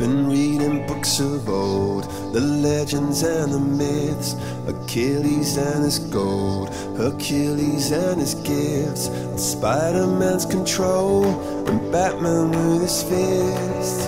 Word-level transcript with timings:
been 0.00 0.28
reading 0.28 0.86
books 0.86 1.20
of 1.20 1.48
old, 1.48 2.04
the 2.32 2.40
legends 2.40 3.22
and 3.22 3.52
the 3.52 3.58
myths, 3.58 4.36
Achilles 4.68 5.56
and 5.56 5.84
his 5.84 5.98
gold, 5.98 6.68
Hercules 6.96 7.92
and 7.92 8.20
his 8.20 8.34
gifts, 8.34 9.10
Spider 9.36 10.06
Man's 10.06 10.46
control, 10.46 11.24
and 11.68 11.80
Batman 11.90 12.50
with 12.50 12.82
his 12.82 13.02
fists. 13.02 14.06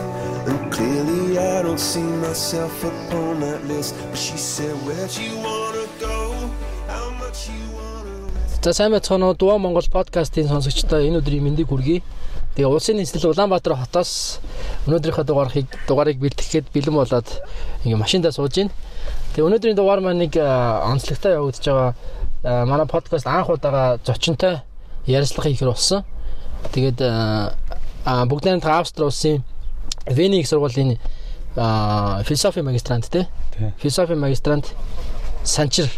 And 0.49 0.73
clearly, 0.73 1.39
I 1.39 1.63
don't 1.63 1.81
see 1.81 2.01
myself 2.01 2.85
upon 2.85 3.41
that 3.41 3.65
list. 3.67 3.95
But 4.09 4.17
she 4.17 4.37
said, 4.37 4.75
Where'd 4.87 5.15
you 5.17 5.37
wanna 5.37 5.87
go? 6.01 6.51
How 6.87 7.11
much 7.21 7.49
you 7.49 7.65
wanna 7.77 8.15
rest? 8.33 8.63
За 8.63 8.73
сайн 8.73 8.93
байцгаана 8.93 9.29
уу 9.29 9.35
Дуу 9.35 9.59
Монгол 9.59 9.85
подкастын 9.93 10.49
сонсогчдоо 10.49 11.01
энэ 11.05 11.21
өдрийн 11.21 11.45
мэндийг 11.45 11.69
хүргэе. 11.69 12.03
Тэгээ 12.54 12.70
улсын 12.70 13.02
нийслэл 13.02 13.34
Улаанбаатар 13.34 13.74
хотоос 13.74 14.38
өнөөдрийнхөө 14.86 15.26
дугаарыг 15.26 15.68
дугаарыг 15.90 16.18
бэлтгэхэд 16.22 16.70
бэлэн 16.70 16.94
болоод 16.94 17.26
ингээ 17.82 17.98
машиндаа 17.98 18.30
сууж 18.30 18.54
байна. 18.54 18.70
Тэгээ 19.34 19.48
өнөөдрийн 19.50 19.78
дугаар 19.78 20.06
маань 20.06 20.22
нэг 20.22 20.38
онцлогтой 20.38 21.34
явагдаж 21.34 21.66
байгаа 21.66 22.66
манай 22.70 22.86
подкаст 22.86 23.26
анх 23.26 23.50
удаага 23.50 23.98
зочинтой 24.06 24.62
ярилцлага 25.10 25.50
хийхэр 25.50 25.74
болсон. 25.74 26.06
Тэгээд 26.70 27.02
бүгд 28.06 28.44
найрамд 28.46 28.70
Австри 28.70 29.06
улсын 29.10 29.42
Вений 30.06 30.42
их 30.42 30.48
сургуулийн 30.48 31.00
философи 31.56 32.60
магистрант 32.60 33.10
те. 33.10 33.28
Тий. 33.58 33.74
Философи 33.82 34.14
магистрант 34.14 34.76
Санчир 35.44 35.90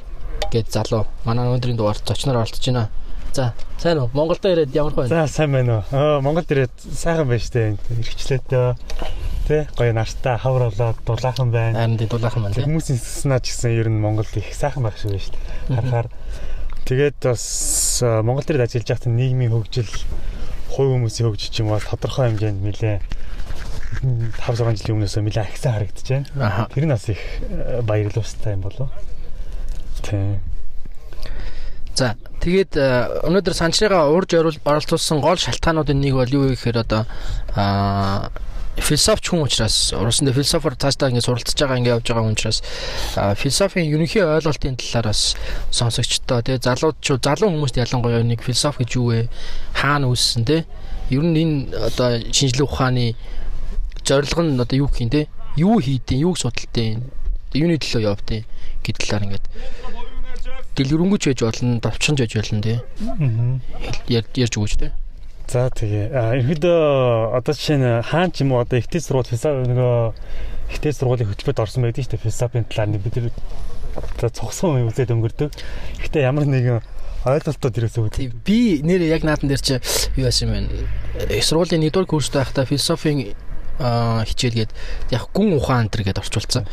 гээд 0.52 0.72
залуу 0.72 1.04
манай 1.26 1.52
өнөөдрийн 1.52 1.76
дугаарт 1.76 2.08
зочноор 2.08 2.48
оролцож 2.48 2.64
байна. 2.64 2.90
За, 3.36 3.52
сайн 3.78 4.00
уу? 4.00 4.10
Монголдо 4.16 4.48
ирээд 4.48 4.72
ямар 4.72 4.94
байна? 4.96 5.10
За 5.12 5.28
сайн 5.28 5.52
байна 5.52 5.84
уу? 5.84 5.84
Аа 5.92 6.22
Монголд 6.24 6.48
ирээд 6.56 6.72
сайхан 6.72 7.28
байна 7.28 7.44
штэ. 7.44 7.76
Ирчлээдөө 7.92 8.68
тэ 9.52 9.68
гоё 9.76 9.92
нартай 9.92 10.40
хавар 10.40 10.72
болоод 10.72 11.04
дулаахан 11.04 11.52
байна. 11.52 11.76
Харин 11.76 12.00
тийм 12.00 12.16
дулаахан 12.16 12.48
байна. 12.48 12.56
Хүмүүсийн 12.64 12.96
санаа 12.96 13.44
ч 13.44 13.52
гэсэн 13.52 13.76
ер 13.76 13.92
нь 13.92 14.00
Монголд 14.00 14.32
их 14.40 14.56
сайхан 14.56 14.88
байх 14.88 14.96
шиг 14.96 15.12
байна 15.12 15.28
штэ. 15.28 15.40
Харахаар 15.68 16.08
тэгээд 16.88 17.18
бас 17.28 17.44
аа, 18.08 18.24
Монголд 18.24 18.48
ирээд 18.48 18.72
ажиллаж 18.72 18.88
байхад 18.88 19.12
нийгмийн 19.12 19.52
хөгжил 19.52 19.92
хувь 20.72 20.96
хүмүүсийн 20.96 21.28
хөгжиж 21.28 21.52
ч 21.52 21.60
юм 21.60 21.76
уу 21.76 21.84
тодорхой 21.84 22.32
хэмжээнд 22.32 22.64
нэлээ 22.64 22.98
5 24.48 24.64
6 24.64 24.80
жилийн 24.80 24.96
өмнөөсөө 24.96 25.28
нэлээ 25.28 25.44
ахисан 25.44 25.76
харагдаж 25.76 26.08
байна. 26.08 26.72
Тэр 26.72 26.88
нь 26.88 26.94
бас 26.96 27.12
их 27.12 27.20
баярлуустай 27.84 28.56
юм 28.56 28.64
болов. 28.64 28.96
Тийм. 30.08 30.40
За 31.96 32.16
тэгээд 32.44 32.76
э, 32.76 33.24
өнөөдөр 33.24 33.56
санчныгаа 33.56 34.12
урьж 34.12 34.36
оролцуулсан 34.36 35.24
гол 35.24 35.40
шалтгаануудын 35.40 35.96
нэг 35.96 36.20
бол 36.20 36.28
юу 36.28 36.44
вэ 36.52 36.60
гэхээр 36.60 36.84
одоо 36.84 37.08
философч 38.76 39.32
хүн 39.32 39.48
учраас 39.48 39.96
урсанд 39.96 40.36
философор 40.36 40.76
цаашдаа 40.76 41.08
ингэ 41.08 41.24
суралцж 41.24 41.56
байгаа 41.56 41.80
ингэ 41.80 41.96
явж 41.96 42.12
байгаа 42.12 42.28
хүн 42.28 42.36
учраас 42.36 42.60
философийн 43.40 43.88
ерөнхий 43.88 44.28
ойлголтын 44.28 44.76
талаар 44.76 45.16
бас 45.16 45.40
сонсогчдоо 45.72 46.44
тэгээд 46.44 46.68
залуучууд 46.68 47.24
залуу 47.24 47.50
хүмүүст 47.56 47.80
ялангуяа 47.80 48.28
нэг 48.28 48.44
философи 48.44 48.84
гэж 48.84 48.92
юу 49.00 49.16
вэ? 49.16 49.32
Хаана 49.72 50.12
үүссэн 50.12 50.44
те? 50.44 50.68
Ер 51.08 51.24
нь 51.24 51.40
энэ 51.40 51.80
одоо 51.80 52.20
шинжлэх 52.36 52.68
ухааны 52.68 53.16
зорилго 54.04 54.44
нь 54.44 54.60
одоо 54.60 54.76
юу 54.84 54.92
гэх 54.92 55.08
юм 55.08 55.10
те? 55.16 55.32
Юу 55.56 55.80
хийдیں, 55.80 56.20
юуг 56.20 56.36
судалдیں, 56.36 57.00
юуны 57.56 57.80
төлөө 57.80 58.04
явдیں 58.12 58.44
гэдэг 58.84 59.00
талаар 59.08 59.24
ингээд 59.24 59.46
дэлгэрэнгүй 60.76 61.20
ч 61.20 61.24
байж 61.32 61.40
болно 61.44 61.80
давчхан 61.80 62.16
ч 62.16 62.20
байж 62.24 62.34
болно 62.36 62.62
тий 62.62 62.78
ярьж 64.12 64.54
өгөөч 64.56 64.76
тий 64.80 64.92
За 65.46 65.70
тэгээ. 65.70 66.10
А 66.10 66.34
ерөөдөө 66.42 67.38
одоо 67.38 67.54
жишээ 67.54 67.78
нь 67.78 68.02
хаан 68.02 68.34
ч 68.34 68.42
юм 68.42 68.58
уу 68.58 68.66
одоо 68.66 68.82
ихтэй 68.82 68.98
сургууль 68.98 69.30
философи 69.30 69.70
нөгөө 69.70 69.94
ихтэй 70.74 70.90
сургуулийн 70.90 71.30
хөтөлбөрт 71.30 71.62
орсон 71.62 71.86
байдаг 71.86 72.02
шүү 72.02 72.18
дээ 72.18 72.26
философийн 72.26 72.66
талаар 72.66 72.98
бид 72.98 73.14
тэр 73.14 73.30
за 74.18 74.30
цогсон 74.34 74.82
юм 74.82 74.90
үзээд 74.90 75.14
өнгөрдөг. 75.14 75.54
Ихтэй 76.02 76.26
ямар 76.26 76.50
нэгэн 76.50 76.82
ойлголтууд 77.30 77.78
ерөөсөө 77.78 78.10
Тий, 78.10 78.34
би 78.34 78.82
нэр 78.82 79.06
яг 79.06 79.22
наадан 79.22 79.54
дээр 79.54 79.62
чи 79.62 79.78
юу 80.18 80.26
яасан 80.26 80.50
юм 80.50 80.66
бэ? 80.66 81.30
Их 81.30 81.46
сургуулийн 81.46 81.86
1-р 81.94 82.10
курст 82.10 82.34
байхдаа 82.34 82.66
философийн 82.66 83.38
хичээлгээд 83.80 84.72
яг 85.12 85.24
гүн 85.36 85.58
ухаан 85.60 85.88
энэ 85.92 86.04
гээд 86.08 86.22
орчуулсан. 86.24 86.64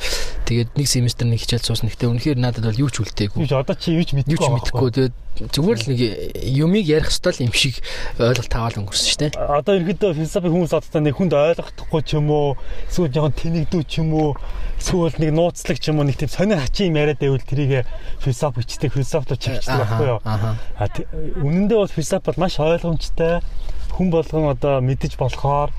Тэгээд 0.47 0.71
нэг 0.79 0.87
семестр 0.87 1.27
нэг 1.27 1.43
хичээл 1.43 1.67
суусан. 1.67 1.91
Гэтэ 1.91 2.07
үнэхээр 2.11 2.39
надад 2.39 2.65
бол 2.69 2.83
юу 2.87 2.91
ч 2.91 3.03
үлдээгүй. 3.03 3.43
Юу 3.43 3.51
ч 3.51 3.55
одоо 3.59 3.75
чи 3.75 3.91
юу 3.97 4.05
ч 4.07 4.15
Юу 4.15 4.23
мэдэхгүй. 4.23 4.39
ч 4.39 4.41
байгаа 4.43 4.57
мэдэхгүй. 4.63 4.91
Тэгээд 4.93 5.15
зүгээр 5.33 5.79
л 5.81 5.89
нэг 5.91 6.01
юмыг 6.45 6.85
ярих 6.87 7.09
хэвэл 7.11 7.43
юм 7.49 7.55
шиг 7.57 7.81
ойлголт 8.21 8.53
таавал 8.53 8.79
өнгөрсөн 8.85 9.09
шүү 9.11 9.21
дээ. 9.27 9.33
Одоо 9.41 9.75
ерөөдөө 9.81 10.11
философи 10.15 10.49
хүмүүс 10.53 10.73
одоо 10.77 11.01
нэг 11.03 11.15
хүнд 11.17 11.33
ойлгохдохгүй 11.33 12.03
ч 12.05 12.11
юм 12.21 12.29
уу 12.31 12.55
эсвэл 12.87 13.09
жоохон 13.11 13.35
тэнэгдүү 13.41 13.83
ч 13.89 13.93
юм 14.05 14.13
уу 14.13 14.37
эсвэл 14.77 15.17
нэг 15.19 15.33
нууцлаг 15.33 15.79
ч 15.81 15.89
юм 15.89 15.99
уу 15.99 16.07
нэг 16.07 16.21
тийм 16.21 16.29
сонио 16.31 16.61
хачин 16.61 16.93
юм 16.93 17.01
яриад 17.01 17.19
байвал 17.19 17.41
тэрийг 17.43 17.89
философи 18.21 18.61
хичдэг 18.61 18.93
философид 18.93 19.41
чивчдэг 19.41 19.73
байхгүй 19.81 20.07
юу? 20.13 20.21
А 20.23 20.87
тэ- 20.93 21.09
үнэн 21.41 21.65
дээр 21.67 21.81
бол 21.81 21.97
философи 21.97 22.25
бол 22.29 22.39
маш 22.45 22.61
ойлгомжтой 22.61 23.41
хүн 23.97 24.09
болгон 24.13 24.53
одоо 24.53 24.85
мэдэж 24.85 25.17
болохоор 25.17 25.73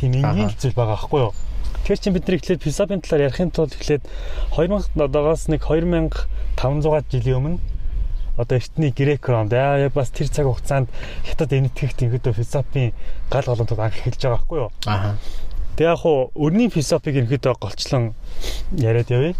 тийм 0.00 0.16
энгийн 0.16 0.50
зүйл 0.56 0.74
байгаа 0.74 0.96
байхгүй 0.96 1.20
юу. 1.20 1.32
Тэгэхээр 1.84 2.00
чинь 2.00 2.14
бид 2.16 2.24
нар 2.26 2.36
эхлээд 2.40 2.64
философийн 2.64 3.00
талаар 3.04 3.26
ярихын 3.28 3.52
тулд 3.52 3.76
эхлээд 3.76 4.04
2000 4.56 4.96
одоогоос 4.96 5.48
нэг 5.52 5.60
2500 5.68 7.12
жилийн 7.12 7.36
өмнө 7.36 7.58
одоо 8.40 8.56
эртний 8.56 8.90
грек 8.90 9.28
ронд 9.28 9.52
яа 9.52 9.76
яг 9.78 9.92
бас 9.92 10.10
тэр 10.10 10.28
цаг 10.32 10.48
хугацаанд 10.48 10.88
хятад 11.28 11.52
энэтхэгт 11.52 12.00
ингэдөө 12.00 12.32
философийн 12.32 12.92
гал 13.28 13.44
голомтод 13.44 13.80
анх 13.80 14.00
эхэлж 14.00 14.20
байгаа 14.24 14.36
байхгүй 14.40 14.58
юу. 14.58 14.70
Аха. 14.86 15.16
Тэг 15.76 15.86
яг 15.92 15.98
хуу 16.00 16.32
өрний 16.34 16.70
философиг 16.72 17.20
ерөөдөө 17.20 17.54
голчлон 17.60 18.14
яриад 18.72 19.10
явъя. 19.12 19.34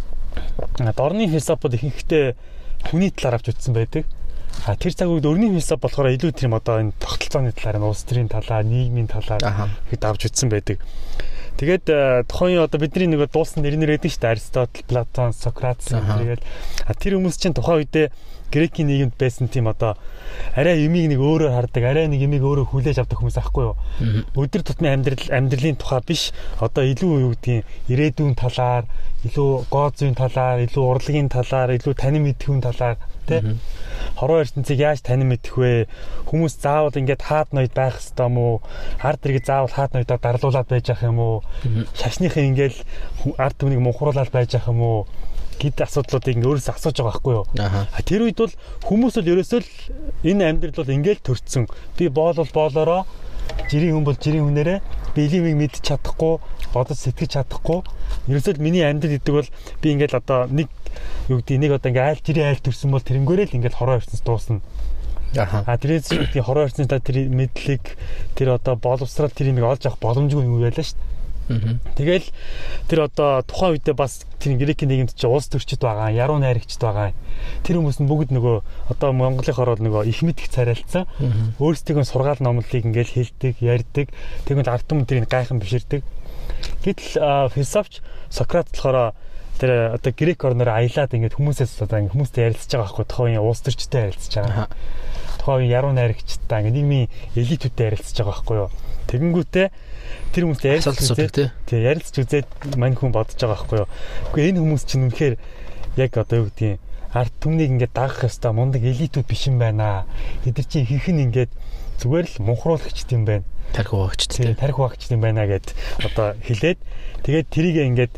Дорны 0.96 1.28
философууд 1.28 1.74
ихэнхдээ 1.80 2.36
хүний 2.92 3.10
талаар 3.10 3.40
авч 3.40 3.56
үзсэн 3.56 3.72
байдаг. 3.72 4.04
А 4.66 4.76
тэр 4.76 4.92
цаг 4.92 5.08
үед 5.08 5.24
өрний 5.24 5.48
философи 5.48 5.80
болохоор 5.80 6.12
илүү 6.12 6.32
тийм 6.36 6.52
одоо 6.52 6.84
энэ 6.84 6.92
тогтолцооны 7.00 7.52
талаар, 7.56 7.80
улс 7.80 8.04
төрийн 8.04 8.28
талаар, 8.28 8.64
нийгмийн 8.64 9.08
талаар 9.08 9.40
хэд 9.88 10.04
авч 10.04 10.28
үзсэн 10.28 10.52
байдаг. 10.52 10.76
Тэгээд 11.60 12.28
тухайн 12.28 12.60
одоо 12.60 12.80
бидний 12.80 13.08
нэг 13.08 13.32
дуусан 13.32 13.64
нэрнэр 13.64 13.96
байдаг 13.96 14.12
шүү 14.12 14.20
дээ. 14.20 14.32
Аристотл, 14.32 14.84
Платон, 14.88 15.32
Сократ 15.36 15.80
тэгээд 15.84 16.40
а 16.88 16.92
тэр 16.96 17.20
хүмүүс 17.20 17.36
чинь 17.36 17.56
тухайн 17.56 17.84
үедээ 17.84 18.08
грекийн 18.50 18.88
нийгэмд 18.88 19.14
байсан 19.14 19.46
тийм 19.48 19.68
одоо 19.70 19.96
арай 20.56 20.82
юмыг 20.82 21.06
нэг 21.12 21.20
өөрөөр 21.20 21.54
хардаг, 21.54 21.84
арай 21.84 22.08
нэг 22.08 22.24
юмыг 22.24 22.42
өөрөөр 22.42 22.68
хүлээж 22.68 22.98
авдаг 22.98 23.20
хүмүүс 23.22 23.38
аахгүй 23.38 23.64
юу? 23.64 23.76
Өдөр 24.34 24.62
тутмын 24.66 24.98
амьдрал 24.98 25.24
амьдралын 25.30 25.78
тухай 25.78 26.00
биш 26.02 26.22
одоо 26.58 26.82
илүү 26.82 27.12
юу 27.30 27.32
гэдгийг 27.38 27.64
ирээдүйн 27.92 28.34
талаар 28.34 28.84
илүү 29.28 29.50
гоо 29.70 29.88
зүйн 29.94 30.16
талаар 30.18 30.64
илүү 30.66 30.82
урлагийн 30.82 31.30
талаар 31.30 31.76
илүү 31.78 31.94
танин 31.94 32.26
мэдхүйн 32.26 32.64
талаар 32.64 32.98
Мгм. 33.38 33.58
хорвоо 34.18 34.40
ертөнцийг 34.42 34.78
яаж 34.82 35.00
танин 35.06 35.28
мэдэх 35.30 35.54
вэ? 35.56 35.86
Хүмүүс 36.26 36.54
заавал 36.60 36.92
ингээд 36.98 37.22
хаад 37.22 37.48
ноёд 37.54 37.72
байх 37.72 37.96
хэвээр 38.02 38.26
юм 38.26 38.36
уу? 38.38 38.54
Ард 39.00 39.22
иргэд 39.24 39.46
заавал 39.46 39.70
хаад 39.72 39.92
ноёдоор 39.94 40.20
дарлуулад 40.20 40.68
байж 40.68 40.86
ах 40.90 41.02
юм 41.06 41.18
уу? 41.22 41.36
Ингээл 42.50 42.78
ху- 43.22 43.36
ард 43.38 43.56
түмнийг 43.56 43.80
мунхруулаад 43.80 44.30
байж 44.34 44.54
ах 44.58 44.68
юм 44.68 44.80
уу? 44.82 45.00
Гэд 45.60 45.76
асуудлуудыг 45.84 46.40
өөрөөсөө 46.40 46.72
асууж 46.72 46.96
байгаа 46.96 47.12
байхгүй 47.20 47.34
юу. 47.36 47.46
А 47.92 48.00
тэр 48.00 48.24
үед 48.24 48.38
бол 48.40 48.52
хүмүүс 48.88 49.14
бол 49.20 49.30
ерөөсөө 49.36 49.60
л 49.60 49.70
энэ 50.24 50.44
амьдрал 50.48 50.76
бол 50.80 50.94
ингээл 50.96 51.20
төрцсөн. 51.20 51.68
Би 52.00 52.08
боол 52.08 52.36
бол 52.40 52.48
боолороо 52.52 53.04
жирийн 53.68 53.92
хүн 54.00 54.04
бол 54.08 54.16
жирийн 54.16 54.48
хүнээрээ 54.48 54.80
би 55.14 55.26
илимийг 55.26 55.56
мэдчих 55.56 55.82
чадахгүй, 55.84 56.38
бодож 56.74 56.98
сэтгэж 56.98 57.30
чадахгүй. 57.36 57.82
Ерөөсөө 58.30 58.62
миний 58.62 58.84
амьдрал 58.86 59.16
гэдэг 59.18 59.34
бол 59.34 59.48
би 59.82 59.86
ингээл 59.94 60.18
одоо 60.20 60.46
нэг 60.46 60.68
юу 61.28 61.42
гэдэг 61.42 61.58
нэг 61.58 61.72
одоо 61.78 61.88
ингээ 61.90 62.06
айл 62.10 62.22
жирийн 62.22 62.48
айл 62.50 62.62
төрсөн 62.62 62.90
бол 62.90 63.02
тэрнгээрээ 63.02 63.46
л 63.50 63.56
ингээл 63.58 63.78
хороо 63.78 63.98
ирсэнс 63.98 64.22
дуусна. 64.22 64.60
Аха. 65.36 65.62
А 65.66 65.78
тэрээс 65.78 66.10
тийм 66.10 66.42
хороо 66.42 66.66
ирсэнс 66.66 66.90
та 66.90 66.98
тэр 66.98 67.30
мэдлэг 67.30 67.82
тэр 68.34 68.58
одоо 68.58 68.74
боловсрал 68.74 69.30
тэр 69.30 69.54
юмыг 69.54 69.66
олж 69.66 69.86
авах 69.86 70.02
боломжгүй 70.02 70.42
юм 70.42 70.58
байлаа 70.58 70.82
шүү 70.82 70.98
дээ. 70.98 71.19
Тэгэл 71.98 72.26
тэр 72.86 73.10
одоо 73.10 73.42
тухайн 73.42 73.74
үедээ 73.74 73.96
бас 73.98 74.22
тэр 74.38 74.54
грекийн 74.54 74.90
нийгэмд 74.90 75.18
чи 75.18 75.26
улс 75.26 75.50
төрчид 75.50 75.82
байгаа, 75.82 76.14
яруу 76.14 76.38
найрагчд 76.38 76.78
байгаа. 76.78 77.10
Тэр 77.66 77.82
хүмүүс 77.82 77.98
нь 77.98 78.06
бүгд 78.06 78.30
нөгөө 78.30 78.56
одоо 78.94 79.10
Монголынхоор 79.10 79.74
бол 79.74 79.84
нөгөө 79.84 80.02
их 80.06 80.22
мэдих 80.22 80.48
царайлцсан. 80.54 81.10
Өөрсдөө 81.58 82.06
сургаал 82.06 82.38
номлолыг 82.38 82.86
ингээл 82.86 83.14
хэлдэг, 83.18 83.58
ярьдаг. 83.60 84.06
Тэгвэл 84.46 84.70
ард 84.70 84.86
түмэн 84.86 85.10
тэрийг 85.10 85.26
гайхан 85.26 85.58
биширдэг. 85.58 86.06
Гэтэл 86.86 87.50
философч 87.50 88.00
Сократ 88.30 88.70
болохоор 88.70 89.12
тэр 89.58 89.98
одоо 89.98 90.12
грек 90.16 90.40
орноор 90.44 90.72
аялаад 90.72 91.12
ингээд 91.12 91.36
хүмүүсээс 91.36 91.84
одоо 91.84 92.00
ингээд 92.00 92.14
хүмүүстэй 92.16 92.46
ярилцж 92.48 92.70
байгаа 92.72 92.86
байхгүй 92.88 93.06
тухайн 93.10 93.42
улс 93.44 93.60
төрчтэй 93.60 94.08
ярилцж 94.08 94.32
байгаа. 94.40 94.66
Тухайн 95.36 95.68
яруу 95.68 95.92
найрагчтай 95.92 96.64
ингээд 96.64 96.78
нийгмийн 96.80 97.10
элитүүдтэй 97.36 97.92
ярилцж 97.92 98.16
байгаа 98.16 98.32
байхгүй 98.40 98.56
юу. 98.56 98.70
Тэгэнгүүтээ 99.10 99.66
тэр 100.30 100.42
хүмүүстэй 100.46 100.78
асуудаг 100.78 101.02
үзээд 101.10 101.34
тий. 101.34 101.48
тий 101.66 101.80
ярилцж 101.82 102.14
үзээд 102.14 102.48
мань 102.78 102.94
хүн 102.94 103.10
бодож 103.10 103.34
байгаа 103.34 103.58
байхгүй 103.58 103.78
юу. 103.82 103.88
Үгүй 104.30 104.42
энэ 104.54 104.60
хүмүүс 104.62 104.82
чинь 104.86 105.04
үнэхээр 105.10 105.34
яг 105.98 106.12
одоо 106.14 106.46
юу 106.46 106.48
гэдгийг 106.54 106.78
ард 107.10 107.34
түмнийг 107.42 107.70
ингээд 107.74 107.94
дагах 107.94 108.22
ёстой 108.22 108.54
мундаг 108.54 108.86
элитүүд 108.86 109.26
биш 109.26 109.50
юм 109.50 109.58
байна. 109.58 110.06
Эдгэр 110.46 110.66
чинь 110.70 110.86
хийх 110.86 111.10
нь 111.10 111.26
ингээд 111.26 111.50
зүгээр 111.98 112.26
л 112.30 112.36
мунхруулагчд 112.46 113.10
юм 113.10 113.26
байна. 113.26 113.46
тарих 113.74 113.94
багч 113.94 114.30
Тийм 114.30 114.54
тарих 114.54 114.78
багчд 114.78 115.10
юм 115.10 115.20
байна 115.20 115.46
гэд 115.46 115.74
одоо 116.06 116.34
хэлээд 116.42 116.78
тэгээд 117.26 117.46
тэрийг 117.50 117.76
ингээд 117.86 118.14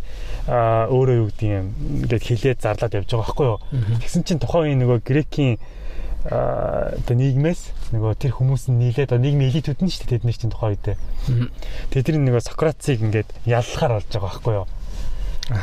өөрөө 0.93 1.17
юу 1.25 1.29
гэдэг 1.33 1.49
юм 1.49 1.67
ингээд 2.05 2.25
хэлээд 2.25 2.59
зарлаад 2.61 2.97
явж 3.01 3.09
байгаа 3.09 3.25
байхгүй 3.27 3.47
юу. 3.49 3.59
Тэгсэн 4.01 4.23
чинь 4.29 4.41
тухайн 4.41 4.65
үеийн 4.77 4.81
нөгөө 4.85 4.99
грекийн 5.05 5.57
одоо 6.29 7.17
нийгмээс 7.17 7.82
нөгөө 7.93 8.13
тэр 8.17 8.33
хүмүүс 8.33 8.73
нь 8.73 8.81
нийлээд 8.81 9.13
нийгмийн 9.13 9.53
элитүүд 9.53 9.85
нь 9.85 9.93
шүү 9.93 10.09
дээ 10.09 10.25
тэдний 10.25 10.33
чинь 10.33 10.53
тухайн 10.53 10.75
үедээ. 10.81 10.97
Тэгээд 11.93 12.07
тэр 12.09 12.17
нөгөө 12.25 12.43
Сократыг 12.43 12.99
ингээд 13.05 13.29
яллахаар 13.45 14.01
болж 14.01 14.09
байгаа 14.09 14.29
байхгүй 14.33 14.55
юу. 14.57 14.67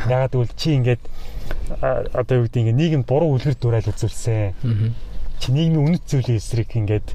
Ягаад 0.06 0.32
гэвэл 0.38 0.54
чи 0.54 0.68
ингээд 0.78 1.02
одоо 2.14 2.34
юу 2.38 2.44
гэдэг 2.46 2.60
ингээд 2.62 2.78
нийгэм 2.78 3.02
буруу 3.02 3.34
үлгэр 3.34 3.58
дуурайл 3.58 3.90
үзүүлсэн. 3.90 4.54
Чи 5.42 5.48
нийгмийн 5.50 5.82
үнэт 5.90 6.04
зүйлийн 6.06 6.38
эсрэг 6.38 6.70
ингээд 6.78 7.08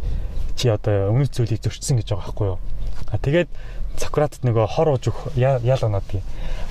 чи 0.60 0.68
одоо 0.68 1.16
үнэт 1.16 1.32
зүйлийг 1.32 1.64
зөрчсөн 1.64 2.04
гэж 2.04 2.08
байгаа 2.12 2.26
байхгүй 2.28 2.48
юу. 2.52 2.60
А 3.08 3.16
тэгээд 3.16 3.50
Сократд 3.96 4.44
нөгөө 4.44 4.68
хор 4.76 4.92
ууж 4.92 5.08
өгөх 5.08 5.40
ял 5.40 5.84
оноод 5.88 6.04
гээ. 6.12 6.24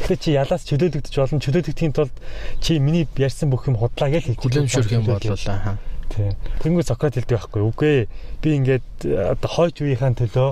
Тэгэхээр 0.05 0.20
чи 0.20 0.31
ялаас 0.37 0.62
чөлөөлөгдөж 0.69 1.14
олон 1.25 1.40
чөлөөлөгдөхийн 1.40 1.97
тулд 1.97 2.12
чи 2.61 2.76
миний 2.76 3.08
ярьсан 3.17 3.49
бүх 3.49 3.64
юм 3.64 3.81
худлаа 3.81 4.12
гэж 4.12 4.29
хэлж 4.29 4.40
хүлэмжшүрх 4.44 4.93
юм 4.93 5.08
бол 5.08 5.25
аа. 5.49 5.81
Тийм. 6.12 6.32
Тэнгүү 6.60 6.84
Сократ 6.84 7.14
хэлдэг 7.16 7.38
байхгүй. 7.38 7.62
Үгүй. 7.64 7.96
Би 8.42 8.48
ингээд 8.58 8.86
одоо 9.08 9.50
хойч 9.50 9.80
үеийнхаа 9.80 10.12
төлөө 10.18 10.50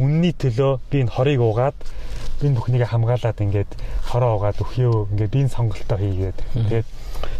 үнний 0.00 0.32
төлөө 0.32 0.78
би 0.90 0.96
энэ 1.04 1.12
хорыг 1.12 1.40
уугаад 1.44 1.76
би 2.40 2.44
энэ 2.48 2.56
бүхнийг 2.56 2.84
хамгаалаад 2.88 3.38
ингээд 3.42 3.70
хороо 4.08 4.38
уугаад 4.38 4.58
өхөө 4.62 5.12
ингээд 5.12 5.32
би 5.34 5.38
энэ 5.44 5.52
сонголтоо 5.52 5.98
хийгээд 5.98 6.38
тэгээд 6.54 6.88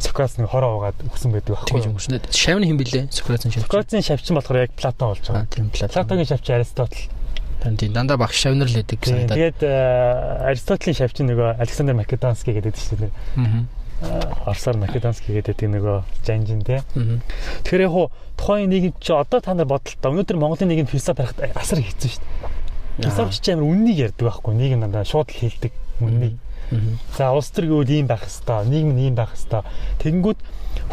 Сократ 0.03 0.35
нэг 0.39 0.51
хороо 0.51 0.75
уугаад 0.79 0.99
өгсөн 1.07 1.31
байдаг 1.33 1.55
байхгүй. 1.55 1.87
өнгөрснөд 1.87 2.25
шавны 2.35 2.67
хин 2.67 2.79
блэ 2.83 3.07
Сократын 3.15 3.51
шавч. 3.55 3.63
Сократын 3.63 4.03
шавчин 4.03 4.35
болохоор 4.35 4.59
яг 4.67 4.73
Платон 4.75 5.15
болж 5.15 5.23
Аа 5.31 5.47
байгаа. 5.47 5.55
тийм 5.55 5.71
Платон. 5.71 5.95
Платогийн 5.95 6.27
шавчин 6.29 6.55
Аристотл. 6.59 7.03
Тийм 7.79 7.93
дандаа 7.95 8.17
багш 8.19 8.43
шавнар 8.43 8.67
л 8.67 8.75
Тийм. 8.75 8.99
санагдаад. 9.07 9.39
Тэгээд 9.39 9.61
Аристотлийн 10.51 10.99
шавчин 10.99 11.27
нөгөө 11.31 11.49
Александр 11.63 11.95
Македонский 11.95 12.55
гэдэг 12.59 12.75
шүү 12.75 12.99
дээ. 13.07 13.13
Аа. 13.39 13.63
Орсоор 14.47 14.77
Македонский 14.79 15.35
гэдэг 15.43 15.67
нөгөө 15.67 16.03
жанжин 16.23 16.63
тий. 16.63 16.79
Тэгэхээр 17.67 17.83
яг 17.83 17.91
хуу 17.91 18.07
тухайн 18.39 18.71
нийгэм 18.71 18.95
чи 19.03 19.13
одоо 19.13 19.41
та 19.43 19.55
нар 19.55 19.67
бодлоо. 19.67 19.99
Өнөөдөр 20.15 20.39
Монголын 20.39 20.71
нийгэм 20.71 20.87
философи 20.87 21.27
харахад 21.27 21.59
асар 21.59 21.83
хэцүү 21.83 22.11
шүү 22.15 22.23
дээ. 22.23 23.03
Философч 23.03 23.43
чи 23.43 23.51
амар 23.53 23.67
үннийг 23.67 23.99
ярьдаг 23.99 24.23
байхгүй. 24.31 24.55
Нийгэм 24.55 24.81
дандаа 24.87 25.03
шууд 25.03 25.35
л 25.35 25.41
хэлдэг 25.43 25.73
үннийг. 25.99 26.39
За 27.17 27.33
улс 27.35 27.51
төр 27.51 27.67
гэвэл 27.67 27.91
ийм 27.91 28.07
байх 28.07 28.23
хэвээр, 28.23 28.71
нийгэм 28.71 28.93
нь 28.95 29.03
ийм 29.11 29.15
байх 29.19 29.35
хэвээр. 29.35 29.67
Тэгэнгүүт 29.99 30.41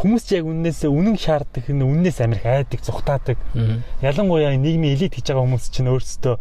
хүмүүс 0.02 0.24
ч 0.26 0.30
яг 0.40 0.46
үннээс 0.50 0.88
үнэн 0.88 1.18
шаарддаг, 1.20 1.68
үннээс 1.68 2.18
амирх 2.24 2.46
айдаг, 2.48 2.80
зүхтаадаг. 2.82 3.38
Аа. 3.54 3.84
Ялангуяа 4.02 4.56
нийгмийн 4.56 4.96
элит 4.96 5.14
хийж 5.14 5.30
байгаа 5.30 5.46
хүмүүс 5.46 5.66
чинь 5.70 5.92
өөрсдөө 5.92 6.36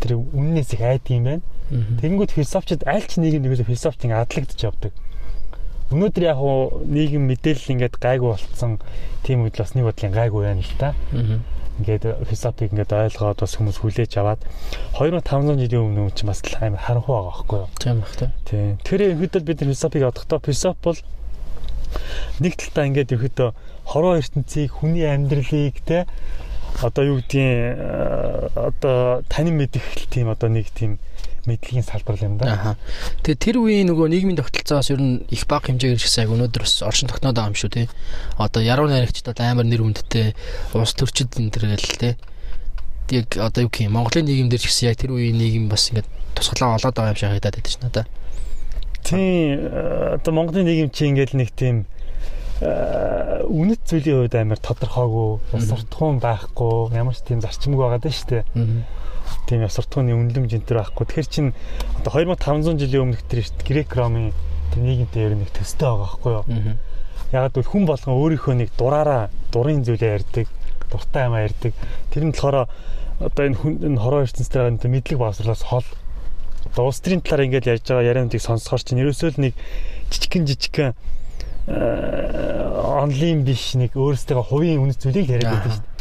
тэр 0.00 0.12
үннээс 0.18 0.72
их 0.72 0.82
айдаг 0.82 1.12
юм 1.12 1.24
байна. 1.28 1.44
Тэгэнгүүт 2.00 2.32
философчид 2.32 2.82
аль 2.88 3.04
ч 3.06 3.20
нийгэм 3.20 3.44
нэгээс 3.44 3.68
философч 3.68 4.00
ингэ 4.08 4.16
адлагдж 4.18 4.60
явдаг. 4.64 4.92
Өнөөдөр 5.92 6.24
яг 6.24 6.38
хуу 6.40 6.82
нийгэм 6.88 7.24
мэдээлэл 7.28 7.72
ингээд 7.76 7.96
гайгүй 8.00 8.30
болцсон 8.32 8.78
тийм 9.22 9.44
үед 9.44 9.56
бас 9.60 9.74
нэг 9.76 9.84
бодлын 9.88 10.12
гайгүй 10.16 10.42
байна 10.48 10.64
л 10.64 10.74
та. 10.80 10.94
Аа. 11.12 11.38
Ингээд 11.80 12.04
философиг 12.28 12.72
ингээд 12.72 12.92
ойлгоод 12.92 13.38
бас 13.44 13.56
хүмүүс 13.56 13.78
хүлээж 13.80 14.12
аваад 14.20 14.40
2500 14.96 15.60
жилийн 15.60 15.84
өмнө 15.84 16.12
чинь 16.16 16.32
бас 16.32 16.40
л 16.44 16.56
амар 16.60 16.80
харанхуй 16.80 17.12
байгаа 17.12 17.32
байхгүй 17.32 17.58
юу? 17.60 17.68
Тийм 17.76 18.00
бах 18.00 18.14
тий. 18.16 18.30
Тийм. 18.48 18.72
Тэгэхээр 18.80 19.04
ерөнхийдөө 19.08 19.42
бид 19.44 19.58
нар 19.60 19.68
философиг 19.72 20.02
одохдоо 20.08 20.38
философи 20.40 20.80
бол 20.84 21.00
нэг 22.40 22.52
талтаа 22.56 22.84
ингээд 22.88 23.12
ерөнхийдөө 23.12 23.50
хорвоо 23.88 24.16
ертөнцийг 24.20 24.70
хүний 24.72 25.04
амьдралыг 25.08 25.76
те 25.84 26.06
одоо 26.80 27.04
юу 27.04 27.16
гэдгийг 27.20 27.76
одоо 28.56 29.20
танин 29.28 29.60
мэдэх 29.60 30.08
тийм 30.08 30.32
одоо 30.32 30.48
нэг 30.48 30.72
тийм 30.72 30.96
мэдлэгийн 31.46 31.82
салбар 31.82 32.16
юм 32.22 32.38
да. 32.38 32.78
Тэгээ 33.26 33.42
тэр 33.42 33.56
үеийн 33.58 33.90
нөгөө 33.90 34.06
нийгмийн 34.14 34.38
тогтолцоос 34.38 34.94
ер 34.94 35.02
нь 35.02 35.26
их 35.26 35.50
бага 35.50 35.74
хэмжээгээр 35.74 35.98
яг 35.98 36.30
өнөөдөр 36.30 36.62
бас 36.62 36.74
оршин 36.86 37.10
тогтноод 37.10 37.34
байгаа 37.34 37.50
юм 37.50 37.58
шүү 37.58 37.70
тий. 37.74 37.86
Одоо 38.38 38.62
яруу 38.62 38.86
найрагчд 38.86 39.26
бол 39.26 39.42
амар 39.42 39.66
нэр 39.66 39.82
хүндтэй 39.82 40.38
улс 40.78 40.94
төрчид 40.94 41.34
энэ 41.34 41.50
төр 41.50 41.74
гэл 41.74 41.98
тий. 41.98 42.14
Яг 43.10 43.26
одоо 43.42 43.66
юу 43.66 43.70
гэх 43.74 43.90
юм 43.90 43.98
Монголын 43.98 44.26
нийгэмдэр 44.30 44.62
ч 44.62 44.70
гэсэн 44.70 44.94
яг 44.94 45.02
тэр 45.02 45.18
үеийн 45.18 45.34
нийгэм 45.34 45.66
бас 45.66 45.90
ингээд 45.90 46.06
тусгалаа 46.38 46.78
олоод 46.78 46.94
байгаа 46.94 47.10
юм 47.10 47.18
шиг 47.18 47.28
харагдаад 47.34 47.56
байдаг 47.58 47.74
ч 47.74 47.76
надаа. 47.82 48.06
Тийм 49.02 49.58
э, 49.66 50.14
одоо 50.14 50.30
Монголын 50.30 50.66
нийгэм 50.70 50.94
чи 50.94 51.10
ингээд 51.10 51.34
нэг 51.34 51.50
тийм 51.58 51.76
э, 51.82 51.91
үнэт 52.62 53.82
зүйлийн 53.90 54.18
хувьд 54.22 54.36
амар 54.38 54.60
тодорхойгүй, 54.62 55.30
суртахуун 55.58 56.22
байхгүй, 56.22 56.94
ямар 56.94 57.14
ч 57.16 57.26
тийм 57.26 57.42
зарчимгүй 57.42 57.82
байгаа 57.82 58.02
даа 58.02 58.14
шүү 58.14 58.28
дээ. 58.30 58.44
тийм 59.46 59.66
ясвартгууны 59.66 60.14
үнэлэмж 60.14 60.50
энэ 60.54 60.66
төр 60.66 60.78
байхгүй. 60.78 61.04
Тэгэхээр 61.06 61.28
чин 61.32 61.46
одоо 61.98 62.12
2500 62.22 62.78
жилийн 62.78 63.02
өмнөх 63.10 63.22
тэр 63.26 63.42
грек 63.66 63.90
ромын 63.98 64.30
нийгэмтэй 64.78 65.26
ер 65.26 65.34
нь 65.34 65.42
нэг 65.42 65.50
төстэй 65.50 65.88
байгаа 65.90 66.06
байхгүй 66.06 66.32
юу? 66.32 66.44
Аа. 66.46 66.76
Ягаад 67.32 67.54
гэвэл 67.58 67.72
хүн 67.72 67.84
болгон 67.88 68.14
өөрийнхөө 68.14 68.54
нэг 68.54 68.70
дураараа 68.78 69.22
дурын 69.50 69.82
зүйлээ 69.82 70.14
ярьдаг, 70.22 70.46
дуртай 70.92 71.26
юмаа 71.26 71.42
ярьдаг. 71.42 71.72
Тэр 72.14 72.22
нь 72.28 72.32
болохоор 72.32 72.70
одоо 73.18 73.42
энэ 73.42 73.58
хүн 73.58 73.72
энэ 73.82 73.98
хороо 73.98 74.22
ертөнцийн 74.22 74.78
энэ 74.78 74.86
мэдлэг 74.86 75.18
боловсруулаас 75.18 75.62
хол 75.66 75.86
одоо 76.70 76.84
улс 76.86 77.00
төрийн 77.02 77.22
талаар 77.22 77.46
ингээд 77.46 77.70
ярьж 77.72 77.84
байгаа 77.90 78.08
яриануудыг 78.10 78.42
сонсохоор 78.42 78.82
чинь 78.82 79.02
ерөөсөө 79.02 79.30
л 79.34 79.42
нэг 79.50 79.54
жижигхэн 80.10 80.46
жижигхэн 80.46 80.90
онлайн 81.66 83.44
биш 83.46 83.74
нэг 83.78 83.94
өөрсдөө 83.94 84.42
хувийн 84.50 84.82
үнэт 84.82 84.98
зүйлийг 84.98 85.30
яриад 85.30 85.62
байдаг 85.62 85.72
шүү 85.72 85.82
дээ. 85.82 85.92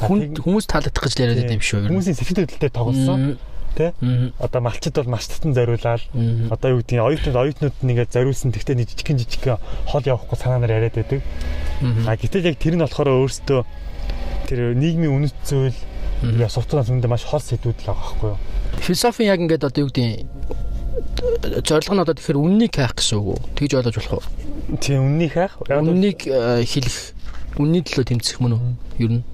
Хүн 0.00 0.20
хүмүүс 0.36 0.66
таалагдах 0.68 1.04
гэж 1.08 1.14
яриад 1.20 1.38
байдаг 1.40 1.56
юм 1.56 1.64
шүү. 1.64 1.88
Хүмүүсийн 1.88 2.16
сэтгэл 2.20 2.44
хөдлөлтөд 2.44 2.74
тоглосон. 2.76 3.40
Тэ? 3.70 3.94
Одоо 4.42 4.60
малчид 4.60 4.98
бол 4.98 5.14
маш 5.14 5.30
татан 5.30 5.54
зориулаад 5.54 6.02
одоо 6.50 6.68
юу 6.74 6.80
гэдгийг 6.82 7.00
оюутнууд 7.00 7.38
оюутнууд 7.38 7.76
нэгээд 7.86 8.12
зориулсан 8.12 8.50
тэгтээ 8.50 8.76
нэг 8.76 8.90
жижигхэн 8.92 9.20
жижигхэн 9.22 9.62
хол 9.88 10.04
явахгүй 10.04 10.36
санаанаар 10.36 10.84
яриад 10.84 10.98
байдаг. 10.98 11.22
А 12.04 12.16
гэтэл 12.18 12.50
яг 12.50 12.58
тэр 12.58 12.74
нь 12.76 12.82
болохоор 12.82 13.14
өөрсдөө 13.14 13.60
тэр 14.50 14.74
нийгмийн 14.74 15.14
үнэт 15.22 15.38
зүйл 15.46 15.78
яа 16.34 16.50
сурталчилгаан 16.50 17.00
зүйндээ 17.00 17.14
маш 17.14 17.24
хол 17.24 17.40
сэдвүүд 17.40 17.78
л 17.78 17.88
байгаа 17.88 18.04
байхгүй 18.04 18.28
юу? 18.34 18.38
Философи 18.82 19.22
яг 19.30 19.38
ингээд 19.38 19.64
одоо 19.64 19.86
юу 19.86 19.90
гэдэг 19.94 20.26
зорилго 21.62 21.94
нь 21.94 22.02
одоо 22.02 22.14
тэгэхээр 22.18 22.42
үннийг 22.42 22.74
хайх 22.74 22.98
гэсэн 22.98 23.16
үг 23.22 23.38
үү? 23.38 23.38
Тэгж 23.54 23.72
ойлгож 23.78 23.96
болох 24.02 24.18
уу? 24.18 24.39
Тийм 24.80 25.06
үннийг 25.06 25.32
хайх. 25.32 25.58
Үннийг 25.68 26.26
э, 26.26 26.64
хэлэх 26.64 27.14
үнний 27.58 27.82
төлөө 27.82 28.06
тэмцэх 28.10 28.40
мөн 28.40 28.56
үү? 28.56 28.74
Ер 28.98 29.10
нь. 29.20 29.24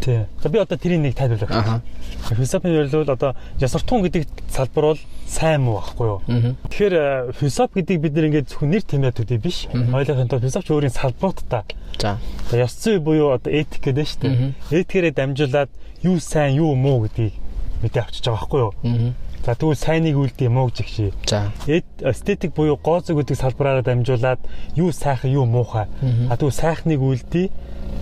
тий. 0.00 0.24
За 0.42 0.48
би 0.48 0.58
одоо 0.58 0.78
тэрийг 0.78 1.00
нэг 1.00 1.14
тайлбарлах. 1.14 1.50
Аха. 1.50 1.82
Философийн 2.28 2.74
ярил 2.74 3.04
бол 3.04 3.14
одоо 3.14 3.36
ясвартун 3.60 4.02
гэдэг 4.02 4.28
салбар 4.48 4.84
бол 4.96 5.00
сайн 5.28 5.60
муу 5.62 5.80
байхгүй 5.80 6.06
юу? 6.08 6.20
Аа. 6.24 6.54
Тэгэхээр 6.72 6.94
э, 6.96 7.32
философи 7.36 7.84
гэдэг 7.84 8.00
бид 8.00 8.12
нэр 8.16 8.26
ингээд 8.32 8.48
зөвхөн 8.48 8.70
нэр 8.72 8.82
тэмээд 8.82 9.20
үгүй 9.20 9.38
биш. 9.38 9.68
Ойлгохын 9.68 10.28
тулд 10.28 10.40
философч 10.40 10.72
өөрийн 10.72 10.96
салбаруудтай 10.96 11.64
За. 12.00 12.18
Одоо 12.48 12.64
ёс 12.64 12.74
зүй 12.80 12.98
буюу 12.98 13.36
одоо 13.36 13.52
этик 13.52 13.84
гэдэг 13.84 14.04
нь 14.04 14.08
шүү 14.08 14.20
дээ. 14.24 14.80
Этикээрээ 14.80 15.12
дамжуулаад 15.12 15.70
юу 16.02 16.16
сайн, 16.18 16.56
юу 16.56 16.74
муу 16.74 17.04
гэдгийг 17.04 17.36
мэдээ 17.84 18.02
авчиж 18.02 18.24
байгаа 18.24 18.40
байхгүй 18.40 18.60
юу? 18.60 18.72
Аа. 18.84 19.12
За 19.44 19.54
тэгвэл 19.56 19.76
сайныг 19.76 20.16
үлдээ 20.20 20.48
мууг 20.52 20.76
жигшээ. 20.76 21.12
За. 21.24 21.48
Эстетик 21.66 22.52
буюу 22.52 22.76
гоо 22.76 23.00
зүг 23.00 23.24
гэдэг 23.24 23.36
салбараараа 23.40 23.82
дамжуулаад 23.82 24.40
юу 24.76 24.92
сайхан, 24.92 25.32
юу 25.32 25.46
муухай. 25.48 25.88
А 26.28 26.36
тэгвэл 26.36 26.52
сайхныг 26.52 27.00
үлдээ 27.00 27.48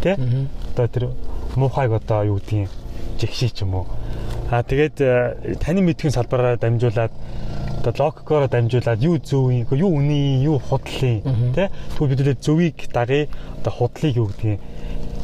тэ? 0.03 0.19
Одоо 0.75 0.87
тэр 0.91 1.05
муухайг 1.55 1.93
одоо 1.95 2.25
юу 2.27 2.43
гэдгийг 2.43 2.71
жигшээ 3.23 3.51
ч 3.55 3.63
юм 3.63 3.75
уу. 3.75 3.87
А 4.51 4.63
тэгээд 4.63 4.97
э, 4.99 5.55
таны 5.63 5.83
мэдхийн 5.83 6.11
салбараараа 6.11 6.59
дамжуулаад 6.59 7.13
одоо 7.79 7.95
логикоор 7.95 8.49
дамжуулаад 8.49 8.99
юу 9.03 9.19
зөв 9.23 9.51
юм, 9.55 9.67
юу 9.71 9.95
үний, 9.95 10.43
юу 10.43 10.59
худлын 10.59 11.23
тэ? 11.55 11.71
Тэгвэл 11.95 12.11
бид 12.11 12.21
нэ 12.27 12.35
зөвийг 12.43 12.77
дагъя, 12.91 13.29
одоо 13.61 13.73
худлыг 13.73 14.17
юу 14.17 14.27
гэдгийг 14.27 14.61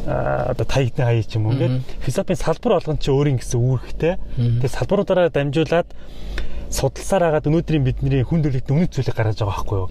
одоо 0.04 0.66
таягдны 0.68 1.04
хаяа 1.04 1.24
ч 1.24 1.36
юм 1.40 1.46
уу 1.48 1.56
ингээд 1.56 1.80
философийн 2.04 2.40
салбар 2.40 2.72
болгон 2.76 2.98
чи 3.00 3.08
өөрийн 3.10 3.38
гэсэн 3.40 3.58
үүрэгтэй. 3.60 4.14
Тэгээ 4.36 4.72
салбаруудаараа 4.76 5.32
дамжуулаад 5.32 5.88
судалсаар 6.68 7.22
хагаад 7.30 7.48
өнөөдрийн 7.48 7.84
бидний 7.84 8.22
хүн 8.24 8.42
төрөлхтөн 8.44 8.76
үнэт 8.84 8.92
зүйлийг 8.92 9.16
гаргаж 9.16 9.38
байгаа 9.40 9.54
байхгүй 9.54 9.78
юу? 9.80 9.90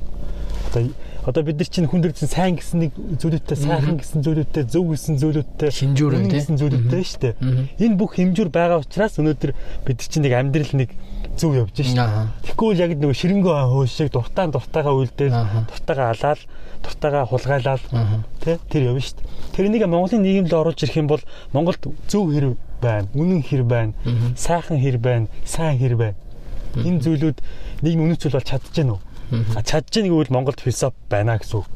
Одоо 0.69 0.83
одоо 1.23 1.41
бид 1.47 1.55
нар 1.55 1.69
чинь 1.71 1.87
хүн 1.87 2.01
төрөлхтөн 2.03 2.29
сайн 2.29 2.55
гэсэн 2.59 2.77
нэг 2.83 2.91
зүйлүүдтэй, 3.15 3.55
сайхан 3.55 3.95
гэсэн 3.95 4.19
зүйлүүдтэй, 4.27 4.63
зөв 4.67 4.85
гэсэн 4.91 5.15
зүйлүүдтэй, 5.23 5.69
Хэмжүүр 5.71 6.13
үнэн 6.19 6.27
тий. 6.27 6.35
гэсэн 6.35 6.55
зүйлүүдтэй 6.59 7.03
шүү 7.07 7.21
дээ. 7.23 7.33
Энэ 7.79 7.95
бүх 7.95 8.11
хэмжүүр 8.19 8.49
байгаа 8.51 8.83
учраас 8.83 9.15
өнөөдөр 9.23 9.51
бид 9.87 9.97
нар 10.03 10.09
чинь 10.11 10.23
нэг 10.27 10.33
амьдрал 10.35 10.73
нэг 10.75 10.89
зөв 11.39 11.55
явж 11.55 11.79
шүү 11.79 11.95
дээ. 11.95 12.03
Аа. 12.03 12.27
Тэгэхгүй 12.43 12.69
л 12.75 12.83
яг 12.83 12.91
нөгөө 12.99 13.15
ширэнгөө 13.15 13.55
хөөс 13.71 13.91
шиг 13.95 14.11
дуртаа 14.11 14.51
дуртайгаа 14.51 14.93
Аха. 15.31 15.63
дуртайгаа 15.71 16.07
алаал, 16.11 16.41
дуртайгаа 16.83 17.25
хулгайлал 17.25 17.81
Аа. 17.91 18.23
Тэ 18.43 18.59
тэр 18.69 18.91
явна 18.91 19.01
шүү 19.01 19.17
дээ. 19.17 19.27
Тэр 19.55 19.65
энийг 19.71 19.87
Монголын 19.87 20.21
нийгэмд 20.21 20.53
оруулж 20.53 20.83
ирэх 20.83 20.97
юм 20.99 21.07
бол 21.07 21.23
Монголд 21.55 21.81
зөв 22.07 22.29
хэр 22.29 22.55
байна, 22.83 23.07
үнэн 23.15 23.41
хэр 23.41 23.63
байна, 23.63 23.93
сайхан 24.35 24.77
хэр 24.77 24.97
байна, 24.99 25.27
сайн 25.45 25.79
хэр 25.79 25.95
байна. 25.95 26.17
Энэ 26.75 26.99
зүйлүүд 26.99 27.37
нийгмийн 27.81 28.13
үнэт 28.13 28.21
зүйл 28.21 28.37
бол 28.37 28.49
чадж 28.49 28.67
гэнэ 28.75 28.91
үү? 28.91 29.01
А 29.55 29.61
чадж 29.63 29.89
гэнэ 29.93 30.09
гэвэл 30.11 30.33
Монголд 30.33 30.59
философи 30.59 30.97
байна 31.09 31.37
гэсэн 31.39 31.63
үг. 31.63 31.67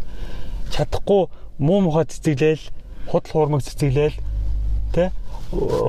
Чадахгүй 0.74 1.30
муу 1.58 1.80
мухай 1.82 2.06
цэцэглээл 2.06 2.64
худал 3.08 3.32
хуурмаг 3.32 3.62
цэцэглээл 3.64 4.18
тэ 4.94 5.12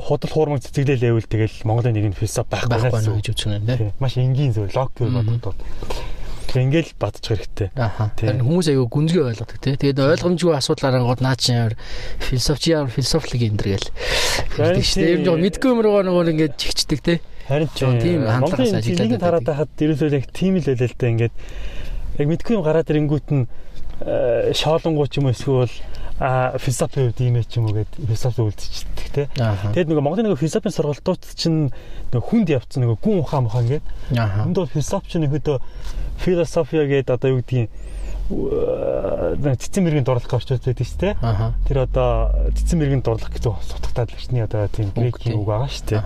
худал 0.07 0.31
хуурмаг 0.31 0.61
цэцэглээл 0.63 1.03
байвал 1.03 1.27
тэгэл 1.27 1.55
Монголын 1.67 1.97
нь 1.99 2.13
философи 2.15 2.49
байхгүй 2.49 2.79
байна 2.79 3.11
гэж 3.17 3.27
үзэж 3.33 3.39
байна 3.49 3.77
тий. 3.77 3.91
Маш 3.99 4.17
энгийн 4.17 4.53
зөв 4.53 4.71
логик 4.71 5.09
бодогдоод. 5.09 5.59
Тэг 6.49 6.65
ингээл 6.65 6.91
батчих 6.97 7.37
хэрэгтэй. 7.37 7.69
Тэр 8.17 8.41
хүмүүс 8.41 8.67
аягүй 8.73 8.89
гүнзгий 8.89 9.21
ойлгодог 9.21 9.57
тий. 9.61 9.77
Тэгээд 9.77 10.01
ойлгомжгүй 10.01 10.53
асуудал 10.57 10.89
арангууд 10.89 11.21
наа 11.21 11.37
чи 11.37 11.53
ямар 11.53 11.77
философи 12.17 12.73
ямар 12.73 12.89
философик 12.89 13.37
энэ 13.37 13.59
төр 13.61 13.69
гэл. 13.77 13.89
Харин 14.57 14.81
Тэгэж 14.81 14.89
штэ 14.89 15.05
ер 15.13 15.19
нь 15.21 15.29
мэдгүй 15.29 15.69
юм 15.69 15.81
руугаа 15.85 16.09
нөгөө 16.09 16.33
ингээд 16.33 16.57
чигчдэг 16.57 16.99
тий. 17.05 17.17
Харин 17.45 17.69
ч 17.69 17.85
тийм 17.85 18.25
хандлагаас 18.25 18.73
Монголын 18.73 18.81
ажиглаад 18.81 19.09
нэг 19.13 19.21
тараад 19.21 19.45
байхад 19.45 19.69
ерөөсөө 19.77 20.09
яг 20.17 20.25
тийм 20.33 20.57
л 20.57 20.65
байлаа 20.65 20.89
л 20.89 20.97
да 20.97 21.05
ингээд 21.13 21.35
яг 22.17 22.27
мэдгүй 22.33 22.53
юм 22.57 22.65
гараад 22.65 22.89
ирэнгүүт 22.89 23.27
нь 23.29 23.45
э, 24.09 24.53
шоолонгуу 24.57 25.05
ч 25.05 25.21
юм 25.21 25.29
эсвэл 25.29 25.69
философи 26.19 26.99
хувьд 26.99 27.21
ийм 27.23 27.39
ээ 27.39 27.47
ч 27.47 27.57
юм 27.63 27.71
уу 27.71 27.79
гэд 27.79 27.95
философи 27.95 28.43
үлдчихдэг 28.43 29.07
те. 29.15 29.23
Тэгэд 29.31 29.87
нөгөө 29.87 30.03
Монголын 30.03 30.27
нөгөө 30.27 30.43
философийн 30.43 30.75
сургалтууд 30.75 31.23
чинь 31.31 31.71
нөгөө 32.11 32.27
хүнд 32.27 32.51
явцсан 32.51 32.83
нөгөө 32.83 32.99
гүн 32.99 33.23
ухаан 33.23 33.47
мухаан 33.47 33.71
гээд 33.71 33.85
Аха. 34.19 34.43
Энд 34.43 34.59
бол 34.59 34.67
философч 34.67 35.15
нэг 35.15 35.31
хөдөө 35.31 35.57
философия 36.19 36.85
гэдэг 36.85 37.15
одоо 37.15 37.29
юу 37.31 37.39
гэдгийг 37.41 37.69
э, 38.29 39.55
цэцэн 39.55 39.83
мэрэгэн 39.83 40.05
дурлах 40.05 40.33
орчуулж 40.33 40.61
байдаг 40.61 40.85
шүү 40.85 40.99
дээ. 40.99 41.15
Тэр 41.65 41.77
одоо 41.87 42.11
цэцэн 42.53 42.77
мэрэгэн 42.79 43.01
дурлах 43.01 43.31
гэдэг 43.31 43.55
сутагтаад 43.63 44.11
л 44.11 44.19
чинь 44.19 44.43
одоо 44.43 44.67
тийм 44.67 44.91
грекийн 44.93 45.39
үг 45.39 45.47
байгаа 45.47 45.71
шүү 45.71 45.87
дээ. 45.87 46.03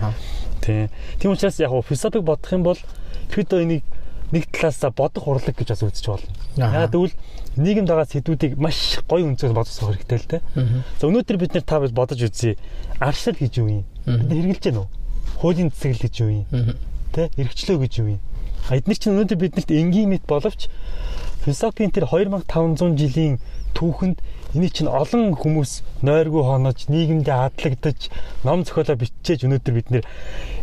Тийм. 0.61 0.89
Тийм 1.19 1.31
учраас 1.33 1.59
яг 1.59 1.73
философик 1.83 2.23
бодох 2.23 2.51
юм 2.53 2.63
бол 2.63 2.79
хэд 3.33 3.53
энийг 3.57 3.83
нэг 4.33 4.49
талаасаа 4.49 4.89
бодох 4.89 5.27
урлаг 5.27 5.53
гэж 5.53 5.67
бас 5.69 5.83
үзэж 5.83 6.05
болно. 6.07 6.31
Яг 6.57 6.89
тэгвэл 6.89 7.13
нийгэмд 7.57 7.89
байгаа 7.89 8.09
сэдвүүдийг 8.09 8.57
маш 8.57 8.97
гоё 9.05 9.29
үнцээр 9.29 9.53
бодох 9.53 9.69
хэрэгтэй 9.69 10.17
л 10.17 10.29
дээ. 10.29 10.41
За 10.97 11.05
өнөөдөр 11.05 11.37
бид 11.37 11.53
нэр 11.53 11.65
та 11.65 11.77
бодож 11.77 12.17
үзье. 12.17 12.57
Аршил 12.97 13.37
гэж 13.37 13.61
юу 13.61 13.69
юм? 13.69 13.85
Бид 14.05 14.33
хэрэгжилж 14.33 14.73
гэнэ 14.73 14.79
үү? 14.81 14.87
Хуулийн 15.37 15.69
цэцэл 15.69 16.01
гэж 16.01 16.15
юу 16.25 16.31
юм? 16.33 16.45
Тэ? 17.13 17.29
Хэрэгчлөө 17.37 17.77
гэж 17.85 17.93
юу 18.01 18.07
юм? 18.17 18.21
Эдгээр 18.71 18.99
чинь 18.99 19.13
өнөөдөр 19.17 19.39
биднэрт 19.43 19.69
энгийн 19.71 20.09
мэд 20.13 20.23
боловч 20.29 20.69
философийн 21.43 21.91
тэр 21.91 22.07
2500 22.07 22.95
жилийн 22.95 23.35
түүхэнд 23.75 24.19
эний 24.53 24.69
чинь 24.69 24.87
олон 24.87 25.33
хүмүүс 25.33 25.81
нойргүй 26.05 26.43
хонож 26.45 26.85
нийгэмдээ 26.87 27.37
адлагдаж 27.49 28.07
ном 28.45 28.61
зохиолоо 28.63 28.95
биччихэж 29.01 29.49
өнөөдөр 29.49 29.73
бид 29.73 29.87
нэр 29.89 30.05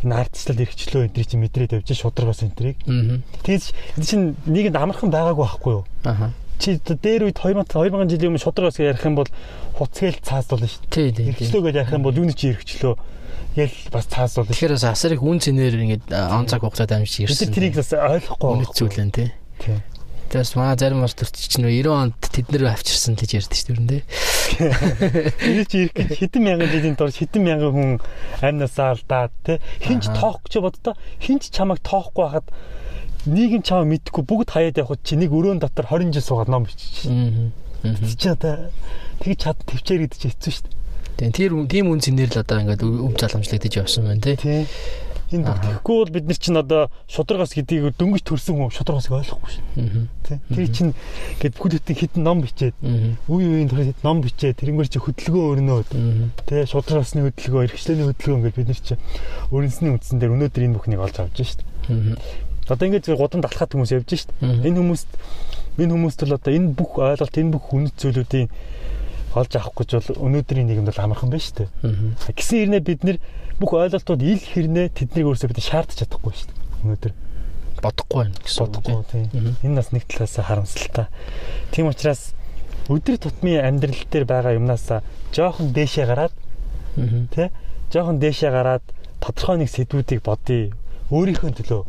энэ 0.06 0.14
ардчлал 0.14 0.62
эрхчлөө 0.62 1.10
энэ 1.10 1.26
чинь 1.26 1.42
мэдрээд 1.42 1.74
явж 1.82 1.90
шударгаас 1.98 2.40
энтрийг 2.46 2.78
Мгм. 2.86 3.26
тэгээс 3.44 3.74
энэ 3.98 4.06
чинь 4.06 4.24
нийгэмд 4.46 4.78
амархан 4.78 5.10
байгаагүй 5.10 5.42
байхгүй 5.42 5.72
юу? 5.74 5.84
Аха. 6.06 6.30
чи 6.62 6.78
дээр 6.78 7.28
үед 7.28 7.36
2000 7.42 7.66
2000 7.66 8.08
жилийн 8.14 8.30
өмнө 8.30 8.44
шударгаас 8.46 8.78
ярих 8.78 9.02
юм 9.04 9.16
бол 9.18 9.28
хуцгээл 9.74 10.22
цаасдуулна 10.22 10.70
шүү 10.70 10.86
Тий, 10.88 11.10
тий, 11.10 11.24
дээ 11.26 11.34
эрхчлөө 11.34 11.62
гэж 11.66 11.74
ярих 11.82 11.92
юм 11.98 12.02
бол 12.06 12.14
юуны 12.14 12.32
чи 12.36 12.54
эрхчлөө 12.54 12.94
ял 13.56 13.74
бас 13.90 14.06
цаасдуулна 14.06 14.54
шүү 14.54 14.70
Тэгэхээр 14.70 14.74
бас 14.78 14.86
асар 14.86 15.12
их 15.16 15.22
үн 15.24 15.38
цэнээр 15.42 15.74
ингээд 15.80 16.04
он 16.12 16.46
цаг 16.46 16.60
хугацаад 16.62 16.92
амжиж 16.94 17.26
бид 17.26 17.34
ирсэн. 17.34 17.48
нар 17.48 17.54
тэрийг 17.56 17.74
бас 17.80 17.90
ойлгохгүй. 17.90 18.50
Үнэт 18.60 18.74
зүйлэн 18.78 19.10
тий. 19.10 19.28
тий. 19.58 19.78
Тэгээс 20.30 20.54
маа 20.54 20.78
зарим 20.78 21.02
бас 21.02 21.18
төрч 21.18 21.34
чинь 21.50 21.66
90 21.66 21.90
онд 21.90 22.14
тэд 22.22 22.46
нэр 22.54 22.70
авчирсан 22.70 23.18
гэж 23.18 23.30
ярьдэн 23.42 23.58
шүү 23.58 23.82
дээ. 23.82 24.02
Энэ 25.42 25.64
чи 25.66 25.76
ирэх 25.90 26.14
хэдэн 26.14 26.42
мянган 26.46 26.70
жилийн 26.70 26.94
турш 26.94 27.18
хэдэн 27.18 27.42
мянган 27.42 27.72
хүн 27.74 27.90
амнасаа 28.38 28.94
алдаад 28.94 29.34
те 29.42 29.58
хинч 29.82 30.06
тоохгүй 30.14 30.50
ч 30.50 30.54
боддоо 30.62 30.94
хинч 31.18 31.50
чамайг 31.50 31.82
тоохгүй 31.82 32.22
хахад 32.30 32.46
нийгэм 33.26 33.66
чамаа 33.66 33.90
мэдхгүй 33.90 34.22
бүгд 34.22 34.54
хаяад 34.54 34.78
явхад 34.78 35.02
чи 35.02 35.18
нэг 35.18 35.34
өрөөнд 35.34 35.66
дотор 35.66 35.90
20 35.90 36.14
жил 36.14 36.22
суугаад 36.24 36.50
ном 36.50 36.64
бичиж 36.64 37.10
Аа. 37.82 37.94
чи 38.16 38.28
одоо 38.30 38.70
тэгж 39.20 39.38
чад 39.44 39.58
төвчээр 39.66 40.06
идэж 40.06 40.30
хэцүү 40.30 40.52
шүү 40.54 40.68
Тэгээ 41.20 41.36
тэр 41.36 41.52
тийм 41.68 41.92
үн 41.92 42.00
цэнээр 42.00 42.32
л 42.32 42.40
одоо 42.40 42.56
ингээд 42.64 42.80
өв 42.80 43.12
заламжлагдаж 43.20 43.72
явсан 43.76 44.08
байна 44.08 44.24
тий. 44.24 44.36
тий 44.40 44.64
Аха. 45.30 45.62
тэгэхгүй 45.62 45.94
бол 45.94 46.10
бид 46.10 46.26
нар 46.26 46.38
чинь 46.42 46.58
одоо 46.58 46.82
шударгаас 47.06 47.54
гэдгийг 47.54 47.94
дөнгөж 47.94 48.24
төрсөн 48.26 48.56
хүн 48.56 48.74
шударгаас 48.74 49.12
ойлгохгүй 49.14 49.62
тий 50.26 50.38
тэр 50.50 50.68
чинь 50.74 50.92
гээд 51.38 51.54
бүхэл 51.54 51.78
бүтэн 51.78 52.00
хитэн 52.02 52.22
ном 52.26 52.42
бичээд 52.42 52.74
үе 52.82 53.46
үеийн 53.46 53.70
турш 53.70 53.94
ном 54.02 54.26
бичээд 54.26 54.58
тэрнгээр 54.58 54.90
чи 54.90 54.98
хөдөлгөөн 54.98 55.62
өрнөөд 55.62 55.88
Аа. 55.94 56.34
Тэ 56.50 56.66
шударгасны 56.66 57.22
хөдөлгөөн, 57.30 57.70
эрхчлээний 57.70 58.10
хөдөлгөөн 58.10 58.38
ингээд 58.42 58.58
бид 58.58 58.68
нар 58.74 58.80
чи 58.82 58.94
өрнөсний 59.54 59.92
үндсэн 59.94 60.18
дээр 60.18 60.34
өнөөдөр 60.34 60.66
энэ 60.66 60.76
бүхнийг 60.82 60.98
олж 60.98 61.16
авч. 61.22 61.62
Аа. 61.86 62.18
Одоо 62.66 62.86
ингээд 62.86 63.06
зөв 63.06 63.18
гудамд 63.18 63.46
алхаад 63.46 63.70
хүмүүс 63.70 63.94
явж. 63.94 64.10
Мгм. 64.42 64.62
Энэ 64.62 64.78
хүмүүст 64.78 65.10
энэ 65.78 65.90
хүмүүст 65.90 66.20
л 66.26 66.34
одоо 66.38 66.52
энэ 66.54 66.74
бүх 66.74 67.02
ойлголт, 67.02 67.34
энэ 67.34 67.50
бүх 67.50 67.66
үнэт 67.74 67.98
зүйлүүдийн 67.98 68.46
олж 69.34 69.52
авах 69.56 69.74
гэж 69.78 69.90
бол 69.98 70.30
өнөөдрийн 70.30 70.66
нийгэмд 70.66 70.90
бол 70.90 71.04
амархан 71.04 71.30
байна 71.30 71.44
шүү 71.44 71.56
дээ. 71.62 71.68
Аа. 71.86 72.34
Гэсэн 72.34 72.56
хэрнээ 72.66 72.82
бид 72.82 73.00
нар 73.06 73.18
бүх 73.60 73.72
ойлголтууд 73.78 74.22
ил 74.22 74.42
хэрнээ 74.42 74.86
тэднийг 74.90 75.26
өөрсдөө 75.30 75.50
бид 75.54 75.62
шаардаж 75.62 75.96
чадахгүй 76.02 76.32
шүү 76.34 76.48
дээ. 76.50 76.58
Өнөөдөр 76.82 77.12
бодохгүй 77.80 78.16
байна 78.18 78.34
гэсэн 78.42 78.60
үг 78.60 78.70
бодохгүй 78.74 79.04
тийм. 79.10 79.54
Энэ 79.62 79.78
бас 79.78 79.88
нэг 79.94 80.04
талаас 80.10 80.34
харамсалтай. 80.36 81.06
Тийм 81.70 81.86
учраас 81.88 82.34
өдөр 82.90 83.16
тутмын 83.22 83.62
амьдрал 83.62 84.02
дээр 84.10 84.26
байгаа 84.26 84.58
юмнасаа 84.58 85.00
жоохон 85.30 85.70
дээшээ 85.70 86.06
гараад 86.10 86.34
Аа. 86.98 87.26
тий 87.30 87.48
жоохон 87.94 88.18
дээшээ 88.18 88.50
гараад 88.50 88.84
тодорхой 89.22 89.62
нэг 89.62 89.70
сэдвүүдийг 89.70 90.26
бодъё 90.26 90.74
өөрийнхөө 91.14 91.50
төлөө 91.54 91.82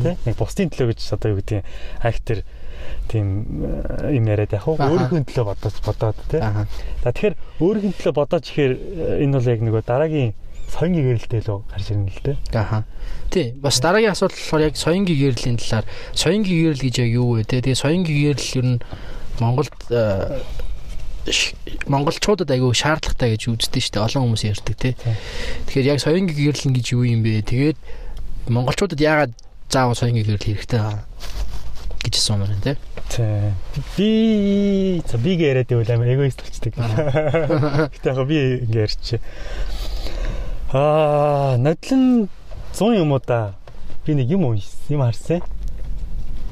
тий 0.00 0.14
нэг 0.24 0.34
бусдын 0.40 0.72
төлөө 0.72 0.96
гэж 0.96 1.00
одоо 1.12 1.36
юу 1.36 1.40
гэдэг 1.44 1.60
хайх 2.00 2.18
тэр 2.24 2.38
тийм 3.08 3.26
э, 3.62 4.14
юм 4.16 4.24
яриад 4.26 4.52
яг 4.52 4.64
Аха. 4.66 4.88
өөрийнхөө 4.90 5.24
төлөө 5.26 5.46
бодож 5.46 5.74
бодоод 5.86 6.18
тий 6.30 6.40
за 6.40 7.12
тэгэхээр 7.12 7.34
өөрийнхөө 7.60 7.94
төлөө 8.00 8.14
бодож 8.14 8.44
ихээр 8.50 8.72
э, 8.74 9.24
энэ 9.24 9.34
бол 9.36 9.50
яг 9.50 9.60
нөгөө 9.62 9.82
дараагийн 9.86 10.32
соёнгийн 10.66 11.06
гэрэлтэй 11.06 11.42
лөө 11.46 11.58
гарч 11.70 11.86
ирнэ 11.94 12.10
л 12.10 12.22
дээ 12.26 12.36
Аха. 12.58 12.84
Тий, 13.30 13.54
бас 13.54 13.78
дараагийн 13.78 14.12
асуудал 14.12 14.36
болохоор 14.36 14.66
яг 14.66 14.74
соёнгийн 14.74 15.18
гэрлийн 15.18 15.58
талаар 15.62 15.86
соёнгийн 16.14 16.74
гэрэл 16.74 16.84
гэж 16.84 16.94
яг 17.06 17.10
юу 17.14 17.38
вэ 17.38 17.44
те? 17.46 17.62
Тэгээ 17.62 17.78
соёнгийн 17.78 18.34
гэрэл 18.34 18.58
ер 18.58 18.66
нь 18.66 18.78
Монголд 19.38 19.72
э, 19.90 20.42
монголчуудад 21.86 22.50
айгүй 22.50 22.72
шаардлагатай 22.74 23.34
гэж 23.34 23.42
үздэг 23.50 23.82
шүү 23.82 23.92
дээ. 23.98 24.06
Олон 24.06 24.22
хүмүүс 24.30 24.42
ярьдаг 24.46 24.74
те. 24.78 24.94
Тийм. 24.94 25.16
Тэгэхээр 25.66 25.90
яг 25.90 25.98
соёнгийн 26.02 26.34
гэрэл 26.34 26.74
гэж 26.74 26.86
юу 26.94 27.04
юм 27.04 27.20
бэ? 27.26 27.42
Тэгээд 27.46 27.78
монголчуудад 28.48 29.00
яагаад 29.02 29.32
заавал 29.70 29.98
соёнгийн 29.98 30.26
гэрэл 30.26 30.46
хэрэгтэй 30.46 30.78
байгаа 30.78 31.02
гэж 32.06 32.14
асуусан 32.22 32.46
байна 32.46 32.62
те. 32.62 32.76
тий 33.10 33.82
би 33.96 35.02
за 35.06 35.18
би 35.18 35.34
яриад 35.34 35.66
байвал 35.66 35.90
амар 35.90 36.14
эгоист 36.14 36.42
болчдаг 36.42 36.74
Гэтэ 37.92 38.14
яг 38.14 38.26
би 38.30 38.38
ингэ 38.62 38.78
ярьчих. 38.78 39.20
Аа, 40.70 41.56
нодлон 41.58 42.28
100 42.72 43.02
юм 43.02 43.12
уу 43.12 43.20
да. 43.26 43.54
Би 44.06 44.14
нэг 44.14 44.30
юм 44.30 44.46
уншсан, 44.46 44.94
юм 44.94 45.02
харсан. 45.02 45.42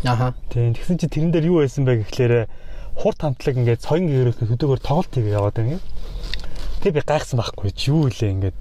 Аха. 0.04 0.34
Тийм. 0.50 0.74
Тэгсэн 0.74 0.98
чи 0.98 1.06
тэрэн 1.06 1.30
дээр 1.30 1.48
юу 1.54 1.62
байсан 1.62 1.86
бэ 1.86 2.02
гэхлээр 2.02 2.50
хурд 2.98 3.18
хамтлаг 3.22 3.56
ингээд 3.56 3.86
соён 3.86 4.10
гэрүүлэх 4.10 4.50
хөдөөгөр 4.50 4.80
тоглолт 4.82 5.14
хийгээ 5.14 5.38
яваад 5.38 5.54
байна. 5.54 5.78
Тэг 6.82 6.94
би 6.94 7.00
гайхсан 7.00 7.38
байхгүй 7.38 7.70
чи 7.72 7.94
юу 7.94 8.10
илээ 8.10 8.34
ингээд 8.34 8.58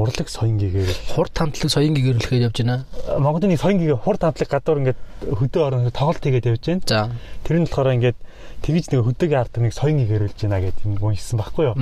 урлаг 0.00 0.28
соён 0.28 0.56
гэрэл. 0.56 0.96
Хурд 1.12 1.34
хамтлаг 1.36 1.70
соёнгийн 1.70 2.06
гэрэлхээр 2.16 2.46
явж 2.48 2.56
байна. 2.64 2.84
Монголын 3.18 3.56
соён 3.60 3.78
гэгээ 3.78 4.00
хурд 4.00 4.20
хамтлаг 4.24 4.48
гадуур 4.48 4.78
ингээд 4.80 5.00
хөдөө 5.28 5.62
орон 5.62 5.90
тоглолт 5.92 6.24
хийгээд 6.24 6.48
явж 6.48 6.64
байна. 6.64 6.82
За. 6.88 7.10
Тэр 7.44 7.56
нь 7.60 7.68
болохоор 7.68 7.94
ингээд 8.00 8.18
тэгж 8.64 8.84
нэг 8.92 9.00
хөдөөгийн 9.04 9.40
ард 9.40 9.54
нэг 9.60 9.72
соён 9.76 10.04
гэрэлж 10.04 10.38
байна 10.44 10.60
гэдэг 10.64 10.84
юм 10.84 10.96
уншсан 11.00 11.36
байхгүй 11.40 11.64
юу? 11.68 11.76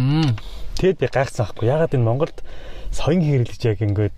Тэгэд 0.78 0.98
би 0.98 1.06
гайхсан 1.10 1.46
байхгүй. 1.46 1.66
Ягаад 1.66 1.94
энэ 1.94 2.06
Монголд 2.06 2.36
соён 2.94 3.22
гэж 3.22 3.62
яг 3.66 3.78
ингээд 3.82 4.14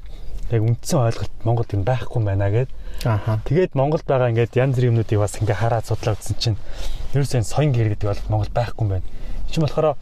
яг 0.51 0.63
үндсэн 0.67 0.99
ойлголт 0.99 1.35
Монголд 1.47 1.71
юм 1.73 1.85
байхгүй 1.87 2.19
юм 2.21 2.27
байна 2.27 2.51
гэд. 2.51 2.71
Аха. 3.07 3.39
Тэгээд 3.47 3.79
Монголд 3.79 4.05
байгаа 4.05 4.31
ингээд 4.35 4.59
янз 4.59 4.75
бүрийн 4.77 4.93
юмнуудыг 4.93 5.19
бас 5.23 5.39
ингээ 5.39 5.57
хараад 5.57 5.87
судлаа 5.87 6.19
үзсэн 6.19 6.37
чинь 6.37 6.59
ерөөсөө 7.15 7.47
соён 7.47 7.73
гэр 7.73 7.95
гэдэг 7.95 8.09
бол 8.11 8.23
Монголд 8.29 8.53
байхгүй 8.53 8.83
юм 8.83 8.91
байна. 8.99 9.07
Энэ 9.07 9.53
чинь 9.55 9.65
болохоор 9.65 9.97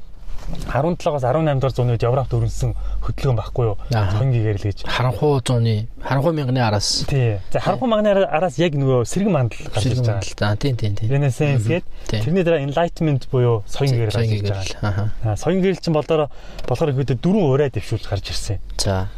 17-аас 0.48 1.22
18 1.24 1.60
дугаар 1.60 1.72
зууны 1.72 1.92
үед 1.96 2.04
Европт 2.04 2.32
өрнөсөн 2.32 2.72
хөдөлгөөн 3.04 3.36
байхгүй 3.40 3.64
юу? 3.68 3.76
Соён 3.92 4.32
гэрэл 4.32 4.64
гэж. 4.68 4.84
Харанхуй 4.88 5.40
зууны, 5.44 5.88
харанхуй 6.00 6.32
мянганы 6.32 6.60
араас 6.64 7.04
Тий. 7.08 7.38
За 7.52 7.60
харанхуй 7.60 7.88
магны 7.88 8.12
араас 8.24 8.58
яг 8.58 8.72
нөгөө 8.76 9.04
сэргэн 9.08 9.32
мандал 9.32 9.60
гарч 9.72 9.86
ирж 9.92 10.00
байгаа. 10.04 10.24
шилэн 10.24 10.56
тийм 10.56 10.76
тийм 10.76 10.92
тийм. 10.96 11.08
Renaissance 11.12 11.64
Тийм. 11.64 12.22
тэрний 12.24 12.44
дараа 12.44 12.60
enlightenment 12.64 13.28
буюу 13.32 13.64
соён 13.68 13.92
гэрэл 13.96 14.12
гарч 14.12 14.28
ирж 14.28 14.48
байгаа. 14.80 15.12
Аа, 15.24 15.36
Соён 15.36 15.60
гэрэл 15.60 15.80
чинь 15.80 15.92
болдороо 15.96 16.28
болохоор 16.68 16.92
ихэд 16.92 17.20
дөрвөн 17.20 17.48
ураа 17.52 17.68
дэвшүүл 17.68 18.08
гарч 18.08 18.28
ирсэн. 18.32 18.58
За. 18.76 19.08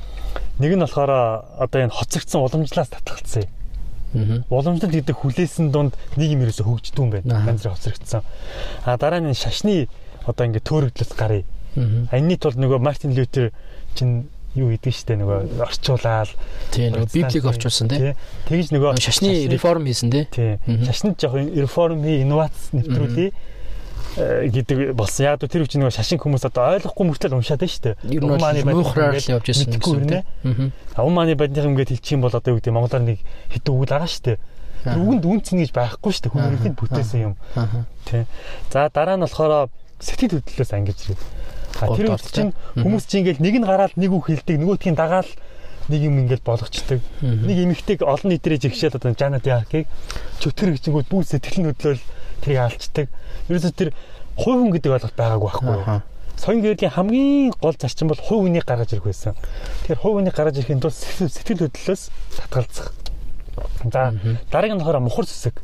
Нэг 0.59 0.75
нь 0.75 0.83
болохоор 0.83 1.11
одоо 1.59 1.79
энэ 1.83 1.95
хоцрогдсон 1.95 2.43
уламжлалаас 2.47 2.91
татгалцсан. 2.91 3.47
Аа. 4.15 4.43
Уламжлалт 4.51 4.91
гэдэг 4.91 5.17
хүлээсэн 5.19 5.71
дунд 5.71 5.95
нэг 6.19 6.31
юм 6.35 6.43
ерөөсө 6.47 6.67
хөгждөг 6.67 6.99
юм 6.99 7.11
байна. 7.15 7.47
Ганц 7.47 7.63
зэрэг 7.63 7.75
хоцрогдсон. 7.79 8.23
А 8.85 8.99
дараа 8.99 9.23
нь 9.23 9.35
шашны 9.35 9.87
одоо 10.27 10.45
ингээ 10.47 10.65
төөрөгдлөс 10.65 11.13
гарыг. 11.17 11.47
Энэний 11.77 12.37
тулд 12.37 12.59
нөгөө 12.59 12.79
Мартин 12.83 13.15
Лютер 13.15 13.53
чинь 13.95 14.27
юу 14.59 14.75
гэдэг 14.75 14.91
штэ 14.91 15.15
нөгөө 15.15 15.63
орчуулаад 15.63 16.31
Тийм 16.75 16.99
нөгөө 16.99 17.15
библийг 17.15 17.45
орчуулсан 17.47 17.87
тийм. 17.87 18.19
Тэгж 18.51 18.75
нөгөө 18.75 18.99
Шашны 18.99 19.47
реформ 19.47 19.87
хийсэн 19.87 20.11
тий 20.11 20.59
шашны 20.83 21.15
жоох 21.15 21.39
реформ 21.39 22.03
хий 22.03 22.27
инновац 22.27 22.75
нэвтрүүлээ. 22.75 23.31
гэдэг 24.19 24.95
болсон. 24.99 25.23
Яг 25.25 25.39
тэр 25.47 25.63
үчиг 25.63 25.79
нэг 25.79 25.95
шашин 25.95 26.19
хүмүүс 26.19 26.43
одоо 26.51 26.75
ойлгохгүй 26.75 27.05
мөртлөө 27.07 27.39
уншаад 27.39 27.63
байна 27.63 27.71
шүү 27.71 27.85
дээ. 27.87 27.95
Ер 28.11 28.23
нь 28.27 28.31
бол 28.35 28.75
муухраар 28.75 29.15
л 29.15 29.31
явж 29.39 29.47
ирсэн 29.55 29.79
гэсэн 29.79 30.03
үг. 30.03 30.75
Аа 30.99 31.07
Уманы 31.07 31.39
бадных 31.39 31.63
ингээд 31.63 31.95
хэлчих 31.95 32.19
юм 32.19 32.27
бол 32.27 32.35
одоо 32.35 32.51
юу 32.51 32.59
гэдэг 32.59 32.75
монголоор 32.75 33.07
нэг 33.07 33.23
хитэн 33.55 33.71
үг 33.71 33.87
л 33.87 33.93
байгаа 33.95 34.11
шүү 34.11 34.25
дээ. 34.35 34.39
Үгэнд 34.99 35.25
үнцэн 35.31 35.57
гэж 35.63 35.71
байхгүй 35.71 36.11
шүү 36.11 36.23
дээ. 36.27 36.43
Өргөнд 36.43 36.77
бүтээсэн 36.81 37.21
юм. 37.23 37.35
Тий. 38.11 38.27
За 38.75 38.91
дараа 38.91 39.15
нь 39.15 39.23
болохоор 39.23 39.71
сэтгэл 40.01 40.41
хөдлөлөөс 40.41 40.73
ангиж 40.75 40.99
ирээ. 41.07 41.21
А 41.81 41.87
тэр 41.95 42.07
үед 42.13 42.25
чинь 42.27 42.53
хүмүүс 42.77 43.05
чинь 43.07 43.21
ингээд 43.25 43.41
нэг 43.41 43.55
нь 43.61 43.69
гараад 43.69 43.95
нэг 43.97 44.11
үг 44.11 44.27
хэлдэг, 44.29 44.57
нөгөөтгийн 44.59 44.99
дагаал 44.99 45.31
нэг 45.89 46.01
юм 46.01 46.19
ингээд 46.25 46.45
болгочдөг. 46.45 47.01
Нэг 47.21 47.57
эмэгтэйг 47.71 48.03
олон 48.03 48.31
нийтрээ 48.33 48.59
жигшээд 48.63 48.99
одоо 48.99 49.15
жанад 49.15 49.47
яахыг 49.47 49.87
чөтгөр 50.41 50.77
гिचэнгүүд 50.77 51.09
бүх 51.11 51.27
сэтгэл 51.27 51.73
хөдлөл 51.73 52.03
тэрийг 52.43 52.61
алчдаг. 52.61 53.07
Ерөөсөө 53.49 53.73
тэр 53.75 53.91
хувь 54.39 54.59
хүн 54.61 54.73
гэдэг 54.75 54.93
ойлголт 54.93 55.17
байгаагүй 55.19 55.49
байхгүй 55.51 55.75
юу? 55.77 56.03
Соён 56.41 56.63
гэрлийн 56.65 56.95
хамгийн 56.95 57.53
гол 57.61 57.77
зарчим 57.77 58.09
бол 58.09 58.21
хувь 58.21 58.49
хүнийг 58.49 58.65
гаргаж 58.65 58.97
ирэх 58.97 59.05
байсан. 59.05 59.35
Тэгэхээр 59.85 60.01
хувь 60.01 60.15
хүнийг 60.17 60.35
гаргаж 60.35 60.57
ирэхин 60.57 60.81
тулд 60.81 60.97
сэтгэл 60.97 61.69
хөдлөлөөс 61.69 62.03
татгалзах. 62.39 62.95
За 63.93 64.15
дараагийн 64.49 64.79
нь 64.79 64.81
болохоор 64.81 65.05
мухар 65.05 65.27
сүсэг 65.29 65.59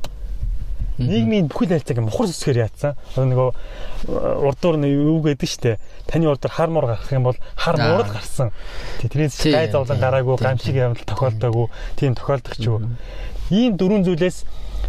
нийгмийн 0.98 1.48
бүхэл 1.48 1.76
харилцааг 1.76 2.00
мухар 2.00 2.28
сүсгээр 2.30 2.62
яатсан. 2.64 2.96
Одоо 3.12 3.24
нөгөө 3.28 3.50
э, 3.52 4.48
урдуур 4.48 4.76
нь 4.80 4.88
юу 4.88 5.20
гэдэг 5.20 5.48
штэ. 5.48 5.78
Таны 6.08 6.28
урдуур 6.28 6.52
хар 6.52 6.70
муур 6.70 6.86
гарах 6.86 7.12
юм 7.12 7.24
бол 7.28 7.38
хар 7.56 7.76
муурал 7.76 8.12
гарсан. 8.12 8.52
Тэрээс 9.04 9.42
гай 9.44 9.68
зовлон 9.70 10.00
гараагүй, 10.00 10.36
гамшиг 10.40 10.74
явдал 10.74 11.04
тохиолдоогүй, 11.04 11.66
тийм 11.96 12.14
тохиолдох 12.14 12.56
ч 12.56 12.64
юу. 12.66 12.80
Ийм 13.50 13.76
дөрвөн 13.76 14.04
зүйлээс 14.08 14.44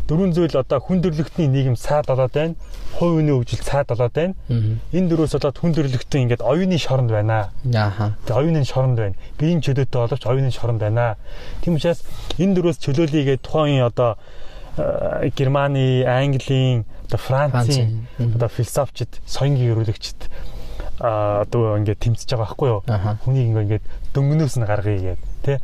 дөрвөн 0.08 0.32
зүйл 0.32 0.56
одоо 0.56 0.80
хүндрэлтний 0.80 1.48
нийгэм 1.52 1.76
саад 1.76 2.08
болоод 2.08 2.32
байна. 2.32 2.56
Хувь 2.96 3.20
хүний 3.20 3.36
хөгжил 3.36 3.60
саад 3.60 3.92
болоод 3.92 4.14
байна. 4.16 4.34
Энэ 4.96 5.10
дөрвөөс 5.12 5.36
болоод 5.36 5.58
хүндрэлтэн 5.60 6.22
ингээд 6.24 6.42
оюуны 6.42 6.80
шоронд 6.80 7.12
байна. 7.12 7.52
Ааха. 7.76 8.16
Тэгээ 8.24 8.40
оюуны 8.40 8.64
шоронд 8.64 8.98
байна. 8.98 9.16
Биеийн 9.38 9.60
чөлөөтэй 9.60 10.00
боловч 10.00 10.24
оюуны 10.24 10.52
шоронд 10.56 10.80
байна. 10.80 11.18
Тийм 11.62 11.76
учраас 11.76 12.08
энэ 12.40 12.56
дөрвөөс 12.56 12.80
чөлөөлийгээ 12.80 13.44
тухайн 13.44 13.84
одоо 13.84 14.16
Германы, 15.36 16.05
Английн, 16.05 16.86
одоо 17.07 17.17
Францын 17.17 18.07
одоо 18.17 18.48
философчд, 18.48 19.22
соёнгийн 19.25 19.74
өрөөлөгчд 19.74 20.29
а 21.00 21.46
одоо 21.46 21.77
ингээд 21.77 22.01
тэмцэж 22.01 22.29
байгаа 22.34 22.46
байхгүй 22.46 22.69
юу? 22.69 22.81
Хүнийг 23.22 23.48
ингээд 23.53 23.86
дөнгнөөс 24.17 24.55
нь 24.57 24.65
гаргая 24.65 24.98
гэдэг 24.98 25.38
тий. 25.46 25.57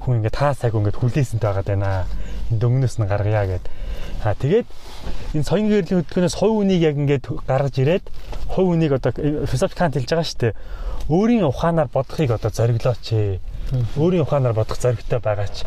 Хүн 0.00 0.24
ингээд 0.24 0.36
таа 0.36 0.56
цаг 0.56 0.72
ингээд 0.72 0.96
хүлээсэнтэй 0.96 1.48
байгаад 1.48 1.68
байна. 1.68 2.08
Дөнгнөөс 2.48 2.96
нь 2.96 3.04
гаргая 3.04 3.44
гэд. 3.44 3.64
А 4.24 4.32
тэгээд 4.32 4.66
энэ 5.36 5.44
соёнгийн 5.44 5.84
гэрлийн 5.84 6.00
хөтөлбөрөөс 6.00 6.36
хувь 6.40 6.56
үнийг 6.64 6.80
яг 6.80 6.96
ингээд 6.96 7.24
гаргаж 7.44 7.74
ирээд 7.76 8.04
хувь 8.48 8.72
үнийг 8.72 8.96
одоо 8.96 9.12
философи 9.44 9.76
Кант 9.76 10.00
хэлж 10.00 10.08
байгаа 10.08 10.24
шүү 10.24 10.40
дээ. 10.40 10.54
Өөрийн 11.12 11.44
ухаанаар 11.44 11.88
бодохыг 11.92 12.32
одоо 12.32 12.48
зориглооч 12.48 13.04
өөрийн 13.96 14.22
ухаанаар 14.26 14.54
бодох 14.54 14.78
зоригтой 14.78 15.20
байгаач. 15.22 15.62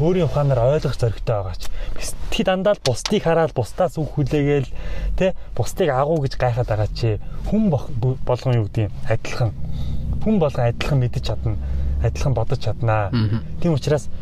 Өөрийн 0.00 0.28
ухаанаар 0.28 0.78
ойлгох 0.78 0.96
зоригтой 1.00 1.34
байгаач. 1.36 1.62
Би 2.30 2.44
дандаа 2.44 2.76
л 2.76 2.84
бусдыг 2.84 3.24
хараад 3.24 3.56
бусдаас 3.56 3.96
үг 3.96 4.12
хүлээгээл 4.14 4.68
тэ 5.16 5.32
бусдыг 5.56 5.88
агуу 5.88 6.20
гэж 6.20 6.36
гайхаад 6.36 6.68
байгаа 6.68 6.90
чи 6.92 7.16
хүн 7.48 7.72
болгон 7.72 8.54
юу 8.54 8.68
гэдэг 8.68 8.92
адилхан. 9.08 9.50
Хүн 10.22 10.36
болгон 10.38 10.68
адилхан 10.68 10.98
мэдэж 11.00 11.24
чадна. 11.24 11.56
Адилхан 12.04 12.34
бодож 12.36 12.60
чаднаа 12.60 13.10
тийм 13.60 13.72
учраас 13.72 14.12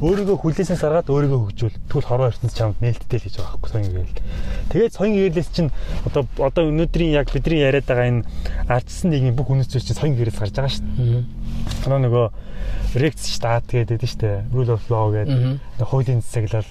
өөрийгөө 0.00 0.36
хүлээсэн 0.36 0.76
саргаад 0.76 1.08
өөрийгөө 1.08 1.40
хөгжүүл 1.40 1.76
тэгвэл 1.88 2.08
хорвоо 2.08 2.28
ертөнц 2.28 2.52
чамд 2.52 2.76
нээлттэй 2.84 3.18
л 3.20 3.24
гэж 3.26 3.34
байгаа 3.40 3.52
байхгүй 3.56 3.70
соён 3.72 3.92
гэрэл 3.96 4.18
тэгээд 4.72 4.92
соён 4.92 5.14
гэрлээс 5.16 5.50
чинь 5.56 5.70
одоо 6.04 6.22
одоо 6.36 6.64
өнөөдрийн 6.68 7.16
яг 7.16 7.32
бидний 7.32 7.64
яриад 7.64 7.88
байгаа 7.88 8.08
энэ 8.12 8.26
ардсан 8.68 9.08
нийгмийн 9.08 9.36
бүх 9.36 9.48
үнэт 9.48 9.72
зүйл 9.72 9.88
чинь 9.88 9.96
соён 9.96 10.16
гэрээс 10.20 10.36
гарч 10.36 10.52
байгаа 10.52 10.72
шүү 10.72 10.84
дээ 10.84 11.88
манай 11.88 12.00
нөгөө 12.04 12.26
Rex 12.96 13.28
штат 13.28 13.68
гэдэг 13.68 14.00
шүү 14.08 14.20
дээ. 14.20 14.36
Rule 14.54 14.72
of 14.72 14.88
law 14.88 15.12
гэдэг. 15.12 15.60
Хуулийн 15.84 16.24
засаглал 16.24 16.64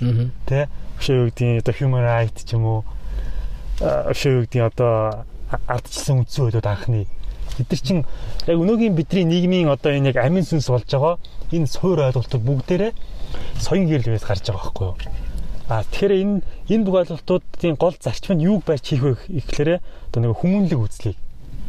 тий. 0.49 0.65
Өшөө 0.97 1.29
гэдэг 1.29 1.61
одоо 1.61 1.73
human 1.77 2.01
right 2.01 2.33
ч 2.33 2.57
юм 2.57 2.65
уу. 2.65 2.81
Өшөө 3.77 4.49
гэдэг 4.49 4.61
одоо 4.73 5.25
ардчилсан 5.69 6.25
үндсэн 6.25 6.41
хуулиуд 6.49 6.65
анхны 6.65 7.05
бид 7.55 7.69
нар 7.71 7.79
чинь 7.79 8.03
яг 8.47 8.57
өнөөгийн 8.57 8.95
бидний 8.97 9.23
нийгмийн 9.23 9.69
одоо 9.69 9.93
энэ 9.93 10.11
яг 10.11 10.17
амин 10.19 10.43
сүнс 10.43 10.67
болж 10.67 10.89
байгаа 10.89 11.15
энэ 11.51 11.67
суур 11.67 11.99
ойлголтууд 12.05 12.43
бүгдээрээ 12.45 12.93
соён 13.59 13.85
гэрлээс 13.89 14.25
гарч 14.25 14.49
байгаа 14.49 14.61
байхгүй 14.63 14.85
юу? 14.87 14.97
А 15.69 15.83
тэгэхээр 15.83 16.13
энэ 16.21 16.35
энэ 16.69 16.85
бүх 16.85 16.95
ойлголтуудын 17.01 17.75
гол 17.75 17.95
зарчим 17.97 18.37
нь 18.37 18.45
юуг 18.45 18.61
барьж 18.65 18.85
хийх 18.85 19.01
вэ 19.01 19.13
гэхээр 19.29 19.81
одоо 19.81 20.19
нэг 20.21 20.37
хүмүүнлэг 20.37 20.79
үзлийг. 20.79 21.17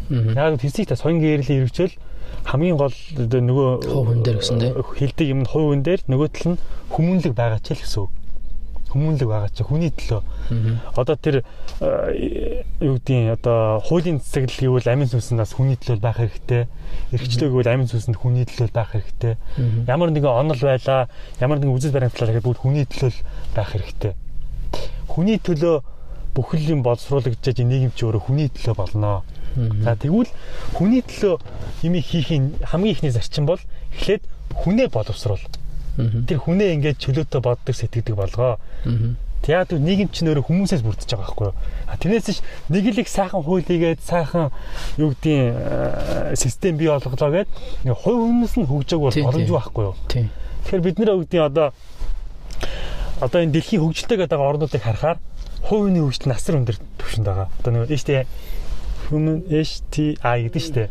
Яг 0.09 0.61
та 0.61 0.97
соён 0.97 1.21
гэрлийн 1.21 1.65
хэрэгжил 1.65 1.95
хамгийн 2.45 2.77
гол 2.77 2.95
нөгөө 3.17 3.69
хувь 3.91 4.07
хүн 4.07 4.23
дээр 4.23 4.39
гэсэн 4.39 4.59
тийм 4.61 4.75
хилдэг 4.85 5.27
юм 5.27 5.41
нь 5.43 5.51
хувь 5.51 5.67
хүн 5.75 5.83
дээр 5.83 6.01
нөгөө 6.07 6.29
тал 6.31 6.49
нь 6.55 6.63
хүмүүнлэг 6.95 7.33
байгаа 7.35 7.61
ч 7.65 7.75
л 7.75 7.83
гэсэн 7.83 8.01
үг. 8.07 8.13
Хүмүүнлэг 8.97 9.29
байгаа 9.29 9.51
ч 9.53 9.61
хүний 9.61 9.93
төлөө. 9.93 10.23
Одоо 10.97 11.17
тэр 11.21 11.45
юу 12.81 12.97
гэдгийг 12.97 13.37
одоо 13.37 13.85
хуулийн 13.85 14.25
засаглал 14.25 14.81
гэвэл 14.81 14.89
амин 14.89 15.09
сүнснээс 15.13 15.53
хүний 15.53 15.77
төлөө 15.77 16.01
байх 16.01 16.17
хэрэгтэй. 16.17 16.65
Эрхчлөө 17.13 17.49
гэвэл 17.53 17.73
амин 17.77 17.89
сүнсэнд 17.93 18.17
хүний 18.17 18.49
төлөө 18.49 18.73
байх 18.73 18.97
хэрэгтэй. 18.97 19.37
Ямар 19.85 20.11
нэгэн 20.17 20.33
онол 20.33 20.61
байлаа, 20.65 21.13
ямар 21.37 21.61
нэгэн 21.61 21.77
үзэл 21.77 21.93
баримтлал 21.93 22.33
гэхэд 22.33 22.47
бүгд 22.49 22.61
хүний 22.65 22.89
төлөө 22.89 23.13
байх 23.53 23.71
хэрэгтэй. 23.77 24.13
Хүний 25.13 25.37
төлөө 25.37 25.77
бүхэл 26.33 26.73
юм 26.73 26.81
боловсруулагдаж 26.81 27.57
нийгэм 27.61 27.93
чи 27.93 28.09
өөрөө 28.09 28.25
хүний 28.25 28.49
төлөө 28.49 28.75
болноо 28.77 29.21
За 29.57 29.97
тэгвэл 29.97 30.29
хүний 30.77 31.01
төлөө 31.01 31.41
юмыг 31.81 32.05
хийхин 32.05 32.61
хамгийн 32.61 32.93
ихний 32.93 33.13
зарчим 33.13 33.49
бол 33.49 33.61
эхлээд 33.97 34.29
хүнээ 34.53 34.93
боловсруул. 34.93 35.41
Тэр 35.97 36.39
хүнээ 36.45 36.77
ингээд 36.77 37.01
чөлөөтэй 37.01 37.41
боддог 37.41 37.75
сэтгэдэг 37.75 38.17
болгоо. 38.17 38.61
Тэр 39.47 39.79
нийгэм 39.79 40.11
чинь 40.11 40.27
өөрөө 40.33 40.49
хүмүүсээс 40.49 40.83
бүрдэж 40.83 41.07
байгаа 41.07 41.23
байхгүй 41.23 41.47
юу? 41.47 41.57
А 41.87 41.95
тэрнээс 41.97 42.27
ш 42.35 42.43
нэг 42.67 42.85
л 42.91 42.99
их 42.99 43.07
сайхан 43.07 43.47
хуулийгээд 43.47 44.03
сайхан 44.03 44.51
юу 44.99 45.15
гэдгийг 45.15 46.35
систем 46.35 46.75
бий 46.77 46.91
олголоо 46.91 47.31
гэд 47.31 47.49
нэг 47.87 47.95
хувь 47.95 48.27
хүмүүс 48.27 48.55
нь 48.59 48.67
хөгжөөг 48.67 49.03
бол 49.07 49.15
боломжгүй 49.15 49.55
байхгүй 49.55 49.85
юу? 49.87 49.95
Тэгэхээр 50.67 50.83
бид 50.83 50.99
нэр 50.99 51.15
үгдийн 51.15 51.47
одоо 51.47 51.71
одоо 53.23 53.39
энэ 53.39 53.55
дэлхийн 53.55 53.87
хөгжилтэй 53.87 54.19
гэдэг 54.19 54.41
орнуудыг 54.41 54.83
харахаар 54.83 55.19
хувийн 55.63 56.03
хөгжил 56.03 56.27
насар 56.27 56.59
өндөр 56.59 56.77
түвшинд 56.99 57.27
байгаа. 57.31 57.47
Одоо 57.63 57.71
нэг 57.71 57.95
ийштэй 57.95 58.27
Human 59.07 59.47
HTI 59.47 60.51
гэдэг 60.51 60.63
шүү 60.67 60.75
дээ. 60.75 60.89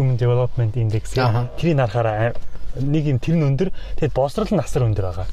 Human 0.00 0.16
Development 0.16 0.72
Index. 0.80 1.12
Тэрийг 1.60 1.76
харахаараа 1.76 2.32
нэг 2.78 3.04
юм 3.10 3.18
тэр 3.18 3.36
нь 3.40 3.46
өндөр, 3.46 3.70
тэгээд 3.98 4.14
боловсрол 4.14 4.52
нь 4.54 4.62
асар 4.62 4.86
өндөр 4.86 5.06
байгаа. 5.10 5.28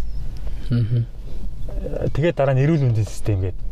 Тэгээд 2.14 2.36
дараа 2.38 2.56
нь 2.58 2.64
эрүүл 2.66 2.88
мэндийн 2.90 3.06
систем 3.06 3.42
гэдэг. 3.46 3.66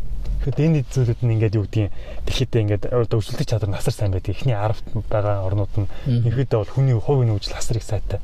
Тэгэхээр 0.45 0.67
энэ 0.69 0.85
зүйлүүд 0.93 1.21
нь 1.25 1.33
ингээд 1.41 1.57
юу 1.57 1.65
гэдгийг 1.65 1.89
дэлхийдээ 2.29 2.61
ингээд 2.61 2.83
өсөлтөж 2.93 3.47
чадвар 3.49 3.71
насар 3.73 3.93
сайн 3.97 4.13
байдаг. 4.13 4.37
Эхний 4.37 4.53
10-т 4.53 4.93
байгаа 5.09 5.41
орнууд 5.41 5.73
нь 5.73 5.89
ерөөдөө 6.05 6.59
бол 6.61 6.73
хүний 6.75 6.93
хувийн 6.93 7.33
хөгжил 7.33 7.57
асар 7.57 7.81
их 7.81 7.87
сайтай. 7.87 8.21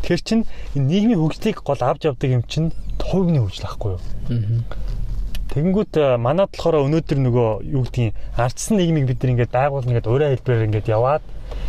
Тэгэхээр 0.00 0.24
чин 0.24 0.40
нийгмийн 0.72 1.20
хөгжлийг 1.20 1.60
гол 1.60 1.82
авч 1.84 2.08
явдаг 2.08 2.30
юм 2.32 2.42
чин 2.48 2.72
хувийн 2.96 3.44
хөгжил 3.44 3.68
ахгүй 3.68 4.00
юу? 4.00 4.02
Тэгэнгүүт 5.48 5.92
э, 5.96 6.16
манад 6.20 6.52
болохоор 6.52 6.84
өнөөдөр 6.88 7.18
нөгөө 7.24 7.48
юу 7.72 7.82
гэдгийг 7.88 8.16
ардсан 8.36 8.76
нийгмийг 8.80 9.08
бид 9.08 9.20
нэг 9.24 9.48
ингээд 9.48 9.52
байгуулна 9.52 9.96
гэдэг 9.96 10.12
ураа 10.12 10.32
хэлбэрээр 10.36 10.66
ингээд 10.68 10.92
яваад 10.92 11.24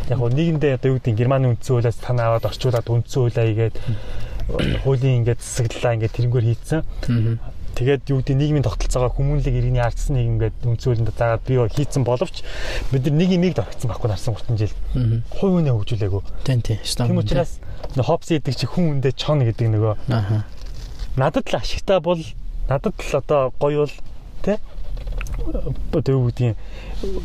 яг 0.09 0.19
нь 0.19 0.35
нийгэмдээ 0.35 0.77
одоо 0.77 0.89
юу 0.93 0.97
гэдгийг 0.97 1.17
Германы 1.17 1.53
үндсэн 1.53 1.73
хуулиас 1.75 1.97
танаа 2.01 2.37
аваад 2.37 2.49
орчуулад 2.49 2.87
үндсэн 2.89 3.19
хуулиа 3.21 3.45
игээд 3.53 3.75
хуулийн 4.83 5.23
ингээд 5.23 5.39
засаглалаа 5.41 5.93
ингээд 5.95 6.15
тэрнгээр 6.17 6.45
хийцэн. 6.49 6.81
Тэгээд 7.77 8.11
юу 8.11 8.19
гэдэг 8.19 8.35
нийгмийн 8.35 8.65
тогтолцоогоо 8.65 9.13
хүмүүнлэг 9.13 9.55
иргэний 9.55 9.79
ардсан 9.79 10.17
нийгэм 10.17 10.37
гэдэг 10.41 10.67
үндсэн 10.67 10.87
хуулинд 10.89 11.13
заагаад 11.15 11.43
бий 11.45 11.57
хийцэн 11.69 12.03
боловч 12.03 12.43
бид 12.91 13.07
нар 13.07 13.15
нэг 13.15 13.29
имийг 13.29 13.55
дорхицсан 13.55 13.87
байхгүй 13.87 14.09
нарсан 14.09 14.35
30 14.35 14.57
жил. 14.57 14.73
Хувь 15.37 15.55
үнэ 15.63 15.71
хөгжүүлээгүй. 15.71 16.21
Тийм 16.43 16.59
тийм. 16.65 16.79
Тийм 16.83 17.21
учраас 17.21 17.61
хопс 17.95 18.33
гэдэг 18.33 18.55
чи 18.57 18.65
хүн 18.67 18.99
үндэ 18.99 19.15
чон 19.15 19.45
гэдэг 19.45 19.69
нөгөө. 19.69 19.95
Надад 21.15 21.45
л 21.47 21.55
ашигтай 21.55 22.01
бол 22.03 22.19
надад 22.67 22.95
л 22.99 23.13
одоо 23.15 23.53
гоё 23.61 23.87
бол 23.87 23.95
тий 24.43 24.57
одоо 25.93 26.13
юу 26.13 26.30
гэдгийг 26.30 26.56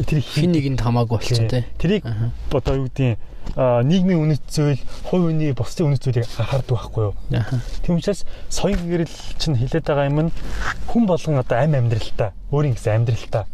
тэр 0.07 0.21
хин 0.21 0.51
нэгэнд 0.53 0.81
хамаагүй 0.81 1.19
болчихсон 1.19 1.49
тий 1.49 1.65
тэрийг 1.79 2.03
одоо 2.53 2.75
юу 2.77 2.89
гэдгийг 2.89 3.19
нийгмийн 3.55 4.19
үнэт 4.19 4.45
зүйл, 4.51 4.81
хувь 5.07 5.31
хүний 5.31 5.53
бусдын 5.55 5.93
үнэт 5.93 6.03
зүйлийг 6.03 6.27
анхаардаг 6.27 6.75
байхгүй 6.75 7.03
юу. 7.13 7.15
Тийм 7.85 8.01
учраас 8.01 8.25
соён 8.51 8.81
гэрэл 8.89 9.15
чинь 9.39 9.55
хилээд 9.55 9.87
байгаа 9.87 10.11
юм 10.11 10.21
нь 10.27 10.35
хүн 10.91 11.05
болгон 11.07 11.39
одоо 11.39 11.59
амь 11.63 11.77
амьдралтай, 11.77 12.35
өөрийн 12.51 12.75
гэсэн 12.75 13.05
амьдралтай. 13.05 13.45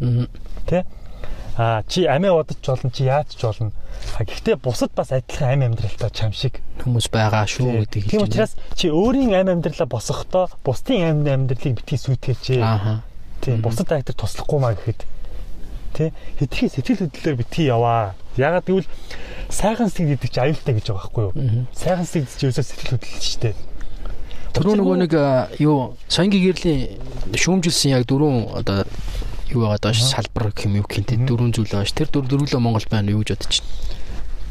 Тэ? 0.64 0.86
А 1.58 1.82
чи 1.84 2.06
амиа 2.06 2.32
бодож 2.32 2.64
болно, 2.64 2.88
чи 2.94 3.04
яаж 3.04 3.36
ч 3.36 3.44
болно. 3.44 3.72
А 4.16 4.24
гэхдээ 4.24 4.56
бусад 4.56 4.94
бас 4.96 5.12
адилхан 5.12 5.60
амь 5.60 5.66
амьдралтай 5.68 6.10
чам 6.14 6.32
шиг 6.32 6.64
хүмүүс 6.80 7.12
байгаа 7.12 7.44
шүү 7.44 7.84
гэдэг 7.84 8.00
хэлж 8.00 8.08
байна. 8.08 8.24
Тийм 8.24 8.24
учраас 8.24 8.56
чи 8.72 8.88
өөрийн 8.88 9.36
амь 9.36 9.52
амьдралаа 9.52 9.90
босгохдоо 9.90 10.48
бусдын 10.64 11.04
амь 11.04 11.28
амьдралыг 11.28 11.76
битгий 11.76 12.00
сүйтгэж. 12.00 12.56
Аа. 12.64 13.04
Тийм 13.40 13.62
бусад 13.64 13.92
актер 13.92 14.14
туслахгүй 14.14 14.58
маа 14.60 14.74
гэхэд 14.76 15.04
Тэ 15.90 16.14
хэтэрхий 16.38 16.70
сэтгэл 16.70 17.10
хөдлөлөөр 17.10 17.38
битгий 17.42 17.66
яваа. 17.66 18.14
Ягаад 18.38 18.62
гэвэл 18.62 18.86
сайхан 19.50 19.90
сэтгэл 19.90 20.14
гэдэг 20.14 20.30
чинь 20.30 20.44
аюултай 20.46 20.74
гэж 20.78 20.86
байгаа 20.86 21.02
байхгүй 21.02 21.24
юу? 21.26 21.34
Сайхан 21.74 22.06
сэтгэл 22.06 22.30
чинь 22.30 22.46
ерөөсөө 22.46 22.66
сэтгэл 22.70 22.92
хөдлөл 22.94 23.26
шүү 23.26 23.40
дээ. 23.42 23.54
Түрүү 24.54 24.74
нөгөө 24.78 24.96
нэг 25.02 25.12
юу 25.58 25.98
соёнгийн 26.06 26.44
гэрлийн 26.46 26.80
шүүмжилсэн 27.34 27.90
яг 27.94 28.06
дөрвөн 28.06 28.54
одоо 28.62 28.86
юу 29.50 29.66
байгаа 29.66 29.82
даа 29.82 29.94
салбар 29.98 30.54
гэх 30.54 30.70
юм 30.70 30.78
юу 30.78 30.86
гэх 30.86 31.02
юм 31.02 31.06
те 31.10 31.18
дөрвөн 31.18 31.54
зүйл 31.58 31.70
байгаа 31.74 31.90
ш. 31.90 31.94
Тэр 31.94 32.10
дөрв 32.14 32.30
дөрвөлөө 32.30 32.62
Монгол 32.62 32.86
байна 32.86 33.10
юу 33.10 33.26
гэж 33.26 33.34
бодож 33.34 33.58
байна. 33.58 33.98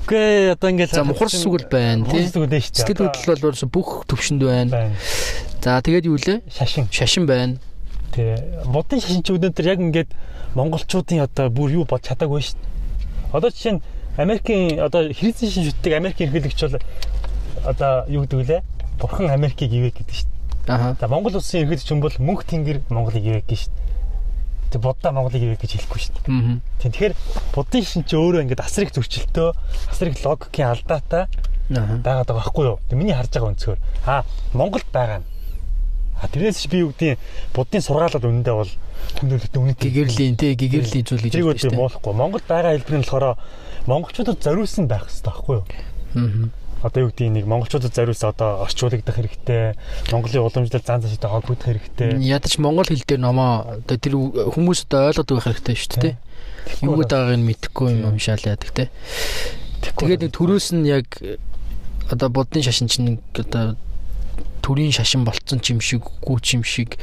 Үгүй 0.10 0.52
одоо 0.56 0.70
ингээд 0.76 0.92
За 0.92 1.04
мухар 1.08 1.32
сүгэл 1.32 1.68
байна 1.72 2.04
тий. 2.08 2.28
Сэтгэл 2.28 3.08
хөдлөл 3.08 3.44
бол 3.48 3.64
бүх 3.72 3.90
төвшөнд 4.12 4.44
байна. 4.44 4.92
За 5.64 5.80
тэгээд 5.80 6.08
юу 6.08 6.20
лээ? 6.20 6.44
Шашин. 6.52 6.88
Шашин 6.92 7.28
байна. 7.28 7.60
Тэ 8.14 8.66
модын 8.66 9.00
шашинч 9.00 9.30
өнөөдөр 9.30 9.66
яг 9.70 9.80
ингээд 9.80 10.12
монголчуудын 10.58 11.24
одоо 11.26 11.50
бүр 11.54 11.82
юу 11.82 11.86
бод 11.86 12.02
чадаагүй 12.06 12.42
шүү 12.42 12.58
дээ. 12.58 13.34
Одоо 13.34 13.50
жишээ 13.54 13.74
нь 13.78 13.82
Америкийн 14.18 14.82
одоо 14.82 15.14
хэрэгцээ 15.14 15.50
шашинчдыг 15.50 15.94
Америкийн 15.94 16.34
эрхлэгч 16.34 16.60
бол 16.66 16.82
одоо 17.66 18.10
юу 18.10 18.26
гэдэг 18.26 18.38
вүлээ? 18.40 18.62
Бурхан 19.00 19.30
Америкийг 19.30 19.72
ивэ 19.72 19.94
гэдэг 19.94 20.16
шүү 20.16 20.28
дээ. 20.66 20.74
Аха. 20.74 20.98
За 21.00 21.08
Монгол 21.08 21.38
улсын 21.38 21.64
эрхлэгч 21.64 21.88
хүн 21.88 22.02
бол 22.02 22.18
мөнх 22.18 22.44
тэнгэр 22.50 22.82
Монголыг 22.90 23.24
ивэ 23.24 23.42
гэж 23.46 23.70
шүү 23.70 23.74
дээ. 23.78 23.88
Тэг 24.74 24.82
будда 24.82 25.14
Монголыг 25.14 25.44
ивэ 25.46 25.58
гэж 25.62 25.72
хэлэхгүй 25.78 26.00
шүү 26.02 26.14
дээ. 26.26 26.60
Тэг 26.82 26.92
тэгэхээр 26.94 27.14
буддын 27.54 27.84
шашинч 27.86 28.10
өөрөө 28.12 28.42
ингээд 28.44 28.66
асрыг 28.66 28.90
зөрчилтөө, 28.92 29.50
асрыг 29.94 30.18
логикийн 30.26 30.74
алдаатай 30.74 31.30
байгаа 31.70 32.26
байхгүй 32.26 32.66
юу? 32.66 32.78
Тэг 32.90 32.98
миний 32.98 33.14
харж 33.14 33.30
байгаа 33.30 33.54
өнцгөр. 33.54 33.80
Аа 34.06 34.26
Монголд 34.54 34.90
байгаа 34.92 35.22
нь. 35.22 35.28
А 36.20 36.28
тэрнээс 36.28 36.68
би 36.68 36.84
юу 36.84 36.92
гэдгийг 36.92 37.20
буддын 37.56 37.84
сургаалууд 37.84 38.28
үнэндээ 38.28 38.56
бол 38.56 38.72
хүндрэлтэй 39.20 39.60
үнэтэй. 39.60 39.90
Гэгэрлийн 39.92 40.36
тий 40.36 40.54
гэгэрлийн 40.56 41.06
зүйл 41.08 41.24
гэж 41.24 41.34
үгүй 41.40 41.58
шүү 41.60 41.76
муулахгүй. 41.76 42.14
Монголд 42.14 42.46
байгаа 42.48 42.76
хэлбэр 42.76 42.98
нь 43.00 43.06
болохоор 43.08 43.40
монголчуудад 43.88 44.44
зориулсан 44.44 44.86
байх 44.92 45.08
хэрэгтэй 45.08 45.32
байхгүй 45.32 45.56
юу? 45.56 45.66
дээ. 45.66 45.84
Мгм. 46.20 46.46
Одоо 46.80 47.00
юу 47.04 47.10
гэдгийг 47.12 47.32
нэг 47.36 47.46
монголчуудад 47.48 47.96
зориулсан 47.96 48.30
одоо 48.32 48.64
орчуулагдах 48.64 49.16
хэрэгтэй. 49.16 49.76
Монголын 50.12 50.44
уламжлал 50.44 50.84
зан 50.84 51.02
заштай 51.04 51.30
холбогдох 51.32 51.68
хэрэгтэй. 51.68 52.10
Ядаж 52.24 52.54
монгол 52.60 52.88
хэл 52.88 53.04
дээр 53.04 53.20
номоо 53.20 53.80
одоо 53.84 53.98
тэр 54.00 54.16
хүмүүс 54.16 54.88
одоо 54.88 55.12
ойлгоод 55.12 55.32
байх 55.36 55.48
хэрэгтэй 55.48 55.76
шүү 55.76 56.00
дээ. 56.00 56.16
Юу 56.84 56.96
байгааг 57.00 57.36
нь 57.36 57.48
мэдэхгүй 57.48 57.88
юм 58.00 58.16
уншаал 58.16 58.44
яадаг 58.48 58.72
те. 58.72 58.92
Тэгээд 59.84 60.24
нэг 60.24 60.32
төрөөс 60.32 60.68
нь 60.76 60.88
яг 60.88 61.08
одоо 62.08 62.30
буддын 62.32 62.64
шашин 62.64 62.88
чинь 62.88 63.20
нэг 63.20 63.20
одоо 63.36 63.76
төрийн 64.64 64.94
шашин 64.94 65.24
болцсон 65.28 65.60
ч 65.64 65.74
юм 65.74 65.80
шиг 65.82 66.04
гүүч 66.24 66.46
юм 66.60 66.64
шиг 66.64 66.98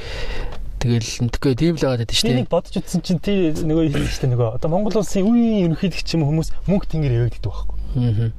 тэгэл 0.81 1.33
тэггүй 1.33 1.55
тийм 1.57 1.75
л 1.77 1.83
байгаа 1.83 2.01
гэдэг 2.05 2.17
шүү 2.17 2.35
нэг 2.37 2.49
бодож 2.53 2.75
утсан 2.79 3.01
чинь 3.03 3.19
тий 3.23 3.51
нөгөө 3.57 3.91
хэлсэн 3.91 4.07
шүү 4.13 4.23
дээ 4.29 4.33
нөгөө 4.37 4.49
одоо 4.61 4.69
Монгол 4.71 4.97
улсын 5.01 5.25
үеийн 5.25 5.73
ерөнхийлөгч 5.73 6.09
юм 6.15 6.23
хүмүүс 6.29 6.49
мөнгө 6.69 6.87
тэнгэр 6.93 7.15
ивэгддэг 7.17 7.49
байхгүй. 7.49 7.77
дээ. 7.97 8.33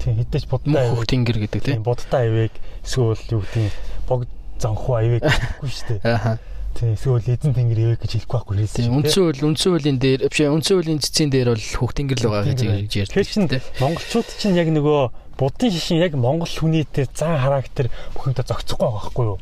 Тий 0.00 0.12
хэдэж 0.16 0.44
буддаа 0.48 0.72
Мөнх 0.74 0.80
ивэг. 0.80 0.96
хөх 0.96 1.06
тэнгэр 1.06 1.38
гэдэг 1.44 1.60
Тий 1.62 1.74
тийм. 1.76 1.84
буддаа 1.84 2.22
ивэг 2.24 2.52
эсвэл 2.82 3.20
юу 3.30 3.40
гэдгийг 3.44 3.74
богд 4.08 4.28
зонхоо 4.58 4.98
ивэг 5.04 5.22
гэхгүй 5.28 5.70
шүү 5.70 5.86
дээ. 5.92 6.00
Аха. 6.08 6.32
Тий 6.74 6.88
эсвэл 6.98 7.22
эзэн 7.30 7.52
тэнгэр 7.54 7.78
ивэг 7.84 7.98
гэж 8.02 8.10
хэлэхгүй 8.18 8.34
байхгүй 8.42 8.56
хэлсэн. 8.64 8.80
Тийм 8.82 8.96
үндсэн 8.98 9.22
үйл 9.30 9.42
үндсэн 9.54 9.70
үеийн 9.78 9.98
дээр 10.02 10.20
биш 10.26 10.40
үндсэн 10.42 10.74
үеийн 10.82 10.98
цэцгийн 11.04 11.30
дээр 11.30 11.48
бол 11.54 11.62
хөх 11.78 11.92
тэнгэр 11.94 12.18
л 12.18 12.26
байгаа 12.26 12.48
гэж 12.50 12.58
Тэгэхээр 12.58 13.06
ярьдаг 13.06 13.22
чинь 13.22 13.46
шүү 13.46 13.52
дээ. 13.54 13.62
монголчууд 13.78 14.28
чинь 14.34 14.58
яг 14.58 14.68
нөгөө 14.74 15.00
буддын 15.38 15.70
шишин 15.70 15.98
яг 15.98 16.14
монгол 16.14 16.48
хүний 16.48 16.84
тэр 16.84 17.08
зан 17.14 17.38
характер 17.38 17.90
бүхэнтэй 18.14 18.44
зохицохгүй 18.46 18.86
байгаа 18.86 19.02
байхгүй 19.02 19.24
юу? 19.26 19.38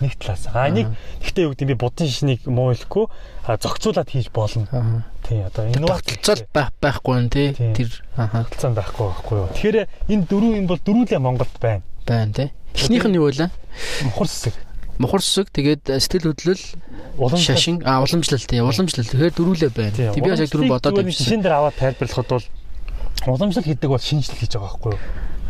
Нэг 0.00 0.12
талаас. 0.16 0.48
А 0.52 0.68
нэг 0.68 0.92
гэхдээ 1.20 1.44
юу 1.44 1.52
гэдэг 1.52 1.68
би 1.68 1.76
буддын 1.76 2.08
шишнийг 2.08 2.46
муу 2.46 2.72
хэлэхгүй 2.72 3.06
зохицуулаад 3.46 4.08
хийж 4.10 4.28
болно. 4.32 5.04
Тий 5.26 5.42
одоо 5.42 5.66
инновац 5.68 6.02
Тогтолцол 6.06 6.46
байх 6.54 6.72
байхгүй 6.80 7.16
нь 7.22 7.30
тий. 7.30 7.52
Тэр 7.52 7.90
цан 8.58 8.74
байхгүй 8.74 9.06
байхгүй 9.06 9.36
юу? 9.38 9.48
Тэгэхээр 9.54 9.78
энэ 10.10 10.26
дөрөв 10.26 10.52
юм 10.56 10.66
бол 10.66 10.80
дөрүүлээ 10.80 11.20
Монголд 11.20 11.54
байна. 11.60 11.82
байна 12.06 12.32
тий. 12.32 12.48
Эхнийх 12.74 13.06
нь 13.06 13.16
юу 13.16 13.30
вэ? 13.30 13.50
Мухар 14.04 14.28
сэсэг. 14.28 14.54
Мухар 14.98 15.20
сүсэг 15.20 15.52
тэгээд 15.52 15.92
э, 15.92 16.00
сэтгэл 16.00 16.32
хөдлөл 16.32 16.62
шашин 17.36 17.84
а 17.84 18.00
уламжлал 18.00 18.40
тий 18.40 18.60
уламжлал 18.64 19.04
тэгэхээр 19.04 19.36
дөрүүлээ 19.36 19.70
байна. 19.76 19.92
Тий, 19.92 20.22
би 20.22 20.30
бас 20.30 20.40
яг 20.40 20.50
дөрөв 20.50 20.72
бодоод 20.72 20.96
байсан. 21.04 21.24
Шишин 21.24 21.42
дээр 21.44 21.56
аваад 21.60 21.76
тайлбарлахад 21.76 22.28
бол 22.32 22.46
уламжлал 23.24 23.64
гэдэг 23.64 23.88
бол 23.88 24.02
шинжлэл 24.02 24.36
гэж 24.36 24.52
байгаа 24.60 24.68
байхгүй 24.76 24.92
юу? 24.92 25.00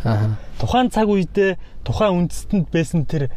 Аа. 0.07 0.39
Тухайн 0.61 0.87
цаг 0.87 1.11
үедээ 1.11 1.59
тухайн 1.83 2.15
үндэстэнд 2.23 2.67
байсан 2.71 3.03
тэр 3.03 3.27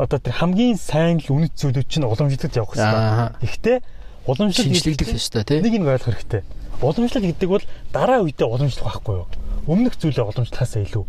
одоо 0.00 0.18
тэр 0.18 0.34
хамгийн 0.40 0.80
сайн 0.80 1.20
л 1.20 1.28
үнэт 1.28 1.54
зүйлүүд 1.60 1.88
чинь 1.90 2.08
уламжлалд 2.08 2.56
явах 2.56 2.72
хэрэгтэй. 2.72 2.96
Аа. 2.96 3.36
Гэхдээ 3.44 3.78
уламжлал 4.24 4.64
Шинжлэгдэх 4.64 5.12
ёстой 5.12 5.44
тий. 5.44 5.60
Нэг 5.60 5.76
нь 5.76 5.84
ойлгох 5.84 6.08
хэрэгтэй. 6.08 6.42
Уламжлал 6.80 7.26
гэдэг 7.28 7.48
бол 7.50 7.64
дараа 7.92 8.24
үедээ 8.24 8.48
уламжлах 8.48 8.86
байхгүй 8.88 9.14
юу? 9.20 9.28
Өмнөх 9.68 10.00
зүйлээ 10.00 10.24
уламжлахаасаа 10.24 10.82
илүү. 10.88 11.04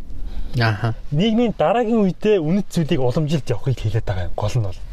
Аа. 0.60 0.94
Нийгмийн 1.16 1.56
дараагийн 1.56 2.04
үедээ 2.04 2.44
үнэт 2.44 2.68
зүйлийг 2.68 3.00
уламжилж 3.00 3.48
явахыг 3.48 3.80
хэлээд 3.80 4.04
байгаа 4.04 4.28
юм. 4.28 4.36
Гол 4.36 4.56
нь 4.60 4.66
бол. 4.68 4.76
А 4.76 4.91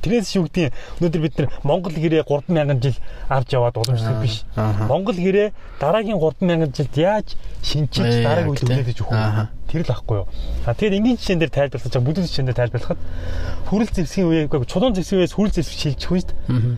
Тэрнээс 0.00 0.30
юу 0.38 0.48
гэдэг 0.48 0.72
өнөөдөр 1.02 1.20
бид 1.20 1.34
нар 1.36 1.48
Монгол 1.66 1.92
гэрээ 1.92 2.24
3000 2.24 2.80
жил 2.80 2.96
авч 3.28 3.48
яваад 3.52 3.76
уламжлах 3.76 4.22
биш. 4.22 4.44
Монгол 4.56 5.18
гэрээ 5.18 5.52
дараагийн 5.82 6.16
3000 6.16 6.72
жилд 6.72 6.94
яаж 6.96 7.28
шинчиж 7.60 8.06
Ээ, 8.06 8.24
дараагийн 8.24 8.54
үед 8.56 8.64
үлдээж 8.64 8.98
өгөх 9.04 9.12
вэ? 9.12 9.48
Тэр 9.68 9.82
л 9.84 9.92
ахгүй 9.92 10.16
юу. 10.22 10.26
А 10.64 10.72
тэгэхээр 10.72 10.96
энгийн 11.00 11.16
жишээн 11.20 11.40
дээр 11.40 11.52
тайлбарлаж 11.52 11.92
байгаа 11.92 12.06
бүдүүн 12.08 12.26
жишээн 12.28 12.46
дээр 12.48 12.60
тайлбарлахад 12.60 13.00
хүрэл 13.68 13.90
зэвсгийн 13.92 14.28
үеийг 14.28 14.52
чулуун 14.68 14.94
зэвсгийн 14.96 15.20
үеэс 15.24 15.34
хүрэл 15.36 15.56
зэвсэг 15.56 15.78
шилжих 15.80 16.10
үед 16.12 16.28
Мгм. 16.48 16.76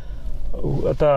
одоо 0.94 1.14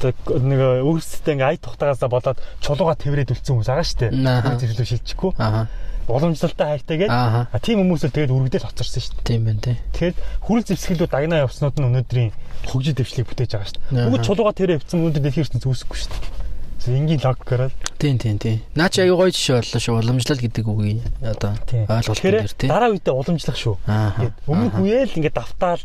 одоо 0.00 0.10
нэг 0.40 0.60
өөрсдөө 0.88 1.32
ингээ 1.36 1.50
ай 1.52 1.56
тухтагаасаа 1.60 2.08
болоод 2.08 2.38
чулууга 2.64 2.96
тэрвэрэд 2.96 3.36
үлдсэн 3.36 3.52
хүмүүс 3.60 3.68
байгаа 3.68 3.84
шүү 3.84 4.00
дээ. 4.00 4.12
Хүрэл 4.40 4.62
зэвслүү 4.64 4.88
шилжихгүй. 4.88 5.30
Аа. 5.36 5.68
Уламжлалтай 6.10 6.66
хайртайгээд 6.80 7.10
Аа. 7.10 7.46
а 7.52 7.58
тийм 7.62 7.80
хүмүүс 7.86 8.02
л 8.06 8.14
тэгээд 8.14 8.34
үргэлжлэл 8.34 8.66
хоцорсон 8.66 9.00
шүү 9.02 9.14
дээ. 9.22 9.28
Тийм 9.30 9.42
байна 9.46 9.60
тий. 9.62 9.76
Тэгэхээр 9.94 10.14
хүрэл 10.44 10.66
зэвсгэлүүд 10.70 11.10
дагнаа 11.14 11.44
явснууд 11.46 11.76
нь 11.78 11.86
өнөөдрийн 11.88 12.30
хөгжил 12.66 12.96
дэвшлийг 12.98 13.26
бүтээж 13.30 13.50
байгаа 13.54 13.68
шүү 13.70 13.80
дээ. 13.94 14.10
Бүгд 14.10 14.26
чулууга 14.26 14.52
тэрэ 14.58 14.76
явцсан 14.82 14.98
өнөөдөр 15.00 15.22
дэлхийн 15.24 15.44
ертөнц 15.46 15.64
үүсэхгүй 15.70 15.98
шүү 16.02 16.10
дээ. 16.10 16.38
Энгийн 16.80 17.20
логикоор 17.20 17.62
л 17.68 17.76
Тийм 18.00 18.16
тийм 18.16 18.36
тийм. 18.40 18.64
Наа 18.72 18.88
чи 18.88 19.04
аягүй 19.04 19.28
гоё 19.28 19.32
жишээ 19.36 19.60
боллоо 19.60 19.80
шүү. 19.84 19.94
Уламжлал 20.00 20.40
гэдэг 20.40 20.64
үгийг 20.64 21.04
одоо 21.20 21.52
Тийм. 21.68 21.84
ойлголт 21.84 22.22
дээр 22.24 22.48
тий. 22.56 22.68
дараа 22.72 22.88
үедээ 22.96 23.12
уламжлах 23.20 23.58
шүү. 23.60 23.76
Гэт 23.84 24.36
өмнөх 24.48 24.74
үеэ 24.80 25.04
л 25.04 25.16
ингээд 25.20 25.36
давтаал 25.36 25.82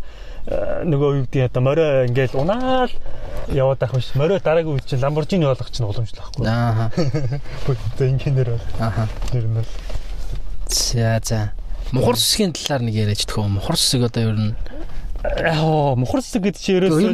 э, 0.48 0.88
нөгөө 0.88 1.10
юу 1.20 1.24
гэдэг 1.28 1.52
одоо 1.52 1.62
морио 1.68 2.08
ингээд 2.08 2.32
унаал 2.40 2.92
яваад 3.52 3.80
байх 3.84 3.92
биш. 3.92 4.16
Морио 4.16 4.40
дараагийн 4.40 4.72
үед 4.80 4.88
чинь 4.88 5.04
ламборжини 5.04 5.44
болгох 5.44 5.68
чинь 5.68 5.84
уламжлахгүй. 5.84 6.48
Аа. 6.48 6.88
Бүгд 7.68 8.00
ингээнээр 8.00 8.50
бол 8.56 8.66
Аа. 8.80 9.12
ер 9.36 9.44
нь 9.52 9.60
За 10.70 11.20
за. 11.24 11.52
Мухар 11.92 12.18
сүсгийн 12.18 12.54
талаар 12.54 12.82
нэг 12.82 12.96
яриач 12.96 13.26
төхөө. 13.30 13.48
Мухар 13.60 13.78
сүсэг 13.78 14.10
одоо 14.10 14.24
ер 14.34 14.38
нь 14.40 14.56
яа 15.26 15.96
мухар 15.96 16.22
сэсэг 16.22 16.42
гэдэг 16.44 16.62
чинь 16.62 16.76
ер 16.78 16.84
нь 16.86 16.94
ерөөсөө 16.94 17.14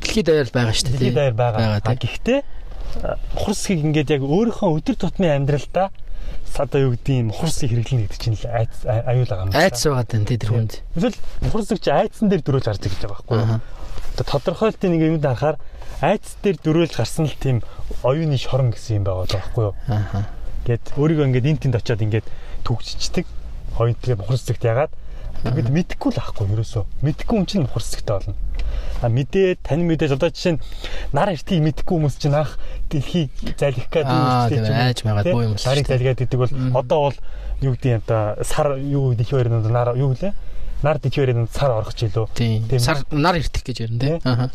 дэлхийд 0.00 0.26
даяар 0.26 0.50
байгаа 0.52 0.74
шүү 0.74 0.88
дээ. 0.88 0.98
дэлхийд 0.98 1.16
даяар 1.16 1.36
байгаа. 1.36 1.80
Гэхдээ 1.80 2.40
мухар 3.36 3.54
сэсгийг 3.54 3.80
ингээд 3.86 4.10
яг 4.14 4.22
өөрийнхөө 4.24 4.70
өдөр 4.76 4.96
тутмын 4.98 5.36
амьдралдаа 5.40 5.88
одоо 6.58 6.80
юу 6.80 6.92
гэдэг 6.96 7.14
юм 7.14 7.26
мухар 7.30 7.50
сэсгийг 7.50 7.70
хэрэглэнэ 7.72 8.02
гэдэг 8.08 8.20
чинь 8.20 8.36
л 8.36 8.46
айц 8.50 8.74
аюул 8.84 9.28
байгаа 9.30 9.46
юм. 9.46 9.54
айц 9.54 9.78
байгаа 9.86 10.06
тань 10.06 10.26
тий 10.26 10.38
тэр 10.38 10.50
хүнд. 10.50 10.72
Эсвэл 10.96 11.16
мухар 11.40 11.62
сэсэг 11.62 11.80
чи 11.80 11.90
айцсан 11.90 12.26
дээр 12.28 12.42
дөрөөлж 12.42 12.66
гарч 12.66 12.82
гэж 12.82 13.00
байгаа 13.00 13.14
байхгүй 13.14 13.36
юу? 13.38 13.60
Одоо 14.10 14.24
тодорхойлтын 14.26 14.90
нэг 14.90 15.02
юмд 15.06 15.24
харахаар 15.24 15.56
айц 16.02 16.26
дээр 16.42 16.56
дөрөөлж 16.60 16.94
гарсан 16.98 17.24
л 17.30 17.36
тийм 17.38 17.62
оюуны 18.02 18.36
шорон 18.36 18.74
гэсэн 18.74 19.00
юм 19.00 19.04
байгаа 19.06 19.26
байхгүй 19.30 19.64
юу? 19.70 19.74
Гэт 20.66 20.84
өөрийгөө 20.98 21.26
ингээд 21.30 21.46
эн 21.46 21.58
тэнд 21.62 21.78
очиод 21.78 22.02
ингээд 22.04 22.26
төгжчихдэг. 22.64 23.26
Хоёрт 23.76 23.98
тэгээ 24.02 24.20
мухар 24.20 24.38
сэсэгт 24.38 24.64
ягаад 24.64 24.92
Тэгэд 25.40 25.72
мэдхгүй 25.72 26.12
л 26.12 26.20
ахгүй 26.20 26.52
ерөөсөө. 26.52 26.84
Мэдхгүй 27.00 27.36
хүн 27.40 27.48
чинь 27.48 27.64
мухар 27.64 27.80
сэсэгтэй 27.80 28.12
болно. 28.12 28.36
А 29.00 29.08
мэдээ 29.08 29.56
тань 29.64 29.88
мэдээж 29.88 30.20
одоо 30.20 30.28
жишээ 30.28 30.60
нь 30.60 30.62
нар 31.16 31.32
эртгийг 31.32 31.64
мэдхгүй 31.64 31.96
хүмүүс 31.96 32.20
чинь 32.20 32.36
анх 32.36 32.60
дэлхийг 32.92 33.32
залхих 33.56 33.88
гэдэг 33.88 34.04
Аа, 34.04 34.52
үстэй 34.52 34.60
тийм 34.60 34.76
айж 34.76 35.00
магаад 35.00 35.32
буу 35.32 35.44
юм 35.48 35.56
л 35.56 35.64
Нарыг 35.64 35.88
залгаад 35.88 36.20
идэг 36.20 36.38
бол 36.44 36.52
одоо 36.76 36.98
бол 37.08 37.16
юу 37.64 37.72
гэдэг 37.72 37.88
юм 37.88 38.02
одоо 38.04 38.20
сар 38.44 38.68
юу 38.76 39.16
дэлхийн 39.16 39.38
байранд 39.40 39.72
нар 39.72 39.96
юу 39.96 40.12
гэлээ? 40.12 40.32
Нар 40.84 41.00
дэлхийн 41.00 41.24
байранд 41.24 41.52
сар 41.56 41.72
орох 41.72 41.96
ч 41.96 42.12
илүү. 42.12 42.26
Тийм. 42.36 42.68
Тийм. 42.68 42.80
Сар 42.84 43.00
нар 43.08 43.40
иртэх 43.40 43.64
гэж 43.64 43.88
ярина 43.88 43.96
тий. 43.96 44.20
Тий. 44.20 44.28
Аа. 44.28 44.52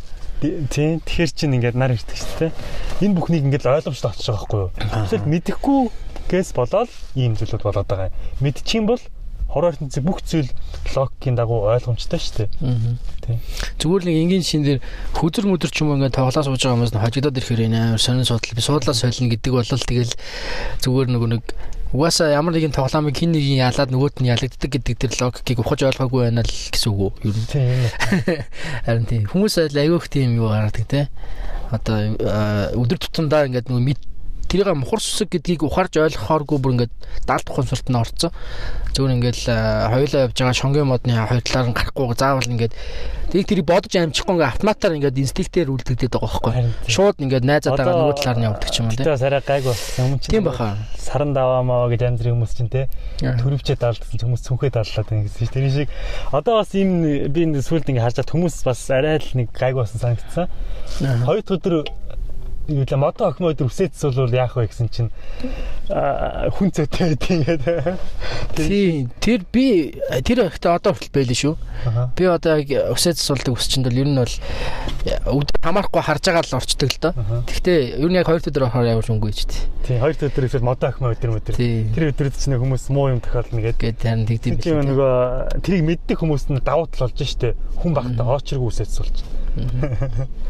Тийм 0.70 1.02
тэгэхэр 1.02 1.32
чинь 1.34 1.58
ингээд 1.58 1.74
нар 1.74 1.98
ирдэг 1.98 2.14
шүү 2.14 2.38
дээ. 2.46 2.54
Энэ 3.02 3.18
бүхнийг 3.18 3.50
ингээд 3.50 3.66
ойлгомжтой 3.66 4.14
очиж 4.14 4.30
байгаа 4.30 4.46
байхгүй 4.46 4.60
юу? 4.62 4.72
Эсвэл 5.02 5.26
мэдэхгүй 5.34 5.80
гэс 6.30 6.54
болоод 6.58 6.90
ийм 7.16 7.38
зүйлүүд 7.38 7.64
болоод 7.64 7.88
байгаа 7.88 8.10
юм. 8.10 8.16
Мэдчих 8.42 8.76
юм 8.80 8.86
бол 8.90 9.02
хор 9.56 9.70
ертөнцийн 9.72 10.04
бүх 10.04 10.20
зүйл 10.26 10.50
логикийн 10.96 11.38
дагуу 11.38 11.70
ойлгомжтой 11.72 12.20
шүү 12.20 12.36
дээ. 12.44 12.98
Тийм. 13.24 13.40
Зүгээр 13.80 14.04
нэг 14.10 14.16
энгийн 14.26 14.44
шин 14.44 14.66
дээр 14.66 14.82
хүзэр 15.16 15.48
мүдэр 15.48 15.72
ч 15.72 15.86
юм 15.86 15.94
уу 15.94 15.98
ингээд 16.02 16.18
тоглоо 16.18 16.44
сууж 16.44 16.60
байгаа 16.60 16.76
хүмүүс 16.76 16.92
нь 16.92 17.04
хожигдоод 17.06 17.40
ирэхээр 17.40 17.72
амар 17.72 18.02
сонин 18.02 18.28
судал 18.28 18.52
би 18.52 18.60
суудлаа 18.60 18.98
солино 18.98 19.32
гэдэг 19.32 19.52
бол 19.56 19.64
тэгэл 19.64 20.14
зүгээр 20.84 21.08
нөгөө 21.14 21.30
нэг 21.40 21.44
угаасаа 21.96 22.36
ямар 22.36 22.52
нэгэн 22.52 22.76
тоглоомыг 22.76 23.16
хин 23.16 23.32
нэг 23.32 23.46
ялаад 23.56 23.96
нөгөөт 23.96 24.20
нь 24.20 24.28
ялагддаг 24.28 24.72
гэдэг 24.76 24.96
тэр 25.00 25.14
логикийг 25.24 25.64
ухаж 25.64 25.88
ойлгоогүй 25.88 26.28
байна 26.28 26.44
л 26.44 26.52
гэсэн 26.52 26.92
үг 26.92 27.16
үү. 27.24 27.32
Тийм 27.56 27.70
юм. 27.72 27.92
Харин 28.84 29.06
тийм 29.08 29.24
хүмүүс 29.32 29.56
айл 29.64 29.80
айгүйх 29.80 30.12
тийм 30.12 30.36
юу 30.36 30.52
гаргадаг 30.52 30.86
те. 30.92 31.08
Одоо 31.72 32.20
өдөр 32.76 33.00
тутамдаа 33.00 33.48
ингээд 33.48 33.72
нөгөө 33.72 33.86
тэрийг 34.50 34.70
мухар 34.78 35.02
сүсэг 35.02 35.30
гэдгийг 35.36 35.64
ухаарж 35.66 35.94
ойлгохооргүй 36.00 36.58
бүр 36.62 36.74
ингээд 36.76 36.94
даалт 37.26 37.48
ухамсарт 37.50 37.88
нь 37.90 37.98
орцсон. 38.00 38.32
Зүгээр 38.96 39.16
ингээд 39.20 39.38
хоёулаа 39.92 40.24
явж 40.30 40.36
байгаа 40.40 40.56
шонгийн 40.56 40.88
модны 40.88 41.14
хоёр 41.16 41.44
талаар 41.44 41.68
нь 41.70 41.76
гарахгүй 41.76 42.16
заавал 42.16 42.48
ингээд 42.48 42.74
тийг 43.34 43.46
тэрийг 43.50 43.68
бодож 43.68 43.92
амжихгүй 44.00 44.34
ингээд 44.40 44.52
автоматар 44.56 44.96
ингээд 44.96 45.20
инстинктээр 45.20 45.68
үлдэгдээд 45.74 46.14
байгаа 46.16 46.32
байхгүй. 46.32 46.52
Тийм. 46.56 46.72
Шууд 46.88 47.18
ингээд 47.20 47.44
найзаадаага 47.44 47.92
Одоо- 47.92 48.00
нөгөө 48.06 48.18
талаар 48.24 48.38
нь 48.40 48.48
явдаг 48.48 48.72
юм 48.80 48.88
те. 48.88 48.96
Тэгээ 49.04 49.20
сарай 49.20 49.42
гайг 49.44 49.64
болсон. 49.68 50.04
Өмнө 50.06 50.20
чинь 50.24 50.32
Тийм 50.32 50.44
баха. 50.48 50.68
Саран 50.96 51.32
даваамаа 51.36 51.90
гэж 51.92 52.02
янз 52.08 52.20
бүрийн 52.24 52.36
хүмүүс 52.40 52.54
чинь 52.56 52.72
те 52.72 52.82
Аа. 53.22 53.36
төрөвчөө 53.36 53.76
даалдсан 53.76 54.20
хүмүүс 54.24 54.42
цүнхээ 54.48 54.72
дааллаад 54.72 55.08
байна 55.12 55.24
гэсэн 55.28 55.40
чинь 55.44 55.54
тэр 55.54 55.66
шиг 55.76 55.90
одоо 56.32 56.54
бас 56.64 56.72
ийм 56.74 56.92
би 57.34 57.40
энэ 57.44 57.60
сүлд 57.62 57.86
ингэ 57.92 58.02
харж 58.02 58.16
чад 58.24 58.32
хүмүүс 58.32 58.56
бас 58.64 58.80
арай 58.90 59.20
л 59.20 59.30
нэг 59.36 59.50
гайг 59.52 59.76
болсон 59.76 60.00
санагдсан. 60.00 60.48
Хоёр 61.28 61.44
өдөр 61.44 61.76
юу 62.68 62.84
л 62.86 62.98
модон 62.98 63.30
охин 63.30 63.48
өдөр 63.52 63.70
үсээдс 63.70 64.02
бол 64.16 64.34
яах 64.34 64.56
вэ 64.58 64.68
гэсэн 64.70 64.90
чинь 64.90 65.10
хүн 65.90 66.70
цөтэй 66.74 67.14
байдیں۔ 67.14 67.44
гэдэг. 67.46 68.00
Тийм 68.56 69.12
тэр 69.22 69.42
би 69.52 69.94
тэр 70.26 70.50
ихтэй 70.50 70.72
одоо 70.74 70.94
хүртэл 70.96 71.14
байлээ 71.14 71.38
шүү. 71.38 71.54
Би 72.18 72.24
одоо 72.26 72.58
яг 72.62 72.70
өсөөд 72.96 73.18
суулдаг 73.20 73.54
өсчөнд 73.54 73.86
бол 73.90 74.00
ер 74.02 74.08
нь 74.10 74.18
бол 74.18 74.36
өдөр 75.40 75.58
хамаарахгүй 75.62 76.02
харж 76.02 76.24
байгаа 76.26 76.44
л 76.46 76.58
орчдөг 76.58 76.90
л 76.90 77.02
доо. 77.06 77.14
Гэхдээ 77.46 77.80
ер 78.02 78.10
нь 78.10 78.18
яг 78.18 78.26
хоёр 78.26 78.42
өдөр 78.42 78.66
орохоор 78.66 78.90
ямар 78.90 79.06
шунгүй 79.06 79.32
ч 79.36 79.46
тий. 79.46 79.62
Тийм 79.86 80.02
хоёр 80.02 80.16
өдөр 80.18 80.46
эсвэл 80.50 80.66
модон 80.66 80.90
охин 80.90 81.12
өдөр 81.14 81.32
өдөр. 81.38 81.54
Тий. 81.60 81.86
Тэр 81.94 82.10
өдрөд 82.16 82.34
чинь 82.40 82.58
хүмүүс 82.58 82.90
муу 82.90 83.14
юм 83.14 83.22
тохиолно 83.22 83.62
гэдэг. 83.62 84.02
Харин 84.02 84.26
тэгдэм 84.26 84.58
Тийм 84.58 84.82
билээ. 84.82 84.90
нөгөө 84.90 85.14
тэрийг 85.62 85.84
мэддэг 85.86 86.18
хүмүүс 86.18 86.44
нь 86.50 86.64
давуу 86.66 86.90
тал 86.90 87.12
болж 87.14 87.22
штэ. 87.22 87.54
Хүн 87.78 87.94
багтаа 87.94 88.40
очрог 88.42 88.66
үсээдс 88.74 88.98
болж. 89.04 89.18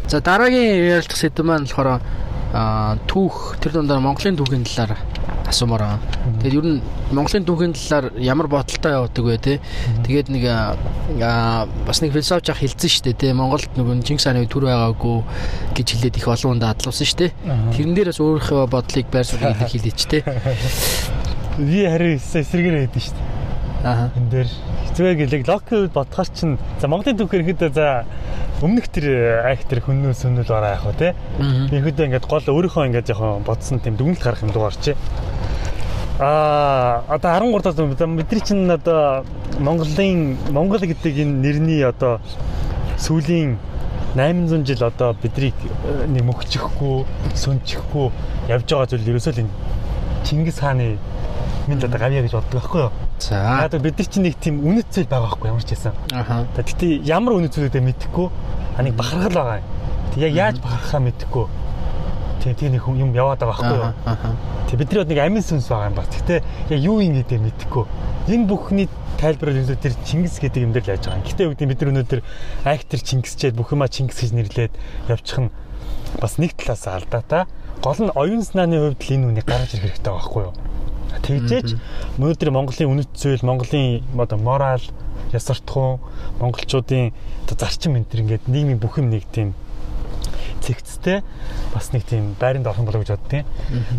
За 0.08 0.22
дараагийн 0.22 1.02
ярилцах 1.02 1.18
сэдв 1.18 1.46
маань 1.46 1.68
болохоор 1.70 2.02
түүх 3.10 3.60
тэр 3.62 3.82
дундаа 3.82 4.00
Монголын 4.00 4.38
түүхийн 4.40 4.66
талаар 4.66 4.98
асуумаар 5.46 5.82
байгаа. 5.82 6.00
Тэгээд 6.42 6.58
ер 6.58 6.66
нь 6.66 6.82
Монголын 7.14 7.46
түүхийн 7.46 7.74
талаар 7.76 8.06
ямар 8.18 8.48
бодолтой 8.48 8.92
явдаг 8.96 9.26
вэ 9.26 9.38
те? 9.38 9.60
Тэгээд 10.06 10.28
нэг 10.34 10.44
бас 11.86 12.02
нэг 12.02 12.12
философч 12.16 12.50
ах 12.50 12.62
хэлсэн 12.62 12.90
шүү 12.90 13.04
дээ 13.12 13.20
те. 13.20 13.34
Монголд 13.34 13.70
нөгөө 13.78 14.02
Чингис 14.08 14.26
хааны 14.26 14.48
төр 14.50 14.66
байгаагүй 14.70 15.18
гэж 15.78 15.88
хэлээд 15.94 16.18
их 16.18 16.28
олон 16.28 16.58
хүнд 16.58 16.66
адлуулсан 16.66 17.06
шүү 17.06 17.20
дээ. 17.22 17.32
Тэрэн 17.78 17.94
дээрээс 17.94 18.20
өөрийнхөө 18.24 18.66
бодлыг 18.74 19.08
байр 19.14 19.28
суурийг 19.28 19.54
илэрхийлээч 19.54 20.02
те. 20.10 20.24
Би 21.62 21.86
харин 21.86 22.18
эсрэгэр 22.18 22.76
байдсан 22.90 23.04
штэ. 23.06 23.20
Аа. 23.20 23.55
Энэ 23.84 24.30
дээр 24.32 24.50
хэцүү 24.88 25.14
гэлэг 25.20 25.44
локийн 25.50 25.82
үед 25.86 25.94
бодхоор 25.94 26.30
чинь 26.32 26.56
за 26.80 26.88
Монголын 26.88 27.18
түүхээр 27.20 27.44
ихэд 27.44 27.74
за 27.76 28.06
өмнөх 28.64 28.88
тэр 28.88 29.44
айх 29.44 29.68
тэр 29.68 29.84
хүннөөс 29.84 30.26
өнөл 30.26 30.48
бараа 30.48 30.80
яах 30.80 30.88
вэ 30.88 30.94
те? 30.96 31.10
Ихэд 31.70 32.00
ингээд 32.08 32.26
гол 32.30 32.46
өөрийнхөө 32.46 32.88
ингээд 32.88 33.12
яг 33.12 33.22
бодсон 33.44 33.84
тийм 33.84 34.00
дүгнэлт 34.00 34.24
гарах 34.24 34.42
юм 34.42 34.56
дугаарч 34.56 34.96
аа 36.20 37.04
одоо 37.10 37.32
13 37.36 38.00
даа 38.00 38.08
бидний 38.08 38.40
чинь 38.40 38.72
одоо 38.72 39.26
Монголын 39.60 40.38
Монгол 40.50 40.80
гэдэг 40.80 41.12
энэ 41.12 41.44
нэрний 41.44 41.84
одоо 41.84 42.22
сүүлийн 42.98 43.60
800 44.16 44.64
жил 44.64 44.84
одоо 44.88 45.12
бидрийг 45.20 45.56
э, 45.60 46.08
нэг 46.08 46.24
мөхчихгүй 46.24 47.04
сүнчихгүй 47.36 48.08
явж 48.48 48.64
байгаа 48.64 48.88
зүйл 48.88 49.12
ерөөсөө 49.12 49.34
л 49.36 49.44
энэ 49.44 49.52
Чингис 50.24 50.64
хааны 50.64 50.96
минь 51.68 51.84
одоо 51.84 52.00
гавья 52.00 52.24
гэж 52.24 52.32
боддог 52.32 52.64
байхгүй 52.64 52.82
юу 52.88 52.92
За. 53.20 53.68
Яг 53.72 53.82
бид 53.82 53.98
нар 53.98 54.08
чинь 54.08 54.24
нэг 54.24 54.36
тийм 54.40 54.60
үнэт 54.66 54.92
зүйл 54.92 55.08
байгаа 55.08 55.30
байхгүй 55.32 55.48
ямар 55.50 55.64
ч 55.64 55.72
байсан. 55.74 55.94
Аха. 56.12 56.46
Гэтэ 56.56 57.02
ямар 57.08 57.40
үнэт 57.40 57.56
зүйлүүдээ 57.56 57.84
мэдэхгүй 57.84 58.28
а 58.76 58.80
нэг 58.84 58.94
бахархал 58.96 59.34
байгаа 59.34 59.58
юм. 59.64 59.68
Тэг 60.12 60.20
яг 60.24 60.34
яаж 60.36 60.56
бахархаа 60.60 61.00
мэдэхгүй. 61.00 61.46
Тэг 62.44 62.58
тийм 62.60 62.72
нэг 62.76 62.84
юм 62.86 63.12
яваад 63.16 63.40
байгаа 63.40 63.56
байхгүй 63.56 63.78
юу? 63.80 63.94
Аха. 64.06 64.36
Тэг 64.68 64.80
бидний 64.80 65.00
бод 65.00 65.10
нэг 65.10 65.20
амин 65.24 65.44
сүнс 65.44 65.72
байгаа 65.72 65.90
юм 65.90 65.96
ба. 65.96 66.04
Гэтэ 66.04 66.44
яг 66.76 66.80
юу 66.84 67.00
юм 67.00 67.16
гэдэг 67.16 67.40
мэдэхгүй. 67.40 67.86
Энэ 68.36 68.46
бүхний 68.52 68.88
тайлбар 69.16 69.56
өнөөдөр 69.56 69.80
тэр 69.80 69.96
Чингис 70.04 70.38
гэдэг 70.44 70.62
юм 70.62 70.74
дээр 70.76 70.86
л 70.86 70.92
яаж 70.94 71.08
байгаа 71.08 71.20
юм. 71.24 71.28
Гэтэ 71.30 71.48
үгдийн 71.48 71.70
бид 71.72 71.80
нар 71.82 71.92
өнөөдөр 71.96 72.22
актер 72.68 73.00
Чингисчээд 73.00 73.56
бүх 73.56 73.72
юма 73.72 73.88
Чингис 73.88 74.20
гэж 74.20 74.32
нэрлээд 74.36 74.74
явчих 75.08 75.40
нь 75.40 75.50
бас 76.20 76.38
нэг 76.38 76.58
талаас 76.60 76.84
алдаатай. 76.90 77.48
Гол 77.80 78.00
нь 78.02 78.12
оюун 78.12 78.44
санааны 78.44 78.82
хувьд 78.82 79.02
л 79.02 79.14
энэ 79.16 79.28
үнийг 79.30 79.48
гаргаж 79.48 79.72
ирэх 79.78 79.96
хэрэгтэй 79.96 80.12
байгаа 80.12 80.20
байхгүй 80.20 80.44
юу? 80.44 80.54
Тэгжээч 81.24 81.70
өнөөдөр 82.20 82.50
Монголын 82.52 82.92
үнэт 82.92 83.12
зүйл, 83.16 83.46
Монголын 83.46 84.04
одоо 84.20 84.40
морал, 84.40 84.84
ясартхуун, 85.32 86.00
монголчуудын 86.40 87.14
одоо 87.46 87.56
зарчим 87.56 87.96
энэ 87.96 88.10
төр 88.10 88.22
ингээд 88.26 88.50
нийгмийн 88.52 88.80
бүх 88.80 89.00
юм 89.00 89.10
нэг 89.14 89.24
тийм 89.32 89.54
цэгцтэй 90.66 91.22
бас 91.74 91.94
нэг 91.94 92.04
тийм 92.10 92.34
байранд 92.40 92.68
орхон 92.68 92.86
болоо 92.86 93.04
гэж 93.04 93.16
боддیں۔ 93.16 93.46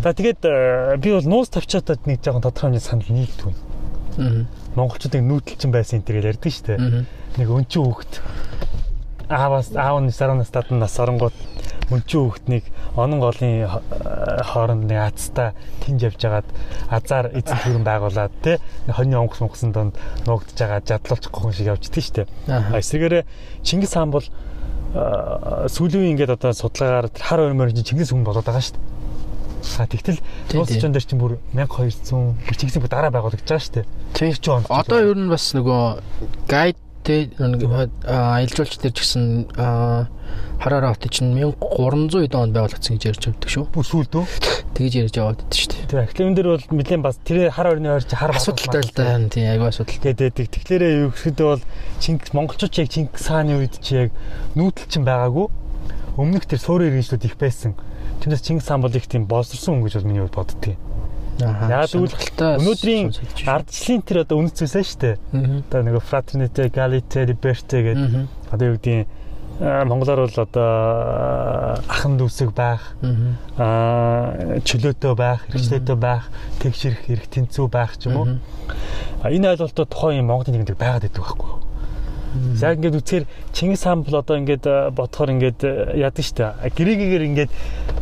За 0.03 0.11
тэгээд 0.13 0.41
э, 0.43 0.97
би 0.99 1.13
бол 1.15 1.27
нуус 1.27 1.49
тавчаатад 1.49 2.03
нэг 2.05 2.19
жоохон 2.21 2.43
тодорхой 2.43 2.75
хэмжээний 2.75 2.83
санал 2.83 3.11
нийлдэг. 3.13 3.55
Мгм. 4.17 4.47
Монголчуудын 4.75 5.27
нүүдэлчин 5.27 5.71
байсан 5.71 5.99
энэ 6.01 6.07
төр 6.07 6.19
ярьдаг 6.27 6.51
шүү 6.51 6.65
дээ. 6.67 7.05
Нэг 7.39 7.47
өнчүү 7.47 7.81
хүүхэд 7.81 8.13
аавас 9.29 9.71
аав 9.75 10.01
нь 10.03 10.11
саран 10.11 10.39
настад 10.43 10.71
нь 10.71 10.79
нас 10.79 10.99
оронгууд 10.99 11.35
мөнчүү 11.87 12.21
хүүхднийг 12.27 12.65
онон 12.99 13.19
голын 13.23 13.63
э, 13.63 14.43
хооронд 14.43 14.87
нэг 14.91 14.99
азтай 15.07 15.53
тэнж 15.85 16.03
явж 16.03 16.21
агаад 16.27 16.47
азар 16.91 17.31
эзэн 17.31 17.59
төрөн 17.63 17.85
байгуулад 17.87 18.33
те 18.43 18.59
хоньны 18.91 19.15
онгоц 19.15 19.39
онгоцсон 19.39 19.71
донд 19.71 19.95
нуугдж 20.27 20.59
байгаа 20.59 20.83
жадлуулчих 20.83 21.31
гохын 21.31 21.55
шиг 21.55 21.71
явждаг. 21.71 22.27
А 22.47 22.79
эсвэргээрээ 22.79 23.23
Чингис 23.63 23.95
хаан 23.95 24.11
бол 24.11 24.27
э, 24.27 25.67
сүүлийн 25.71 26.11
ингээд 26.15 26.35
одоо 26.35 26.51
судалгаагаар 26.51 27.07
хар 27.15 27.39
ойрмоор 27.47 27.71
чинь 27.71 27.87
Чингис 27.87 28.11
хүн 28.11 28.27
болоод 28.27 28.43
байгаа 28.43 28.61
дээ. 28.61 28.97
А 29.77 29.87
тэгтэл 29.87 30.19
чон 30.51 30.91
дээр 30.91 31.05
чинь 31.07 31.19
бүр 31.19 31.39
1200 31.55 32.11
бүр 32.11 32.55
Чингисийн 32.55 32.83
бүр 32.83 32.91
дараа 32.91 33.11
байгуулагдаж 33.15 33.47
байгаа 33.47 33.83
дээ. 33.83 33.85
Тийм. 34.13 34.33
ч. 34.35 34.47
Одоо 34.51 34.99
ер 34.99 35.17
нь 35.17 35.31
бас 35.31 35.51
нөгөө 35.55 36.03
гайд 36.47 36.77
тэ 37.07 37.31
нэг 37.39 37.63
аялал 38.03 38.51
жуулч 38.51 38.75
дээр 38.83 38.91
ч 38.91 38.99
гэсэн 38.99 39.23
аа, 39.55 40.11
хараараа 40.59 40.91
хот 40.91 41.07
чинь 41.07 41.31
1300 41.39 42.35
онд 42.35 42.51
байгуулагдсан 42.51 42.99
гэж 42.99 43.03
ярьж 43.07 43.23
байдаг 43.31 43.47
шүү. 43.47 43.65
бүр 43.71 43.85
сүлдөө. 43.87 44.23
Тэгэж 44.75 44.93
ярьж 44.99 45.15
яваад 45.15 45.39
байдаг 45.39 45.55
шүү 45.55 45.71
дээ. 45.71 45.87
Тэр 45.87 45.99
ахлын 46.03 46.35
дээр 46.35 46.49
бол 46.51 46.65
нэлээд 46.67 47.01
бас 47.05 47.17
тэр 47.23 47.37
хар 47.47 47.71
ойрны 47.71 47.89
ойр 47.95 48.03
чи 48.03 48.15
хар 48.19 48.35
Асуудалтай 48.35 48.83
л 48.83 48.91
да 48.91 49.03
харин 49.07 49.29
тийм 49.31 49.47
айгүй 49.47 49.69
асуудал. 49.71 50.01
гэдэг. 50.03 50.51
Тэгэхээр 50.51 50.83
юу 51.07 51.09
гэхэд 51.15 51.37
бол 51.39 51.63
Чингис 52.03 52.31
монголчууд 52.35 52.75
яг 52.75 52.89
Чингис 52.91 53.25
хааны 53.25 53.53
үед 53.55 53.79
чи 53.79 53.91
яг 53.95 54.09
нүүдэлчин 54.59 55.07
байгаагүй. 55.07 55.47
Өмнөх 56.17 56.45
тэр 56.49 56.59
суурь 56.59 56.89
иргэншлүүд 56.91 57.23
их 57.23 57.37
байсан. 57.39 57.77
Тэрнээс 58.25 58.43
Чингис 58.43 58.67
хаан 58.67 58.81
бол 58.81 58.93
их 58.93 59.07
тийм 59.07 59.29
боловсрсон 59.29 59.79
хүн 59.79 59.85
гэж 59.87 59.93
бол 60.01 60.09
миний 60.09 60.21
хувьд 60.25 60.35
боддгийг. 60.35 60.77
Аа. 61.41 61.85
Яг 61.85 61.91
тэгвэл 61.93 62.15
өнөөдрийн 62.57 63.13
ардчлалын 63.45 64.01
тэр 64.01 64.17
одоо 64.25 64.37
үнэт 64.41 64.57
зүйлсээ 64.57 64.85
шүү 64.87 64.99
дээ. 65.03 65.15
Одоо 65.69 65.81
нэг 65.85 66.01
fraternité, 66.01 66.65
égalité, 66.65 67.25
liberté 67.29 67.77
гэдэг 67.85 68.27
одоо 68.49 68.65
юу 68.65 68.77
гэдгийг 68.81 69.05
монголоор 69.59 70.29
бол 70.29 70.39
одоо 70.45 70.69
ахан 71.89 72.17
дүүсэг 72.17 72.53
байх, 72.53 72.93
аа 73.57 74.61
чөлөөтэй 74.61 75.13
байх, 75.17 75.45
хэрэгчлээтэй 75.49 75.97
байх, 75.97 76.29
тэгшэрх, 76.61 77.09
эрх 77.09 77.25
тэнцүү 77.29 77.65
байх 77.69 77.97
ч 77.97 78.09
юм 78.09 78.17
уу. 78.17 78.27
Энэ 79.25 79.57
ойлголтууд 79.57 79.89
тухайн 79.89 80.25
Монголын 80.25 80.61
нийгэмд 80.61 80.77
байгаад 80.77 81.09
байдаг 81.09 81.21
байхгүй 81.25 81.49
юу? 81.49 81.66
За 82.55 82.73
ингээд 82.73 82.99
үцхээр 83.01 83.25
Чингис 83.53 83.83
хаан 83.83 84.03
бол 84.03 84.19
одоо 84.21 84.37
ингээд 84.37 84.65
э, 84.65 84.89
бодохоор 84.91 85.29
ингээд 85.35 85.59
э, 85.63 85.99
яадаг 86.01 86.25
штэ. 86.25 86.53
Грекигээр 86.73 87.23
ингээд 87.27 87.51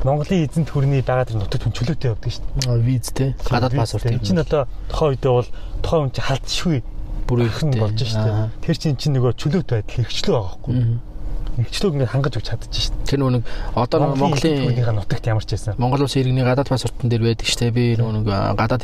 Монголын 0.04 0.46
эзэнт 0.46 0.70
хүрний 0.70 1.02
байгаа 1.02 1.26
тэр 1.26 1.40
нутагт 1.42 1.64
хүн 1.66 1.76
чөлөөтэй 1.76 2.10
явдаг 2.14 2.32
штэ. 2.32 2.46
виз 2.84 3.10
те. 3.16 3.36
Гадаад 3.48 3.74
паспорт 3.74 4.06
Энэ 4.06 4.26
чинь 4.26 4.44
одоо 4.44 4.68
тухайн 4.92 5.16
үедээ 5.16 5.34
бол 5.34 5.50
тухайн 5.84 6.02
хүн 6.06 6.14
чинь 6.14 6.28
халтшгүй 6.30 6.78
бүр 7.26 7.40
ирхэн 7.48 7.72
болж 7.80 8.00
штэ. 8.04 8.52
Тэр 8.62 8.76
чинь 8.78 9.00
чинь 9.00 9.16
нөгөө 9.18 9.34
чөлөөт 9.40 9.70
байдал 9.72 9.96
хэрэгчлөө 9.96 10.34
байгаа 10.36 10.56
байхгүй 10.56 11.15
юу? 11.58 11.66
Хэрэгчлөөг 11.66 11.94
ингээд 11.96 12.12
хангаж 12.12 12.34
өгч 12.36 12.48
чадчих 12.52 12.84
штэ. 12.92 12.96
Тэр 13.08 13.20
нэг 13.40 13.44
одоо 13.76 14.16
Монголын 14.16 14.76
нутагт 15.00 15.26
ямар 15.28 15.44
ч 15.48 15.56
байсан. 15.56 15.76
Монгол 15.80 16.04
улсын 16.06 16.22
иргэний 16.22 16.44
гадаад 16.44 16.68
паспортон 16.70 17.10
дээр 17.10 17.24
байдаг 17.32 17.48
штэ 17.48 17.72
би 17.72 17.96
аа, 17.96 18.54
гадаад 18.56 18.84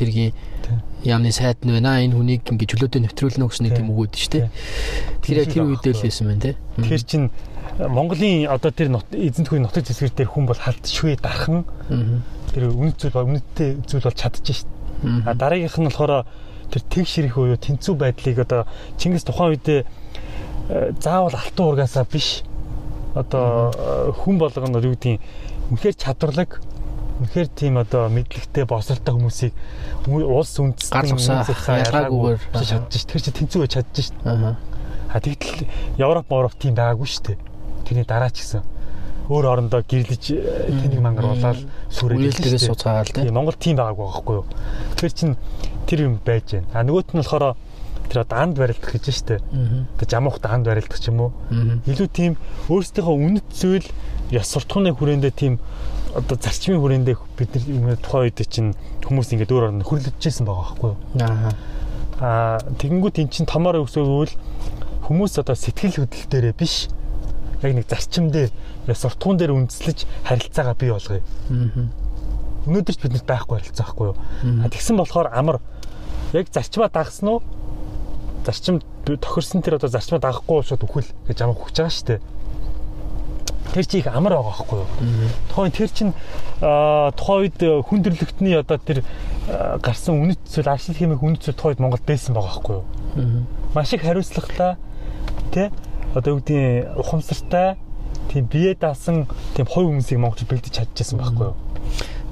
Тийм. 0.62 0.78
яамны 1.04 1.32
сайд 1.32 1.58
нь 1.66 1.72
байна 1.74 1.98
энэ 2.00 2.14
хүнийг 2.14 2.42
ингэ 2.46 2.66
чөлөөтэй 2.70 3.00
нэвтрүүлнэ 3.02 3.44
гэсэн 3.44 3.64
нэг 3.66 3.76
үг 3.90 3.98
үүд 4.06 4.14
штэ 4.14 4.48
тэр 5.26 5.36
яг 5.42 5.50
тэр 5.50 5.66
үедээ 5.66 5.92
л 5.92 6.02
байсан 6.06 6.26
байна 6.30 6.40
те 6.40 6.50
Тэгэхээр 6.78 7.02
чинь 7.02 7.26
Монголын 7.82 8.46
одоо 8.46 8.70
тэр 8.70 8.88
нут- 8.94 9.10
эзэнт 9.10 9.48
хүрийн 9.50 9.66
нутаг 9.66 9.82
зэсгэр 9.82 10.14
дээр 10.14 10.30
хүн 10.30 10.46
бол 10.46 10.60
халтшгүй 10.60 11.18
дархан 11.18 11.66
тэр 12.54 12.70
үнэт 12.70 12.96
зүйл 13.00 13.16
ба 13.16 13.26
үнэттэй 13.26 13.82
зүйл 13.88 14.06
бол 14.06 14.14
чадчих 14.14 14.62
штэ. 14.62 14.70
А 15.26 15.34
дараагийнх 15.34 15.78
нь 15.82 15.88
болохоор 15.90 16.28
тэр 16.70 16.82
тэг 16.86 17.06
ширэх 17.10 17.34
буюу 17.34 17.58
тэнцүү 17.58 17.94
байдлыг 17.98 18.38
одоо 18.44 18.68
Чингис 19.00 19.24
тухайн 19.26 19.56
үедээ 19.58 19.80
заавал 21.02 21.34
алтан 21.34 21.66
ургаасаа 21.66 22.06
биш 22.06 22.44
одоо 23.14 23.72
э, 23.72 24.12
хүн 24.16 24.38
болгоно 24.38 24.80
юу 24.80 24.96
гэдгийг 24.96 25.20
үнэхээр 25.70 25.96
чадварлаг 25.96 26.60
үнэхээр 27.22 27.48
тийм 27.54 27.78
одоо 27.78 28.08
мэдлэгтэй 28.08 28.64
босралтай 28.64 29.12
хүмүүсийг 29.14 29.52
улс 30.08 30.56
үндэстэн 30.58 31.46
ялгаагүйгээр 31.92 32.40
чадчих. 32.56 33.04
Тэр 33.06 33.20
чинь 33.20 33.36
тэнцүү 33.36 33.60
байж 33.62 33.74
дээ. 33.78 34.08
Аа. 34.26 34.56
А 35.12 35.20
тэгтэл 35.20 35.68
Европ 36.00 36.26
Европ 36.32 36.56
тийм 36.56 36.74
байгаагүй 36.74 37.06
шүү 37.06 37.24
дээ. 37.30 37.38
Тэрний 37.84 38.06
дараа 38.08 38.32
ч 38.32 38.42
гэсэн 38.42 38.64
өөр 39.28 39.44
орондоо 39.46 39.84
гэрлэж 39.86 40.24
тэнийг 40.82 41.00
мангаруулаад 41.04 41.60
сүрээд 41.94 42.42
Үйлдэлээс 42.42 42.66
суцаагаал 42.66 43.12
тий. 43.12 43.28
Тийм 43.28 43.36
Монгол 43.36 43.54
тийм 43.60 43.76
байгаагүй 43.78 44.08
байхгүй 44.08 44.34
юу. 44.40 44.46
Тэр 44.98 45.12
чин 45.12 45.36
тэр 45.86 46.08
юм 46.08 46.18
байж 46.24 46.56
байна. 46.56 46.68
А 46.74 46.82
нөгөөт 46.82 47.12
нь 47.14 47.20
болохоор 47.22 47.54
тэр 48.12 48.28
одоо 48.28 48.38
анд 48.44 48.60
барилдах 48.60 48.92
гэж 48.92 49.08
штэ. 49.08 49.40
Одоо 49.96 50.04
жамуухт 50.04 50.44
анд 50.44 50.68
барилдах 50.68 51.00
ч 51.00 51.08
юм 51.08 51.32
уу. 51.32 51.32
Илүү 51.88 52.08
тийм 52.12 52.36
өөрсдийнхөө 52.68 53.16
үнэт 53.16 53.48
зүйл 53.56 53.88
яс 54.28 54.52
суртахууны 54.52 54.92
хүрээндээ 54.92 55.32
тийм 55.32 55.56
одоо 56.12 56.36
зарчмын 56.36 56.76
хүрээндээ 56.76 57.16
бид 57.40 57.52
нар 57.56 57.96
тухайн 57.96 58.28
үед 58.28 58.44
чинь 58.44 58.76
хүмүүс 59.00 59.32
ингээд 59.32 59.48
өөр 59.48 59.64
орнд 59.72 59.88
хөрлөжжсэн 59.88 60.44
байгаа 60.44 60.76
байхгүй 60.76 60.88
юу. 60.92 60.98
Аа. 61.24 61.52
Аа 62.20 62.60
тэгэнгүүт 62.76 63.16
эн 63.24 63.32
чин 63.32 63.48
томоор 63.48 63.80
өсөөвөл 63.80 64.36
хүмүүс 65.08 65.40
одоо 65.40 65.56
сэтгэл 65.56 66.04
хөдлөл 66.04 66.28
дээрээ 66.28 66.52
биш 66.52 66.92
яг 67.64 67.72
нэг 67.72 67.88
зарчим 67.88 68.28
дээр 68.28 68.52
яс 68.92 69.00
суртахуун 69.00 69.40
дээр 69.40 69.56
үндэслэж 69.56 70.04
харилцаагаа 70.28 70.76
бий 70.76 70.92
болгоё. 70.92 71.24
Аа. 71.24 71.88
Өнөөдөр 72.68 72.92
ч 72.92 73.00
биднэрт 73.00 73.24
байхгүй 73.24 73.56
харилцаа 73.56 73.84
байхгүй 73.88 74.06
юу. 74.12 74.16
Тэгсэн 74.68 75.00
болохоор 75.00 75.32
амар 75.32 75.64
яг 76.36 76.52
зарчмаа 76.52 76.92
дагсан 76.92 77.28
уу? 77.32 77.40
Зарчим 78.44 78.82
тохирсон 79.06 79.62
тэр 79.62 79.78
одоо 79.78 79.88
зарчмаа 79.88 80.18
дагахгүй 80.18 80.62
шууд 80.66 80.82
үхэл 80.82 81.10
гэж 81.30 81.38
амаа 81.42 81.54
хүч 81.54 81.74
байгаа 81.78 81.94
шүү 81.94 82.06
дээ. 82.10 82.20
Тэр 83.72 83.86
чи 83.86 83.98
их 84.02 84.06
амар 84.10 84.34
байгаа 84.34 84.50
байхгүй 84.50 84.78
юу? 84.82 84.88
Тухайн 85.48 85.72
тэр 85.72 85.90
чин 85.94 86.10
тухайн 86.58 87.40
үед 87.46 87.58
хүн 87.58 88.02
төрлөختний 88.02 88.58
одоо 88.58 88.78
тэр 88.82 89.06
гарсан 89.80 90.18
үнэт 90.18 90.42
зүйл 90.44 90.68
аршил 90.68 90.98
хэмээх 90.98 91.22
үнэт 91.22 91.42
зүйл 91.46 91.56
тухайн 91.56 91.72
үед 91.78 91.82
Монгол 91.86 92.02
байсан 92.02 92.34
байгаа 92.34 92.50
байхгүй 92.50 92.74
юу? 92.82 92.84
Маш 93.74 93.92
их 93.94 94.02
хариуцлагатай 94.02 94.76
тий 95.54 95.70
одоо 96.14 96.36
юу 96.36 96.38
гэдгийг 96.42 96.98
ухамсартай 96.98 97.78
тийм 98.28 98.44
бие 98.50 98.74
даасан 98.74 99.26
тийм 99.56 99.66
хой 99.66 99.86
хүмүүсийг 99.86 100.18
Монголд 100.18 100.50
бэлдэж 100.50 100.72
чадчихсан 100.82 101.18
байхгүй 101.22 101.54
юу? 101.54 101.56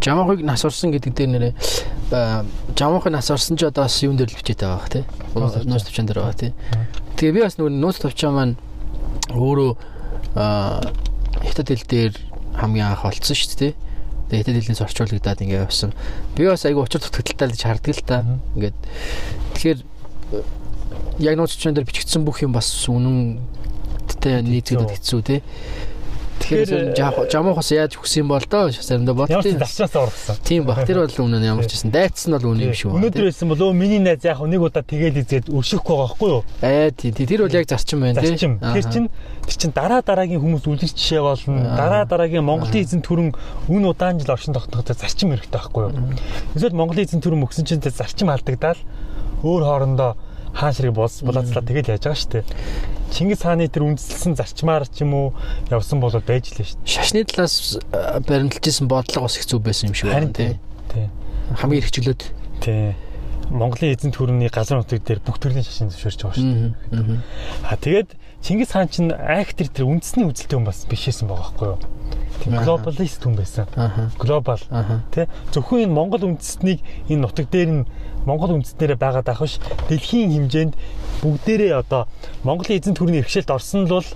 Жамахыг 0.02 0.44
нас 0.44 0.64
орсон 0.64 0.92
гэдэг 0.92 1.14
дээр 1.14 1.30
нэрээ 1.30 1.52
жамахыг 2.10 3.12
нас 3.12 3.30
орсон 3.30 3.56
ч 3.56 3.64
одоо 3.66 3.84
бас 3.86 4.02
юун 4.02 4.18
дээр 4.18 4.34
л 4.34 4.38
бичээд 4.38 4.66
байгаа 4.66 4.78
бах 4.82 4.90
тий. 4.90 5.04
Нууц 5.34 5.86
төвчөн 5.86 6.06
дээр 6.10 6.20
байгаа 6.26 6.38
тий. 6.38 6.52
Тэгээ 7.14 7.34
би 7.38 7.40
бас 7.46 7.54
нөгөө 7.54 7.70
нууц 7.70 8.02
төвчөө 8.02 8.30
маань 8.34 8.58
өөрөө 9.30 9.70
аа 10.34 10.82
хятад 11.46 11.70
хэл 11.70 11.86
дээр 11.86 12.14
хамгийн 12.58 12.90
анх 12.90 13.06
олцсон 13.06 13.38
шүү 13.38 13.58
дээ. 13.62 13.72
Тэгээ 14.26 14.40
хятад 14.42 14.56
хэлнээс 14.58 14.82
орчуулагдаад 14.82 15.42
ингээ 15.46 15.62
явсан. 15.62 15.94
Би 16.34 16.50
бас 16.50 16.66
айгу 16.66 16.82
учир 16.82 16.98
дутагдaltaй 16.98 17.54
гэж 17.54 17.62
харддаг 17.62 17.94
л 17.94 18.02
та. 18.02 18.26
Ингээд 18.58 18.78
тэгэхээр 19.54 19.78
э, 19.78 20.42
яг 21.22 21.34
нууц 21.38 21.54
төвчөн 21.54 21.78
дээр 21.78 21.86
бичигдсэн 21.86 22.26
бүх 22.26 22.42
юм 22.42 22.50
бас 22.50 22.66
үнэн 22.90 23.38
тэ 24.18 24.42
нийцгээд 24.42 24.98
хэцүү 24.98 25.20
тий. 25.22 25.40
Тэгэхээр 26.40 26.96
Тэгэхээр, 26.96 27.30
жамуухаас 27.30 27.70
яаж 27.70 27.94
хүсэн 28.00 28.26
бол 28.26 28.42
доо 28.42 28.72
заримдаа 28.72 29.28
Ямар 29.28 29.44
ч 29.44 29.52
бодтыг 29.54 29.60
зарчнаасаа 29.60 30.02
ургасан. 30.08 30.36
Тийм 30.42 30.64
баг. 30.64 30.82
Тэр 30.88 31.04
бол 31.04 31.12
үнэн 31.12 31.44
ямар 31.44 31.66
ч 31.68 31.76
гэсэн 31.76 31.92
дайцсан 31.92 32.34
бол 32.34 32.56
үнэн 32.56 32.72
юм 32.72 32.74
шүү. 32.74 32.96
Өнөөдөр 32.96 33.24
байсан 33.28 33.46
бол 33.52 33.60
өө 33.60 33.72
миний 33.76 34.00
найз 34.00 34.24
яг 34.24 34.40
нэг 34.40 34.60
удаа 34.64 34.82
тэгэл 34.82 35.20
изгээд 35.20 35.46
өршөхгүй 35.52 35.94
байгаа 35.94 36.08
байхгүй 36.10 36.28
юу? 36.32 36.42
Аа 36.64 36.90
тий 36.90 37.12
тий, 37.12 37.26
тэр 37.28 37.44
бол 37.44 37.54
яг 37.54 37.66
зарчим 37.68 38.00
байна 38.00 38.20
тий. 38.24 38.32
Зарчим. 38.32 38.52
Тэр 38.58 38.84
чин 38.88 39.04
тэр 39.46 39.56
чин 39.60 39.70
дараа 39.76 40.00
дараагийн 40.00 40.40
хүмүүс 40.40 40.64
үлгэр 40.64 40.90
жишээ 40.90 41.22
болно. 41.22 41.60
Аа. 41.60 41.76
Дараа 41.76 42.04
дараагийн 42.08 42.44
Монголын 42.44 42.82
эзэн 42.82 43.04
түрэн 43.04 43.30
үн 43.68 43.84
удаан 43.84 44.18
жил 44.18 44.32
оршин 44.32 44.56
тогтнохтой 44.56 44.96
зарчим 44.96 45.36
хэрэгтэй 45.36 45.54
байхгүй 45.54 45.82
юу? 45.86 46.16
Эсвэл 46.56 46.74
Монголын 46.74 47.04
эзэн 47.04 47.20
түрэн 47.20 47.44
мөксөн 47.44 47.68
чин 47.68 47.84
тэр 47.84 47.92
зарчим 47.94 48.32
алдагдаад 48.32 48.80
өөр 49.44 49.62
хоорондоо 49.64 50.16
хаан 50.54 50.74
ширэг 50.74 50.94
булаацлаа 50.94 51.62
тэгэл 51.62 51.92
яаж 51.94 52.04
байгаа 52.04 52.20
шүү 52.20 52.32
дээ. 52.32 52.44
Чингис 53.10 53.42
хааны 53.42 53.66
тэр 53.66 53.86
үндэслсэн 53.90 54.38
зарчмаар 54.38 54.86
ч 54.86 55.02
юм 55.02 55.14
уу 55.14 55.26
явсан 55.70 55.98
бол 55.98 56.14
байж 56.14 56.54
лээ 56.54 56.66
шүү 56.66 56.78
дээ. 56.78 56.90
Шашны 56.90 57.24
талаас 57.26 57.78
баримталжсэн 58.26 58.86
бодлого 58.86 59.26
бас 59.26 59.36
хэцүү 59.38 59.58
байсан 59.58 59.90
юм 59.90 59.96
шиг 59.98 60.10
байна 60.10 60.30
тий. 60.30 60.58
Тий. 60.94 61.06
Хамгийн 61.58 61.82
хэрэгчлөөд. 61.82 62.22
Тий. 62.62 62.94
Монголын 63.50 63.94
эзэн 63.98 64.14
түрүүний 64.14 64.50
газар 64.54 64.78
нутаг 64.78 65.02
дээр 65.02 65.18
бүх 65.26 65.42
төрлийн 65.42 65.66
шашин 65.66 65.90
зөвшөөрч 65.90 66.22
байгаа 66.22 66.38
шүү 66.38 66.54
дээ. 66.94 67.18
Аа. 67.66 67.74
Тэгээд 67.82 68.14
Чингис 68.46 68.70
хаан 68.70 68.86
чинь 68.86 69.10
айх 69.10 69.58
тэр 69.58 69.68
тэр 69.74 69.90
үндэсний 69.90 70.24
үзэлтэй 70.30 70.54
хүн 70.54 70.70
бас 70.70 70.86
бишээсэн 70.86 71.26
байгаа 71.26 71.50
байхгүй 71.50 71.66
юу? 71.74 71.78
Глобалист 72.46 73.20
хүн 73.22 73.36
байсан. 73.36 73.66
Глобал 74.18 74.62
тий 75.12 75.26
зөвхөн 75.52 75.84
энэ 75.84 75.92
Монгол 75.92 76.24
үндэстнийг 76.24 76.80
энэ 77.08 77.20
нутаг 77.20 77.50
дээр 77.52 77.70
нь 77.70 77.88
Монгол 78.24 78.56
үндэстнэрээ 78.56 78.96
байгаад 78.96 79.28
авах 79.28 79.44
биш. 79.44 79.60
Дэлхийн 79.88 80.32
хэмжээнд 80.32 80.74
бүгдээрээ 81.20 81.72
одоо 81.76 82.08
Монголын 82.44 82.80
эзэн 82.80 82.96
төрний 82.96 83.20
иргэшэлд 83.20 83.50
орсон 83.52 83.84
л 83.84 84.00
бол 84.00 84.08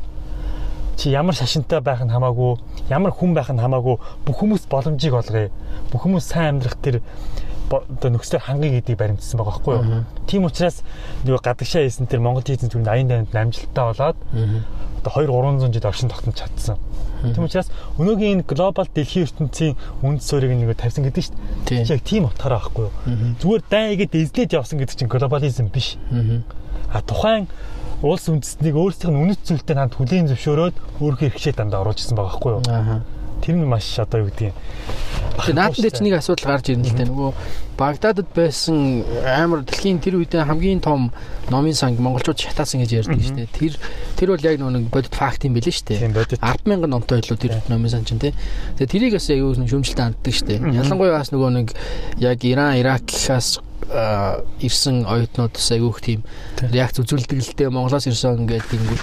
чи 0.96 1.10
ямар 1.10 1.34
шашинтай 1.34 1.80
байх 1.80 2.00
нь 2.00 2.12
хамаагүй 2.12 2.56
ямар 2.88 3.12
хүн 3.12 3.34
байх 3.34 3.50
нь 3.52 3.60
хамаагүй 3.60 4.00
бүх 4.24 4.36
хүмүүс 4.40 4.64
боломжийг 4.70 5.14
олгоё. 5.14 5.50
Бүх 5.92 6.00
хүмүүс 6.06 6.24
сайн 6.24 6.56
амьдрах 6.56 6.78
тэр 6.80 7.02
одоо 7.70 8.10
нөхцөл 8.10 8.40
хангыг 8.40 8.72
гэдгийг 8.84 8.98
баримтсан 8.98 9.38
байгаа 9.38 9.52
байхгүй 9.56 9.74
юу 9.74 10.04
тийм 10.26 10.44
учраас 10.44 10.82
нөгөө 11.24 11.40
гадагшаа 11.42 11.82
хийсэн 11.84 12.06
тэр 12.06 12.20
Монгол 12.20 12.44
төрний 12.44 12.68
80 12.68 13.32
80 13.32 13.34
амжилттай 13.34 13.84
болоод 13.84 14.16
одоо 15.04 15.12
2 15.12 15.28
300 15.28 15.72
жил 15.72 15.86
оршин 15.88 16.08
тогтнож 16.08 16.36
чадсан. 16.36 16.78
Тийм 17.24 17.44
учраас 17.44 17.68
өнөөгийн 17.98 18.40
энэ 18.40 18.44
глобал 18.48 18.88
дэлхийн 18.88 19.24
ертөнцийн 19.28 19.76
үнд 20.04 20.20
суурийг 20.22 20.52
нэг 20.52 20.76
тавьсан 20.76 21.04
гэдэг 21.04 21.24
чинь 21.24 21.36
Тий. 21.64 21.84
яг 21.84 22.00
тийм 22.04 22.24
утгаараа 22.28 22.60
байхгүй 22.60 22.88
юу? 22.88 22.92
Зүгээр 23.40 23.62
дай 23.68 23.94
игээд 23.96 24.14
эзлээд 24.16 24.52
явсан 24.52 24.78
гэдэг 24.78 24.96
чинь 24.96 25.08
глобализм 25.08 25.68
биш. 25.72 25.96
А 26.92 27.00
тухайн 27.00 27.48
улс 28.02 28.28
үндэстнийг 28.28 28.76
өөрсдийнх 28.76 29.12
нь 29.16 29.22
үнэт 29.24 29.40
зүйлтэй 29.44 29.76
ханд 29.76 29.96
хүлийн 29.96 30.28
зөвшөөрөөд 30.28 30.76
өөрийнхөө 31.00 31.28
хэрэгшээ 31.32 31.54
дандаа 31.56 31.80
оруулж 31.80 32.04
ирсэн 32.04 32.16
байгаа 32.16 32.32
байхгүй 32.36 32.52
юу? 32.52 32.62
Аа. 32.68 33.00
Тэр 33.42 33.56
нь 33.58 33.66
маш 33.66 33.98
одоо 33.98 34.22
юу 34.22 34.30
гэдэг 34.30 34.52
юм. 34.52 34.56
Тэгээ 35.34 35.58
наадмын 35.58 35.82
дээр 35.82 35.94
ч 35.94 36.00
нэг 36.04 36.14
асуудал 36.14 36.46
гарч 36.54 36.66
ирнэ 36.70 36.86
л 36.86 36.94
дээ. 36.94 37.10
Нөгөө 37.10 37.30
Багдадад 37.74 38.30
байсан 38.30 39.02
амар 39.26 39.66
дэлхийн 39.66 39.98
тэр 39.98 40.22
үедээ 40.22 40.46
хамгийн 40.46 40.78
том 40.78 41.10
номын 41.50 41.74
санг 41.74 41.98
монголчууд 41.98 42.38
шатаасан 42.38 42.86
гэж 42.86 43.02
ярьдаг 43.02 43.18
шүү 43.18 43.38
дээ. 43.42 43.50
Тэр 43.50 43.74
тэр 44.14 44.28
бол 44.30 44.46
яг 44.46 44.62
нэг 44.62 44.86
бодит 44.94 45.10
факт 45.10 45.42
юм 45.42 45.58
билээ 45.58 45.74
шүү 45.74 45.86
дээ. 45.90 46.00
Тийм 46.06 46.14
бодит. 46.14 46.38
100000 46.38 46.86
номтой 46.86 47.18
илүү 47.18 47.34
тэр 47.34 47.58
номын 47.66 47.90
сан 47.90 48.06
чинь 48.06 48.22
тий. 48.22 48.30
Тэгээ 48.78 48.92
тэрийг 48.94 49.12
бас 49.18 49.26
аюу 49.26 49.58
шүмжэлтэй 49.58 50.04
ханддаг 50.06 50.34
шүү 50.38 50.46
дээ. 50.54 50.58
Ялангуяа 50.70 51.18
бас 51.18 51.34
нөгөө 51.34 51.50
нэг 51.50 51.68
яг 52.22 52.38
Иран, 52.46 52.78
Иракаас 52.78 53.58
аа, 53.90 54.38
ирсэн 54.62 55.02
оюутнууд 55.02 55.58
бас 55.58 55.70
их 55.74 55.98
тийм 55.98 56.22
реакц 56.70 57.02
үзүүлдэг 57.02 57.42
л 57.42 57.54
дээ. 57.58 57.74
Монголоос 57.74 58.06
ирсэн 58.06 58.46
ингээд 58.46 58.70
тиймгүй. 58.70 58.98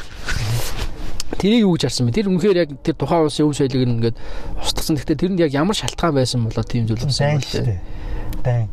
Тэрийг 1.40 1.64
юу 1.64 1.76
гэж 1.76 1.88
харсан 1.88 2.08
бэ? 2.10 2.16
Тэр 2.18 2.28
үнэхээр 2.32 2.58
яг 2.60 2.70
тэр 2.84 2.96
тухайн 3.00 3.28
улсын 3.28 3.48
өв 3.48 3.56
соёлыг 3.56 3.82
ингээд 3.88 4.18
устгасан. 4.60 4.96
Гэхдээ 5.00 5.20
тэрэнд 5.20 5.44
яг 5.46 5.52
ямар 5.56 5.76
шалтгаан 5.76 6.16
байсан 6.16 6.44
болоо 6.44 6.66
тийм 6.66 6.88
зүйл 6.88 7.06
болсон 7.08 7.40
юм 7.40 7.44
шүү 7.44 7.64
дээ. 7.68 7.80
Дайн. 8.44 8.68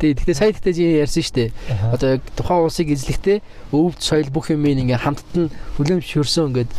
Тэгээ 0.00 0.16
гэхдээ 0.16 0.38
сая 0.40 0.52
тэгтээ 0.56 0.74
чи 0.74 0.84
ярьсан 0.96 1.22
шүү 1.22 1.36
дээ. 1.36 1.50
Одоо 1.92 2.08
яг 2.16 2.22
тухайн 2.32 2.64
улсыг 2.64 2.88
эзлэхдээ 2.88 3.38
өвд 3.76 4.00
соёл 4.00 4.32
бүх 4.32 4.48
юм 4.48 4.64
ингээд 4.64 5.04
хамтд 5.04 5.32
нь 5.36 5.52
хүлэмж 5.76 6.04
шөрсөн 6.08 6.48
ингээд 6.56 6.70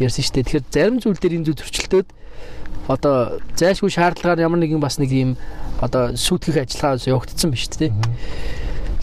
ярьсан 0.00 0.24
шүү 0.24 0.34
дээ. 0.40 0.46
Тэгэхээр 0.48 0.64
зарим 0.72 0.96
зүйл 0.96 1.20
дээр 1.20 1.36
энэ 1.36 1.46
зүйл 1.52 1.60
төрчлөлтөөд 1.60 2.08
одоо 2.88 3.38
зайлшгүй 3.60 3.92
шаардлагаар 3.92 4.40
ямар 4.48 4.64
нэгэн 4.64 4.80
бас 4.80 4.96
нэг 4.96 5.12
юм 5.12 5.36
одоо 5.84 6.16
сүйтгэх 6.16 6.64
ажиллагаа 6.64 6.96
явагдсан 7.04 7.52
биш 7.52 7.68
үү? 7.68 7.92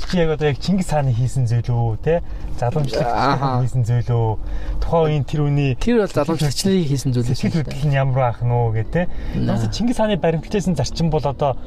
Чи 0.09 0.17
яг 0.17 0.29
одоо 0.39 0.47
яг 0.47 0.59
Чингис 0.63 0.87
хааны 0.87 1.11
хийсэн 1.11 1.47
үү 1.67 1.97
те? 1.99 2.23
Заламжлалт 2.59 3.03
Аха. 3.11 3.59
хийсэн 3.59 3.83
үү? 4.07 4.37
Тухайн 4.79 5.03
үеийн 5.11 5.25
тэр 5.27 5.41
үний 5.43 5.75
Тэр 5.75 5.99
бол 5.99 6.07
заламжлагчныг 6.15 6.87
хийсэн 6.87 7.11
зүйл 7.11 7.27
шүү 7.35 7.51
дээ. 7.51 7.63
хөдлөл 7.67 7.87
нь 7.91 7.95
ямар 7.99 8.15
байх 8.15 8.39
уу 8.41 8.71
гэх 8.71 8.87
те. 8.87 9.01
Наас 9.35 9.67
Чингис 9.67 9.97
хааны 9.99 10.15
баримтлажсэн 10.15 10.79
зарчим 10.79 11.11
бол 11.11 11.27
одоо 11.27 11.59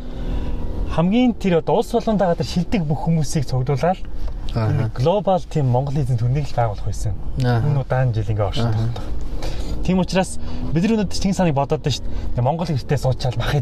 хамгийн 0.96 1.34
тэр 1.36 1.60
одоо 1.60 1.84
улс 1.84 1.92
болгон 1.92 2.16
дагаа 2.16 2.34
тэр 2.40 2.48
шилдэг 2.48 2.82
бүх 2.88 3.04
хүмүүсийг 3.04 3.44
цуглуулаад 3.44 4.00
Аа. 4.56 4.88
глобал 4.96 5.38
тим 5.46 5.68
Монгол 5.70 5.94
эзэн 6.00 6.16
төрнийг 6.18 6.48
л 6.48 6.56
байгуулах 6.56 6.82
байсан. 6.88 7.14
Энэ 7.38 7.80
удаан 7.84 8.10
жил 8.16 8.24
ингээ 8.26 8.48
оршин 8.50 8.72
тогтох. 8.72 9.04
Тийм 9.86 10.00
учраас 10.00 10.40
бид 10.72 10.82
нар 10.88 10.96
өнөөдөр 10.96 11.14
Чингис 11.20 11.36
хааныг 11.38 11.54
бодоод 11.54 11.84
байна 11.84 11.92
шүү 11.94 12.08
дээ. 12.34 12.42
Монгол 12.42 12.66
гэртээ 12.66 12.98
суучаал 12.98 13.36
мах. 13.38 13.52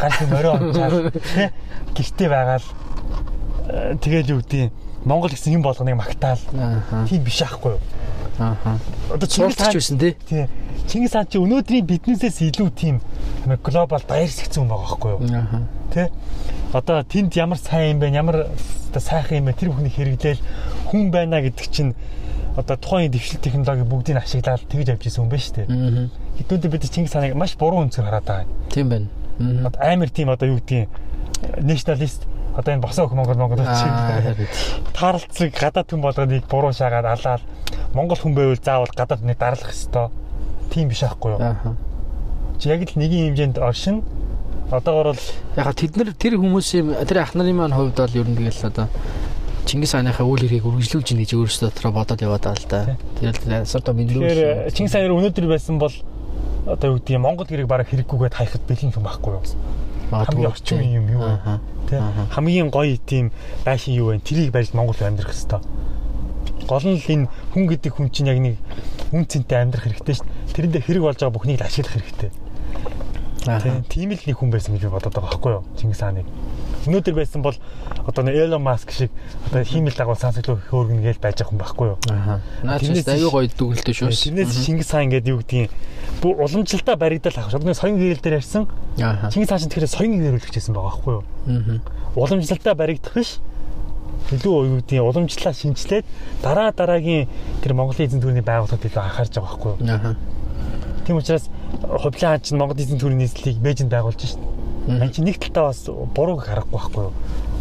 Ганц 0.00 0.16
морой 0.32 0.52
онцаал 0.56 1.10
тий 1.12 1.50
гэртээ 1.92 2.28
байгаал 2.32 2.64
э, 2.64 2.85
тэгэл 3.66 4.30
юу 4.30 4.40
гэдэг 4.42 4.60
юм, 4.60 4.70
Монгол 5.04 5.30
гэсэн 5.30 5.54
юм 5.54 5.62
болгоныг 5.62 5.96
магтаал. 5.96 6.40
Аа. 6.54 7.06
Тийм 7.08 7.22
биш 7.22 7.42
аахгүй 7.42 7.78
юу? 7.78 7.82
Аа. 8.38 8.78
Одоо 9.12 9.26
Чингис 9.28 9.56
хаан 9.56 9.74
байсан 9.74 9.98
тий. 9.98 10.16
тий 10.28 10.46
Чингис 10.86 11.12
хаан 11.12 11.26
чи 11.30 11.38
өнөөдрийн 11.38 11.86
биднээсээс 11.86 12.42
илүү 12.50 12.70
тийм 12.74 13.00
глобал 13.62 14.02
баяр 14.08 14.30
сэгцэн 14.30 14.66
хүн 14.66 14.70
байгаа 14.70 14.86
байхгүй 14.86 15.10
юу? 15.14 15.20
Аа. 15.30 15.62
Тэ? 15.94 16.10
одоо 16.72 17.02
тэнд 17.02 17.36
ямар 17.36 17.58
сайн 17.58 17.96
юм 17.96 17.98
бэ 18.00 18.10
ямар 18.10 18.46
сайхан 18.92 19.38
юм 19.38 19.46
бэ 19.46 19.52
тэр 19.54 19.70
бүхний 19.70 19.92
хэрэглээл 19.92 20.42
хүн 20.90 21.10
байна 21.10 21.40
гэдэг 21.40 21.66
чинь 21.70 21.94
одоо 22.56 22.76
тухайн 22.76 23.10
дэвшил 23.10 23.40
технологи 23.40 23.84
бүгдийг 23.84 24.18
ашиглаад 24.18 24.66
тэгж 24.68 24.88
явж 24.92 25.06
исэн 25.06 25.24
хүн 25.24 25.30
байна 25.30 25.44
шүү 25.44 25.56
дээ. 25.56 25.66
Аа. 25.70 26.08
Хэдүүлээ 26.40 26.72
бид 26.72 26.84
Чингис 26.90 27.12
хааныг 27.12 27.36
маш 27.36 27.56
буруу 27.56 27.84
өнцгөр 27.84 28.08
хараад 28.08 28.26
байгаа. 28.26 28.46
Тийм 28.72 28.88
байна. 28.88 29.08
Амар 29.80 30.10
тийм 30.10 30.28
одоо 30.32 30.48
юу 30.48 30.58
гэдгийг 30.58 30.88
националист 31.60 32.26
одоо 32.56 32.72
энэ 32.72 32.82
босоо 32.82 33.04
өх 33.06 33.12
Монгол 33.12 33.36
Монгол 33.36 33.60
чинь 33.60 33.92
харин. 33.92 34.48
таарлцыг 34.96 35.52
гадаад 35.52 35.88
хүн 35.92 36.00
болгоныг 36.00 36.44
буруу 36.48 36.72
шаагаад 36.72 37.04
алаад 37.04 37.42
Монгол 37.92 38.16
хүн 38.16 38.34
байвал 38.34 38.56
заавал 38.56 38.92
гадаад 38.96 39.20
хүнийг 39.20 39.38
дарлах 39.38 39.70
ёстой. 39.70 40.08
Тийм 40.72 40.88
биш 40.88 41.04
аахгүй 41.04 41.36
юу? 41.36 41.76
Чи 42.58 42.68
яг 42.72 42.80
л 42.88 42.96
нэгin 42.96 43.36
хэмжээнд 43.36 43.58
оршин 43.60 44.02
одоогор 44.70 45.12
бол 45.12 45.24
Яг 45.56 45.74
тэд 45.76 45.96
нар 45.96 46.10
тэр 46.16 46.40
хүмүүсийн 46.40 47.06
тэр 47.06 47.22
ах 47.22 47.36
нарын 47.36 47.56
маань 47.56 47.76
хувьд 47.76 47.96
бол 48.00 48.16
ер 48.16 48.26
нь 48.26 48.36
тэгэл 48.36 48.72
одоо 48.72 48.88
Чингис 49.66 49.92
хааныхаа 49.92 50.22
үйл 50.22 50.46
хэргийг 50.46 50.62
үргэлжлүүлж 50.62 51.08
ийн 51.10 51.20
гэж 51.26 51.30
өөрөөсөө 51.34 51.66
дотроо 51.68 51.92
бодоод 51.92 52.22
яваад 52.22 52.42
байгаа 52.46 52.54
л 52.54 52.70
да. 52.70 52.96
Тэр 53.18 53.34
л 53.34 53.66
асуултаа 53.66 53.94
мэдлүү. 53.98 54.22
тэгэхээр 54.22 54.70
Чингис 54.70 54.94
хаан 54.94 55.10
өнөөдөр 55.10 55.46
байсан 55.50 55.76
бол 55.82 55.94
одоо 56.70 56.86
юу 56.94 56.98
гэдгийг 57.02 57.18
Монгол 57.18 57.46
гэрийг 57.50 57.66
бараг 57.66 57.90
хэрэггүйгээд 57.90 58.38
хайхад 58.38 58.62
бэлэн 58.62 58.94
юм 58.94 59.02
байхгүй 59.02 59.32
юу? 59.34 59.42
Хамгийн 60.10 60.50
орчин 60.50 60.78
үеийн 60.78 60.94
юм 61.02 61.06
юу 61.18 61.22
вэ? 61.26 61.58
Тэ 61.90 62.02
хамгийн 62.30 62.70
гоё 62.70 62.96
тийм 63.02 63.32
байшин 63.64 63.94
юу 63.94 64.14
вэ? 64.14 64.22
Тэрийг 64.22 64.52
барьж 64.52 64.72
Монгол 64.72 64.96
амьдрах 65.02 65.34
хэвээр. 65.34 65.62
Гол 66.66 66.84
нь 66.86 66.98
л 66.98 67.06
энэ 67.06 67.28
хүн 67.54 67.64
гэдэг 67.70 67.92
хүн 67.94 68.10
чинь 68.10 68.30
яг 68.30 68.38
нэг 68.38 68.56
үн 69.14 69.26
цэнтэй 69.26 69.58
амьдрах 69.62 69.86
хэрэгтэй 69.86 70.14
шүү 70.18 70.26
дээ. 70.26 70.54
Тэрэндээ 70.54 70.82
хэрэг 70.82 71.02
болж 71.02 71.18
байгаа 71.22 71.34
бүхнийг 71.34 71.58
л 71.62 71.66
ашиглах 71.66 71.94
хэрэгтэй. 71.94 72.30
Аа. 73.46 73.82
Тийм 73.86 74.10
л 74.10 74.18
нэг 74.26 74.34
хүн 74.34 74.50
байсан 74.50 74.74
гэж 74.74 74.82
би 74.86 74.90
бодоод 74.90 75.14
байгаа 75.14 75.30
байхгүй 75.30 75.52
юу? 75.54 75.64
Чингис 75.78 76.02
хааныг. 76.02 76.26
Өнөөдөр 76.86 77.14
байсан 77.14 77.42
бол 77.42 77.54
одоо 78.06 78.22
нэг 78.26 78.34
Elon 78.34 78.62
Musk 78.62 78.90
шиг 78.90 79.10
одоо 79.46 79.62
хиймэл 79.62 79.94
дагуул 79.94 80.18
сансаглуу 80.18 80.58
хөөргөн 80.58 81.02
гээл 81.02 81.22
байж 81.22 81.38
байгаа 81.38 81.50
хүн 81.54 81.62
байхгүй 81.62 81.86
юу? 81.86 81.98
Аа. 82.10 82.42
Наад 82.66 82.82
Тэрнээс 82.82 83.06
ч 83.06 83.14
аюу 83.14 83.30
гоё 83.30 83.46
дүгэлтэй 83.46 83.94
шүү. 83.94 84.10
Тэрнээс 84.10 84.50
Чингис 84.66 84.90
хаан 84.90 85.10
гэдэг 85.14 85.30
юу 85.30 85.38
гэдгийг 85.42 85.70
бүү 86.22 86.32
уламжлалтаа 86.42 86.96
баригдал 86.96 87.36
авах. 87.36 87.62
Нэг 87.62 87.76
соён 87.76 87.98
гэрэл 87.98 88.22
дээр 88.22 88.38
ярьсан. 88.40 88.66
Чингис 88.96 89.48
хаан 89.48 89.60
чинь 89.60 89.70
тэгэхээр 89.70 89.90
соён 89.90 90.16
гэрүүлэгч 90.16 90.54
байсан 90.56 90.74
байгаа 90.74 90.90
байхгүй 90.96 91.12
юу? 91.12 91.24
Аа. 91.46 91.80
Уламжлалтаа 92.16 92.74
баригдах 92.74 93.14
биш. 93.14 93.38
Илүү 94.32 94.54
юу 94.66 94.76
гэдгийг 94.80 95.02
уламжлалаа 95.06 95.54
шинжилээд 95.54 96.06
дараа 96.42 96.72
дараагийн 96.72 97.28
тэр 97.62 97.72
Монголын 97.78 98.08
эзэн 98.08 98.20
төрний 98.20 98.42
байгууллагад 98.42 98.82
илүү 98.82 99.02
анхаарч 99.02 99.32
байгаа 99.38 99.50
байхгүй 99.54 99.70
юу? 99.70 100.16
Тийм 101.06 101.16
учраас 101.20 101.46
хувлаа 101.78 102.34
хаан 102.34 102.42
чинь 102.42 102.58
Монгол 102.58 102.80
эзэн 102.80 102.98
төрийн 102.98 103.22
нийслэлийг 103.22 103.62
Бээжинд 103.62 103.92
байгуулж 103.94 104.18
шít. 104.18 104.42
Ан 104.88 105.10
чи 105.14 105.22
нэг 105.22 105.38
талтаа 105.38 105.70
бас 105.70 105.86
бурууг 105.86 106.42
харахгүй 106.42 106.74
байхгүй 106.74 107.02
юу? 107.06 107.14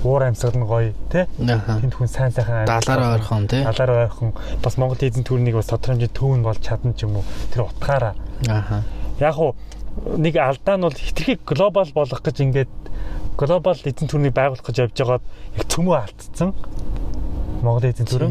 Уур 0.05 0.23
амьсгал 0.25 0.57
нь 0.57 0.65
гоё 0.65 0.93
тий? 1.13 1.25
Тэнд 1.37 1.93
хүн 1.93 2.09
сайн 2.09 2.31
сайхан 2.33 2.65
Далаараа 2.65 3.17
ойрхон 3.17 3.45
тий. 3.45 3.61
Далаараа 3.61 4.09
ойрхон 4.09 4.33
бас 4.61 4.77
Монгол 4.77 4.97
эзэн 5.01 5.25
төрнийг 5.25 5.53
бас 5.57 5.69
тодорхой 5.69 6.01
хэмжээнд 6.01 6.17
төвн 6.17 6.41
болж 6.41 6.61
чадна 6.65 6.93
ч 6.93 7.05
юм 7.05 7.21
уу 7.21 7.25
тэр 7.53 7.69
утгаараа. 7.69 8.13
Аа. 8.47 8.83
Яг 9.19 9.39
уу 9.39 9.55
нэг 10.17 10.35
алдаа 10.35 10.75
нь 10.77 10.85
бол 10.85 10.93
хитрхи 10.93 11.39
глобал 11.45 11.89
болгох 11.95 12.21
гэж 12.21 12.43
ингээд 12.43 12.73
глобал 13.39 13.79
эзэн 13.79 14.07
төрнийг 14.07 14.35
байгуулах 14.35 14.63
гэж 14.63 14.77
явж 14.83 14.95
байгаад 14.99 15.23
яг 15.55 15.65
цөмөө 15.71 15.95
алдсан. 15.95 16.51
Монгол 17.65 17.89
эзэн 17.89 18.05
төрөө. 18.05 18.29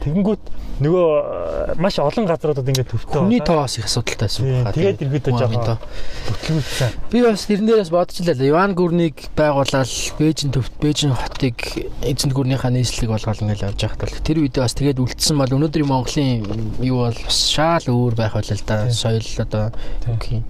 Тэгэнгүүт 0.00 0.42
нөгөө 0.76 1.08
э, 1.08 1.74
маш 1.80 1.96
олон 1.98 2.28
газруудад 2.28 2.68
ингээд 2.68 2.90
төвтэй 2.92 3.16
Хүний 3.16 3.40
тоос 3.40 3.80
их 3.80 3.88
асуудалтай 3.88 4.28
байсан 4.28 4.70
тэгээд 4.76 5.02
иргэдээ 5.02 5.34
жоохон 5.34 5.80
бүтлгүүлсэн. 6.28 6.90
Би 7.10 7.18
бас 7.24 7.46
тэрэн 7.48 7.66
дээрээс 7.66 7.90
бодчихлаа. 7.90 8.46
Иван 8.46 8.76
Гүрнийг 8.76 9.16
байгуулаад 9.34 9.90
Бээжин 10.20 10.52
төвт 10.52 10.74
Бээжин 10.76 11.16
хотыг 11.16 11.56
эзэнт 12.04 12.36
гүрнийхаа 12.36 12.70
нийслэг 12.70 13.08
болгоод 13.08 13.40
ингээл 13.40 13.72
явж 13.72 13.80
байхад 13.88 14.04
бол 14.04 14.20
тэр 14.20 14.38
үедээ 14.44 14.62
бас 14.62 14.76
тэгээд 14.76 15.00
үлдсэн 15.00 15.36
бол 15.40 15.56
өнөөдрийн 15.56 15.88
Монголын 15.88 16.44
юу 16.84 17.08
бол 17.08 17.18
бас 17.24 17.38
шаал 17.50 17.88
өөр 17.88 18.14
байх 18.20 18.36
байлаа 18.36 18.56
л 18.56 18.68
да. 18.68 18.86
Соёл 18.92 19.24
одоо 19.40 19.72
юу 20.06 20.20
гэх 20.20 20.38
юм. 20.38 20.44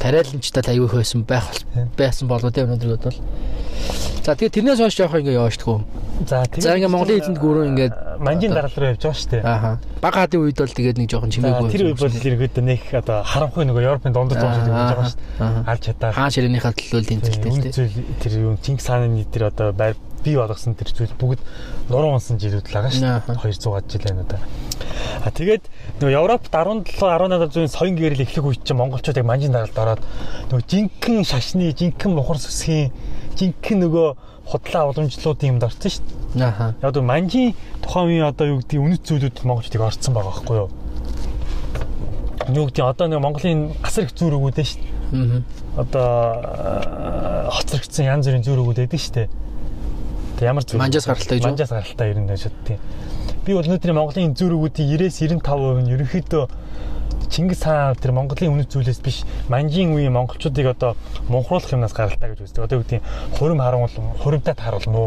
Тариаланчтай 0.00 0.62
аюух 0.74 0.94
байсан 0.94 1.24
байх 1.24 1.46
байсан 1.96 2.28
болов 2.28 2.52
тийм 2.52 2.72
өнөөдөр 2.72 3.00
бол. 3.04 3.20
За 4.26 4.34
тэгээд 4.34 4.54
тэрнээс 4.58 4.80
хойш 4.82 4.98
явах 5.00 5.22
ингээ 5.22 5.38
яваач 5.38 5.56
тгүү. 5.62 5.78
За 6.26 6.42
тэгээд 6.48 6.64
За 6.66 6.74
ингээ 6.76 6.90
Монголын 6.90 7.20
эзэнт 7.22 7.38
гүрэн 7.38 7.68
ингээд 7.76 7.94
манжин 8.18 8.52
дараал 8.56 8.74
руу 8.74 8.90
явж 8.90 9.02
байгаа 9.04 9.20
шүү 9.20 9.30
дээ. 9.30 9.42
ааха. 9.46 9.70
Бага 10.02 10.18
хадын 10.26 10.40
үед 10.42 10.58
бол 10.58 10.74
тэгээд 10.74 10.98
нэг 10.98 11.08
жоохон 11.12 11.30
чимээгүй. 11.30 11.70
тэр 11.70 11.84
үед 11.86 12.00
бол 12.00 12.16
иргэд 12.16 12.56
нэг 12.64 12.80
одоо 12.90 13.18
харанхуй 13.22 13.64
нөгөө 13.68 13.82
Европын 13.86 14.12
дундад 14.16 14.40
зогсож 14.40 14.66
байгаа 14.66 15.06
шүү 15.06 15.20
дээ. 15.38 15.70
Алж 15.70 15.82
чадаа. 15.86 16.10
Хаан 16.16 16.32
ширээнийхээ 16.34 16.72
төлөө 16.74 17.06
тэмцэлтэй 17.06 17.70
тэр 18.18 18.32
юу 18.40 18.56
Чингис 18.64 18.86
хааны 18.88 19.24
тэр 19.30 19.52
одоо 19.52 19.70
байр 19.76 19.94
бий 20.24 20.36
болгосон 20.36 20.74
тэр 20.78 20.92
зүйл 20.92 21.14
бүгд 21.18 21.40
нуруу 21.90 22.16
унсан 22.16 22.38
жилүүд 22.40 22.66
л 22.68 22.74
байгаа 22.76 22.92
шүү 22.92 23.02
дээ. 23.02 23.36
200 23.40 23.90
жил 23.90 24.04
байна 24.06 24.22
одоо. 24.24 24.40
А 25.24 25.30
тэгээд 25.30 25.64
нөгөө 26.00 26.14
Европт 26.16 26.46
17 26.52 27.00
18 27.00 27.52
зуун 27.52 27.68
соён 27.68 27.96
гэрэл 27.96 28.24
эхлэх 28.24 28.44
үед 28.46 28.62
чинь 28.64 28.78
монголчууд 28.78 29.16
яг 29.16 29.26
манжин 29.26 29.52
даралд 29.52 29.78
ороод 29.78 30.02
нөгөө 30.52 30.64
жинхэнэ 30.70 31.24
шашны, 31.24 31.72
жинхэнэ 31.72 32.14
мухар 32.14 32.38
сүсгийн, 32.38 32.92
жинхэнэ 33.34 33.86
нөгөө 33.86 34.08
худлаа 34.46 34.86
уламжлалуудын 34.90 35.58
юмд 35.58 35.64
орсон 35.66 35.90
шүү 35.90 36.04
дээ. 36.06 36.46
Ааха. 36.46 36.74
Яг 36.82 36.90
одоо 36.90 37.02
манжийн 37.02 37.54
тухайн 37.82 38.06
үеийн 38.06 38.30
одоо 38.30 38.46
юу 38.46 38.58
гэдэг 38.62 38.78
үнэт 38.78 39.02
зүйлүүд 39.02 39.36
монголчуудыг 39.42 39.82
орцсон 39.82 40.14
байгаа 40.14 40.30
байхгүй 40.30 40.56
юу? 40.56 40.70
Юу 42.54 42.66
гэдэг 42.70 42.84
одоо 42.86 43.06
нэг 43.10 43.20
Монголын 43.20 43.74
асар 43.82 44.06
их 44.06 44.14
зүр 44.14 44.38
өгөөд 44.38 44.62
шүү 44.62 44.78
дээ. 44.78 44.94
Аа. 45.18 45.42
Одоо 45.82 46.08
э, 46.46 47.50
хоцрогдсон 47.50 48.06
янз 48.06 48.26
бүрийн 48.30 48.46
зүр 48.46 48.62
өгөөд 48.62 48.78
байдаг 48.86 49.00
шүү 49.02 49.14
дээ. 49.18 49.28
Тэг 50.36 50.44
ямар 50.52 50.64
зүр? 50.64 50.80
Манжаас 50.80 51.06
гаралтай 51.08 51.38
гэж? 51.40 51.44
Манжаас 51.48 51.72
гаралтай 51.72 52.12
ирнэ 52.12 52.28
гэж 52.32 52.42
боддیں۔ 52.52 52.78
Би 53.46 53.54
бол 53.56 53.64
өнөөдрийн 53.64 53.96
Монголын 53.96 54.36
зүр 54.36 54.52
өгөөдийн 54.56 55.08
90-95% 55.40 55.80
нь 55.80 55.92
ерөнхийдөө 55.96 56.44
Чингис 57.30 57.62
хаан 57.64 57.96
тэр 57.98 58.14
Монголын 58.14 58.54
үнэт 58.54 58.70
зүйлээс 58.70 59.00
биш 59.02 59.24
манжийн 59.50 59.92
үеийн 59.92 60.14
монголчуудыг 60.14 60.66
одоо 60.72 60.96
мунхруулах 61.28 61.72
юмнаас 61.74 61.92
гаралтай 61.92 62.32
гэж 62.32 62.46
үздэг. 62.46 62.64
Одоо 62.64 62.78
юу 62.78 62.84
гэдэг 62.86 63.02
хурим 63.38 63.60
харуул 63.60 63.90
хуримтай 64.22 64.54
тааруул 64.54 64.86
мó 64.86 65.02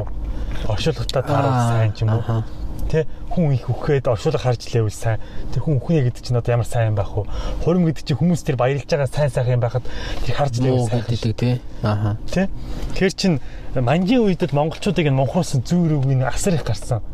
оршуулгатай 0.68 1.24
тааруул 1.24 1.60
сайн 1.74 1.94
ч 1.96 2.04
юм 2.04 2.20
уу. 2.20 2.44
Тэ 2.90 3.06
хүн 3.30 3.54
их 3.54 3.70
өгөхөд 3.70 4.10
оршуулга 4.10 4.42
харж 4.42 4.66
лээвэл 4.74 4.90
сайн. 4.90 5.22
Тэр 5.54 5.62
хүн 5.62 5.78
өхнө 5.78 6.10
гэдэг 6.10 6.26
чинь 6.26 6.42
одоо 6.42 6.58
ямар 6.58 6.66
сайн 6.66 6.98
байх 6.98 7.14
вэ? 7.14 7.30
Хурим 7.62 7.86
гэдэг 7.86 8.02
чинь 8.02 8.18
хүмүүс 8.18 8.42
тэр 8.42 8.58
баярлж 8.58 8.90
байгаа 8.90 9.06
сайн 9.06 9.30
сайхан 9.30 9.56
юм 9.58 9.64
байхад 9.64 9.86
тэр 10.26 10.34
харж 10.34 10.58
лээвэл 10.58 10.90
сайн. 10.90 11.06
гэдэг 11.06 11.38
тий. 11.38 11.62
Ааха. 11.86 12.18
Тэ? 12.26 12.50
Тэр 12.98 13.14
чин 13.14 13.34
манжийн 13.78 14.26
үед 14.26 14.42
л 14.42 14.58
монголчуудыг 14.58 15.06
энэ 15.06 15.22
мунхруулсан 15.22 15.62
зүүр 15.62 16.02
үг 16.02 16.10
нь 16.10 16.26
асар 16.26 16.58
их 16.58 16.66
гарсан. 16.66 17.06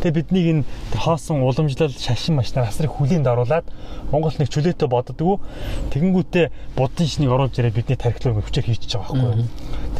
Тэгээ 0.00 0.16
биднийг 0.16 0.46
энэ 0.48 0.64
хоосон 0.96 1.44
уламжлал 1.44 1.92
шашин 1.92 2.40
машнаар 2.40 2.72
асар 2.72 2.88
их 2.88 2.96
хүлээнд 2.96 3.28
оруулаад 3.28 3.68
Монгол 4.08 4.32
нэг 4.40 4.48
чөлөөтэй 4.48 4.88
боддгоо 4.88 5.44
тэгэнгүүтээ 5.92 6.72
будын 6.72 7.04
шнийг 7.04 7.28
оруулж 7.28 7.60
ирээ 7.60 7.76
бидний 7.76 8.00
тархилуу 8.00 8.40
хүчээр 8.40 8.64
хийчихэж 8.64 8.96
байгаа 8.96 9.36
байхгүй. 9.36 9.44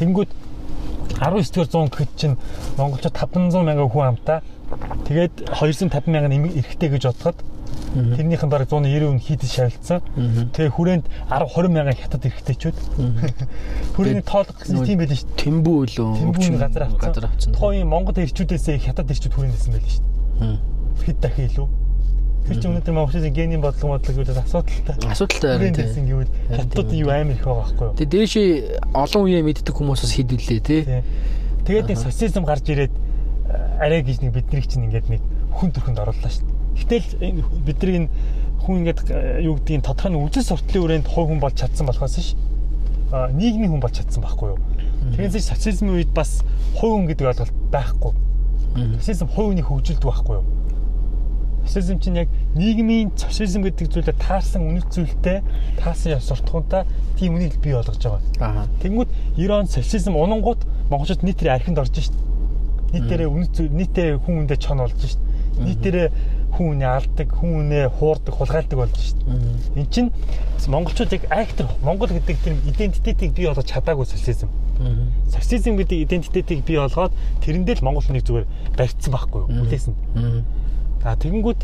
Тэгэнгүүт 0.01 0.31
19-р 1.21 1.69
зуун 1.69 1.93
гэхэд 1.93 2.13
чинь 2.17 2.41
монголчууд 2.81 3.13
500 3.13 3.61
мянган 3.61 3.93
хүн 3.93 4.09
амтаа 4.17 4.41
тэгээд 5.07 5.35
250 5.51 6.07
мянган 6.11 6.33
эмэг 6.35 6.53
эрэхтэй 6.61 6.89
гэж 6.95 7.05
бодоход 7.11 7.39
тэрнийхэн 7.91 8.51
бараг 8.51 8.71
190 8.71 9.19
нь 9.19 9.19
хийдэс 9.19 9.51
шавилцсан. 9.51 10.01
Тэгээ 10.55 10.71
хүрээнд 10.71 11.07
10 11.27 11.51
20 11.51 11.75
мянган 11.75 11.99
хятад 11.99 12.23
эрэхтэйчүүд. 12.23 12.77
Хүрээний 13.99 14.23
тоолох 14.23 14.55
гэсэн 14.63 14.87
тийм 14.87 14.99
байл 15.03 15.11
шүү 15.11 15.27
дээ. 15.27 15.43
Тэмбүү 15.43 15.79
лөө. 15.99 16.11
Тэмбүүний 16.23 16.61
газар 16.63 16.83
авцсан. 16.87 17.03
газар 17.03 17.25
авцсан. 17.27 17.51
Тухайн 17.51 17.91
Монгол 17.91 18.15
ирчүүдээс 18.15 18.67
хятад 18.87 19.11
ирчүүд 19.11 19.35
хүрээндсэн 19.35 19.73
байл 19.75 19.91
шүү 19.91 20.07
дээ. 20.07 20.59
Хэд 21.03 21.19
дахин 21.19 21.47
илүү. 21.51 21.69
Тэр 22.41 22.57
чинь 22.57 22.71
өнөөдөр 22.71 22.95
монголчуудын 22.95 23.35
генийн 23.35 23.61
бодлого 23.61 23.99
бодлого 23.99 24.23
гэвэл 24.23 24.39
асуудалтай. 24.39 24.95
Асуудалтай 25.11 25.51
харин 25.51 25.75
тий. 25.75 25.83
Хүрээндсэн 25.83 26.07
гэвэл 26.07 26.31
хятадууд 26.51 26.91
юу 26.95 27.11
амар 27.11 27.35
их 27.35 27.45
байгаа 27.45 27.63
байхгүй 27.67 27.87
юу? 27.91 27.97
Тэгээ 27.99 28.13
дээшээ 28.15 28.49
олон 28.97 29.23
үеэ 29.27 29.43
мэддэг 29.45 29.75
хүмүүс 29.77 30.01
бас 30.07 30.15
хідүүлээ 30.15 30.61
тий. 30.65 30.83
Тэгээд 31.67 31.87
нэг 31.91 31.99
социализм 32.01 32.45
гарч 32.49 32.65
ирээд 32.71 32.95
арай 33.81 34.05
гэж 34.05 34.21
нэг 34.21 34.37
бидний 34.37 34.63
чинь 34.63 34.85
ингээд 34.85 35.09
нэг 35.09 35.23
хүн 35.57 35.73
төрхөнд 35.73 35.99
орууллаа 36.05 36.31
шүү 36.31 36.45
дээ. 36.45 37.01
Гэтэл 37.01 37.25
энэ 37.25 37.41
бидний 37.65 37.97
энэ 38.05 38.09
хүн 38.61 38.85
ингээд 38.85 39.01
э, 39.09 39.41
юу 39.41 39.57
гэдгийг 39.57 39.83
тодорхой 39.83 40.13
нэг 40.13 40.23
үжил 40.29 40.45
суртлын 40.45 40.85
үрээнд 40.85 41.09
хой 41.09 41.25
хүн 41.25 41.41
болж 41.41 41.57
чадсан 41.57 41.89
болохоос 41.89 42.21
ш. 42.21 42.37
А 43.11 43.33
нийгмийн 43.33 43.73
хүн 43.73 43.81
болж 43.81 43.97
чадсан 43.97 44.21
байхгүй 44.21 44.53
юу? 44.53 44.61
Тэгээс 45.17 45.49
социализмын 45.49 45.97
үед 45.97 46.13
бас 46.13 46.45
хой 46.77 46.93
хүн 46.93 47.09
гэдэг 47.09 47.27
ойлголт 47.33 47.57
байхгүй. 47.73 48.13
Социализм 49.01 49.29
хой 49.33 49.45
хүний 49.49 49.65
хөгжилд 49.65 50.05
байхгүй 50.05 50.37
юу? 50.39 50.47
Социализм 51.65 51.99
чинь 52.05 52.21
яг 52.21 52.29
нийгмийн 52.55 53.11
социализм 53.17 53.65
гэдэг 53.65 53.89
зүйлээр 53.91 54.19
таарсан 54.21 54.63
үнэт 54.63 54.93
зүйлтэй 54.93 55.41
таасан 55.81 56.13
яс 56.15 56.29
суртахуунтай 56.29 56.85
тийм 57.17 57.41
үнийг 57.41 57.57
бий 57.65 57.73
болгож 57.75 57.99
байгаа. 57.99 58.69
Тэнгүүд 58.85 59.09
90 59.41 59.51
он 59.57 59.67
социализм 59.67 60.17
унангууд 60.17 60.61
монголчууд 60.93 61.25
нийтээр 61.25 61.57
архинд 61.57 61.79
орж 61.81 61.97
шít. 61.97 62.15
Нийтээрээ 62.93 63.29
үнэт 63.29 63.57
нийтээ 63.71 64.09
хүн 64.23 64.35
хүндээ 64.45 64.59
чон 64.59 64.79
болж 64.83 64.99
шít. 64.99 65.21
нийтээрээ 65.61 66.09
хүн 66.51 66.67
үнэ 66.77 66.87
алдаг, 66.87 67.29
хүн 67.31 67.53
үнэ 67.63 67.89
хуурдаг, 67.95 68.35
хулгайлдаг 68.35 68.79
болж 68.79 68.95
дээ. 68.97 69.79
Эн 69.79 69.87
чинь 69.91 70.11
монголчууд 70.67 71.13
яг 71.15 71.25
актер 71.31 71.67
монгол 71.83 72.11
гэдэг 72.11 72.37
тэр 72.43 72.55
идентитетийг 72.67 73.33
бий 73.35 73.47
болгож 73.47 73.67
чадаагүй 73.71 74.07
социализм. 74.07 74.51
Социализм 75.31 75.79
гэдэг 75.79 75.99
идентитетийг 76.05 76.65
бий 76.67 76.77
болгоод 76.77 77.13
тэрэндээ 77.45 77.79
л 77.81 77.87
монгол 77.87 78.05
хүнийг 78.05 78.27
зүгээр 78.27 78.47
барьцсан 78.77 79.13
байхгүй 79.15 79.41
юу? 79.47 79.49
Хүлээс 79.63 79.87
нь. 79.89 79.97
За 81.03 81.17
тэгэнгүүт 81.17 81.61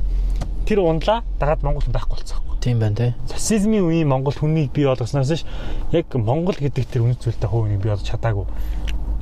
тэр 0.67 0.79
ундлаа 0.81 1.23
дагаад 1.41 1.63
монгол 1.67 1.83
хүн 1.83 1.95
байхгүй 1.95 2.17
болцсон 2.17 2.39
байхгүй. 2.39 2.57
Тийм 2.63 2.79
байна 2.81 2.97
тий. 2.97 3.11
Социализмын 3.31 3.85
үеийн 3.85 4.09
монгол 4.09 4.35
хүнийг 4.35 4.73
бий 4.73 4.87
болгосноос 4.87 5.35
ш 5.35 5.45
яг 5.93 6.07
монгол 6.15 6.57
гэдэг 6.57 6.87
тэр 6.89 7.05
үнэт 7.05 7.21
зүйлтэй 7.23 7.49
хувь 7.51 7.69
хүнийг 7.69 7.83
бий 7.83 7.91
болгож 7.91 8.07
чадаагүй. 8.07 8.47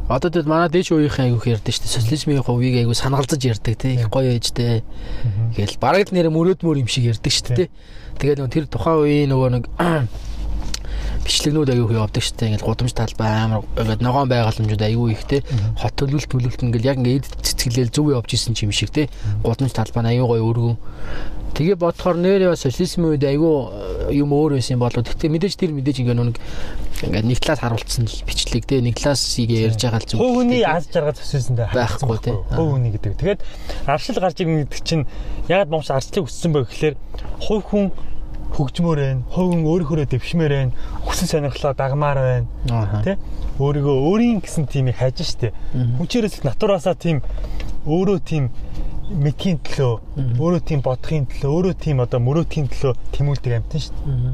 Одоо 0.05 0.28
тэд 0.28 0.44
манай 0.44 0.68
дээш 0.68 0.92
үеийнхэн 0.92 1.32
айгүйх 1.32 1.64
ярьдаг 1.64 1.72
шүү 1.72 1.88
дээ. 1.88 1.96
Социализмын 1.96 2.44
хувийг 2.44 2.76
айгүй 2.76 2.92
санагалзаж 2.92 3.40
ярьдаг 3.40 3.74
тий. 3.80 3.96
Их 3.96 4.12
гоё 4.12 4.36
ээжтэй. 4.36 4.84
Тэгэл 5.57 5.80
бараг 5.80 6.12
л 6.12 6.12
нэр 6.12 6.28
мөрөөдмөр 6.28 6.84
юм 6.84 6.88
шиг 6.92 7.09
ярьдаг 7.09 7.32
шүү 7.32 7.57
дээ. 7.57 7.68
Тэгээд 8.20 8.38
нөгөө 8.44 8.52
тэр 8.52 8.66
тухайн 8.68 9.00
үеийн 9.00 9.32
нөгөө 9.32 9.48
нэг 9.57 9.64
бичлэгнүүд 11.25 11.72
аягүй 11.72 11.97
явдаг 11.97 12.22
шүү 12.22 12.37
дээ. 12.37 12.49
Ингээл 12.55 12.68
гудамж 12.68 12.93
талбай 12.93 13.31
амар 13.33 13.64
ингээд 13.81 14.05
ногоон 14.05 14.29
байгаламжууд 14.29 14.85
аягүй 14.85 15.16
их 15.16 15.25
те. 15.25 15.41
Хот 15.81 15.97
төлөвлөлт 15.97 16.29
төлөвлөлт 16.29 16.64
ингээл 16.68 16.91
яг 16.93 16.99
ингээд 17.01 17.27
цэцгэлэл 17.41 17.93
зөв 17.93 18.12
явж 18.12 18.31
исэн 18.37 18.55
юм 18.61 18.72
шиг 18.72 18.93
те. 18.93 19.09
Гудамж 19.41 19.72
талбай 19.72 20.05
аягүй 20.12 20.39
гоё 20.39 20.45
өргөн. 20.45 20.77
Тэгээ 21.55 21.79
бодохоор 21.79 22.18
нэр 22.18 22.51
яа 22.51 22.59
социализмын 22.59 23.14
үед 23.14 23.25
айгүй 23.31 23.55
юм 24.18 24.35
өөр 24.35 24.59
байсан 24.59 24.75
болоо. 24.83 25.07
Тэгтээ 25.07 25.31
мэдээж 25.31 25.55
тэр 25.55 25.70
мэдээж 25.70 26.03
ингээ 26.03 26.18
нэг 26.18 26.39
ингээ 27.07 27.22
нэг 27.31 27.39
талаас 27.39 27.62
харуулсан 27.62 28.11
л 28.11 28.27
бичлэг 28.27 28.66
те. 28.66 28.83
Нэг 28.83 28.99
талаасыг 28.99 29.55
ярьж 29.55 29.79
байгаа 29.87 30.03
л. 30.03 30.18
Хувь 30.18 30.35
хүний 30.43 30.66
аз 30.66 30.91
жаргал 30.91 31.14
төсөөсөндөө 31.14 31.70
байхгүй 31.70 32.18
те. 32.27 32.35
Хүний 32.59 32.91
гэдэг. 32.99 33.14
Тэгээд 33.22 33.41
аршил 33.87 34.18
гарч 34.18 34.43
ирнэ 34.43 34.66
гэдэг 34.66 34.83
чинь 34.83 35.07
ягаад 35.47 35.70
момш 35.70 35.95
арчлыг 35.95 36.27
өссөн 36.27 36.51
бэ 36.59 36.66
гэхээр 36.66 36.95
хувь 37.39 37.62
хүн 37.70 37.95
хөгжмөр 38.55 38.98
байна. 39.02 39.22
Хувь 39.34 39.50
хүн 39.50 39.66
өөрийнхөө 39.66 40.07
дэвшмээр 40.14 40.52
байна. 40.55 40.72
Хүсэл 41.02 41.28
сонирхлоо 41.28 41.74
дагмаар 41.74 42.18
байна. 42.22 43.02
Тэ? 43.02 43.18
Өөрийгөө 43.59 43.96
өөрийн 44.09 44.38
гэсэн 44.42 44.70
тиймийг 44.70 44.98
хайж 44.98 45.26
штэ. 45.26 45.50
Хүчээрээс 45.98 46.46
натураасаа 46.46 46.94
тийм 46.94 47.22
өөрөө 47.86 48.18
тийм 48.22 48.55
мэдхийн 49.11 49.59
төлөө 49.61 50.38
өөрөө 50.40 50.62
тийм 50.64 50.80
бодохын 50.80 51.26
төлөө 51.28 51.50
өөрөө 51.50 51.74
тийм 51.76 52.00
одоо 52.00 52.20
мөрөөдхийн 52.24 52.70
төлөө 52.72 52.94
тэмүүлдэг 53.12 53.52
амтан 53.59 53.80
дээ. 53.84 54.32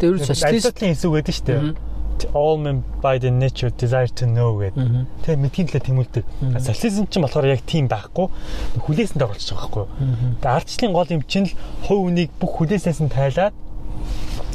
Тэгээ 0.00 0.10
ерөөс 0.10 0.26
социалистын 0.32 0.90
хэсэг 0.90 1.10
шүү 1.30 1.46
дээ. 1.46 1.91
All 2.32 2.56
men 2.58 2.84
by 3.02 3.18
the 3.18 3.30
nature 3.30 3.70
desire 3.70 4.08
to 4.18 4.26
know 4.26 4.56
гэдэг. 4.62 5.06
Тэгээ 5.26 5.42
мэдхийн 5.42 5.68
төлөө 5.68 5.82
тэмүүлдэг. 5.86 6.24
Социализм 6.62 7.06
ч 7.10 7.18
болохоор 7.18 7.46
яг 7.50 7.62
тийм 7.66 7.90
байхгүй. 7.90 8.30
Хүлээсэнд 8.78 9.22
оролцож 9.22 9.50
байгаа 9.52 9.68
байхгүй. 9.68 9.86
Тэгээ 10.40 10.56
ардчлалын 10.56 10.94
гол 10.94 11.14
юм 11.14 11.22
чинь 11.26 11.46
л 11.50 11.54
хувь 11.86 12.02
үнийг 12.08 12.30
бүх 12.38 12.52
хүлээсээс 12.62 13.00
нь 13.02 13.12
тайлаад 13.12 13.54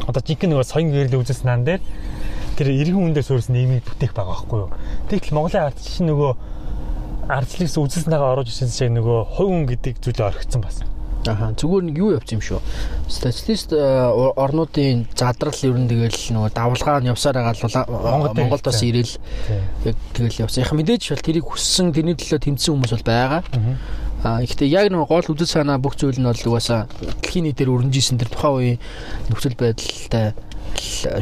одоо 0.08 0.22
жинхэнэ 0.22 0.54
нөгөө 0.56 0.68
соён 0.68 0.92
гэрэл 0.94 1.20
үзэс 1.20 1.44
нан 1.44 1.66
дээр 1.68 1.82
тэр 2.58 2.68
иргэн 2.74 3.14
үндээс 3.14 3.30
өөрс 3.30 3.50
нийгмийг 3.54 3.86
бүтээх 3.86 4.14
байгаа 4.18 4.34
байхгүй 4.34 4.60
юу. 4.66 4.72
Тэгтэл 5.10 5.36
Монголын 5.38 5.68
ардчлал 5.70 6.08
нөгөө 6.10 6.32
ардчлагс 7.28 7.76
үзэснээгээ 7.78 8.32
оруулж 8.34 8.50
ирсэн 8.50 8.72
шиг 8.72 8.92
нөгөө 8.96 9.20
хувь 9.36 9.52
хүн 9.52 9.66
гэдэг 9.68 9.94
зүйлээ 10.00 10.28
орхицсан 10.32 10.62
бас. 10.64 10.82
Аха 11.26 11.52
зүгээр 11.58 11.84
нэг 11.90 11.98
юу 11.98 12.14
явц 12.16 12.30
юм 12.32 12.42
шүү. 12.44 12.62
Статистист 13.10 13.74
орнуудын 13.74 15.08
задрал 15.18 15.60
ер 15.66 15.76
нь 15.76 15.90
тэгэл 15.90 16.20
нөгөө 16.38 16.52
давлгаа 16.54 17.02
нь 17.02 17.10
явсаар 17.12 17.42
байгаа 17.42 17.58
л 17.58 18.36
Монголд 18.38 18.64
бас 18.64 18.82
ирэл 18.86 19.18
яг 19.84 19.96
тэгэл 20.14 20.42
явсан. 20.46 20.64
Яг 20.64 20.72
мэдээж 20.72 21.04
бол 21.12 21.26
тэрийг 21.26 21.46
хүссэн 21.50 21.92
тэрний 21.92 22.16
төлөө 22.16 22.40
тэмцсэн 22.40 22.72
хүмүүс 22.72 22.94
бол 22.96 23.08
байгаа. 23.08 23.42
А 24.24 24.42
ихтэй 24.42 24.70
яг 24.72 24.88
нэг 24.90 25.08
гол 25.08 25.28
үзэл 25.28 25.62
санаа 25.62 25.78
бүх 25.78 26.00
зүйл 26.00 26.18
нь 26.18 26.26
бол 26.26 26.48
угаасаа 26.48 26.88
дэлхийн 27.22 27.52
нийтээр 27.52 27.70
өрнжижсэн 27.70 28.18
тэр 28.18 28.32
тухайн 28.32 28.56
үеийн 28.56 28.80
нөхцөл 29.30 29.60
байдалтай 29.60 30.34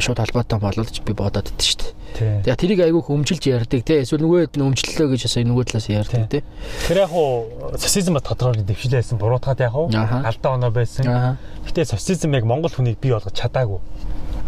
шууд 0.00 0.18
холбоотой 0.22 0.58
болол 0.58 0.86
би 0.86 1.12
бодоод 1.12 1.50
идэв 1.50 1.66
шүү 1.66 1.80
дээ. 1.82 1.92
Тэгээ 2.16 2.56
тэрийг 2.56 2.80
айгүйх 2.80 3.12
өмжилж 3.12 3.44
ярьдаг 3.44 3.84
те 3.84 4.00
эсвэл 4.00 4.24
нөгөө 4.24 4.56
өмчлөлөө 4.56 5.08
гэж 5.12 5.22
асаа 5.28 5.44
нөгөө 5.44 5.64
талаас 5.68 5.88
ярьдаг 5.92 6.24
те. 6.32 6.40
Тэр 6.88 7.04
яг 7.04 7.12
уу 7.12 7.76
социализм 7.76 8.16
ба 8.16 8.24
тодорхой 8.24 8.64
дэвшилээсэн 8.64 9.20
буруутгаад 9.20 9.60
яг 9.60 9.76
уу 9.76 9.92
алдаа 9.92 10.56
оноо 10.56 10.72
байсан. 10.72 11.36
Гэтэ 11.68 11.84
социализм 11.92 12.32
яг 12.32 12.48
монгол 12.48 12.72
хүнийг 12.72 12.96
бий 13.04 13.12
болгож 13.12 13.36
чадаагүй. 13.36 13.80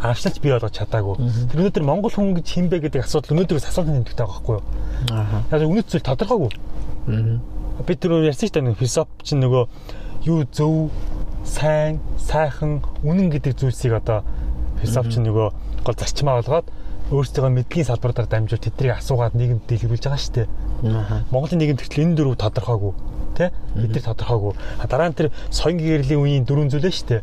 Аршлж 0.00 0.40
бий 0.40 0.52
болгож 0.56 0.72
чадаагүй. 0.72 1.20
Тэр 1.52 1.60
өнөөдөр 1.60 1.84
монгол 1.84 2.12
хүн 2.14 2.32
гэж 2.40 2.46
хин 2.48 2.72
бэ 2.72 2.88
гэдэг 2.88 3.04
асуудал 3.04 3.36
өнөөдрөөс 3.36 3.68
асуултын 3.68 4.00
тэмдэгтэй 4.00 4.24
байгаа 4.24 4.32
байхгүй 4.32 4.54
юу? 4.56 4.64
Аа. 5.12 5.44
Яг 5.52 5.68
үнэт 5.68 5.92
зүйл 5.92 6.08
тодорхойгүй. 6.08 6.50
Аа. 7.12 7.36
Би 7.84 7.94
тэр 7.98 8.16
ярьсан 8.24 8.48
шүү 8.48 8.64
дээ 8.64 8.78
философ 8.80 9.12
чинь 9.26 9.42
нөгөө 9.44 9.64
юу 10.24 10.46
зөв 10.50 10.88
сайн 11.44 12.00
сайхан 12.16 12.82
үнэн 13.02 13.28
гэдэг 13.34 13.58
зүйлсийг 13.58 13.98
одоо 13.98 14.22
философч 14.82 15.18
нөгөө 15.18 15.48
гол 15.82 15.96
зарчмаа 15.98 16.42
болгоод 16.42 16.66
өөрсдөө 17.08 17.48
мэдгийн 17.48 17.88
салбараар 17.88 18.28
дамжуул 18.28 18.60
тэднийг 18.60 19.00
асуугаад 19.00 19.34
нийгэмд 19.34 19.64
дэлгэрүүлж 19.64 20.04
байгаа 20.04 20.20
шүү 20.20 20.34
дээ. 20.36 20.48
Монголын 21.32 21.58
нийгэм 21.60 21.78
тэгтэл 21.80 22.04
энэ 22.04 22.16
дөрөв 22.20 22.36
тодорхойгүй 22.36 22.92
тий 23.38 23.48
бид 23.74 23.94
нар 23.94 24.04
тодорхойгүй. 24.12 24.52
Дараа 24.90 25.08
нь 25.08 25.16
тэр 25.16 25.30
соён 25.48 25.78
гэрлийн 25.78 26.20
үеийн 26.20 26.44
дөрвөн 26.44 26.70
зүйлээ 26.74 26.92
шүү 26.92 27.08
дээ. 27.08 27.22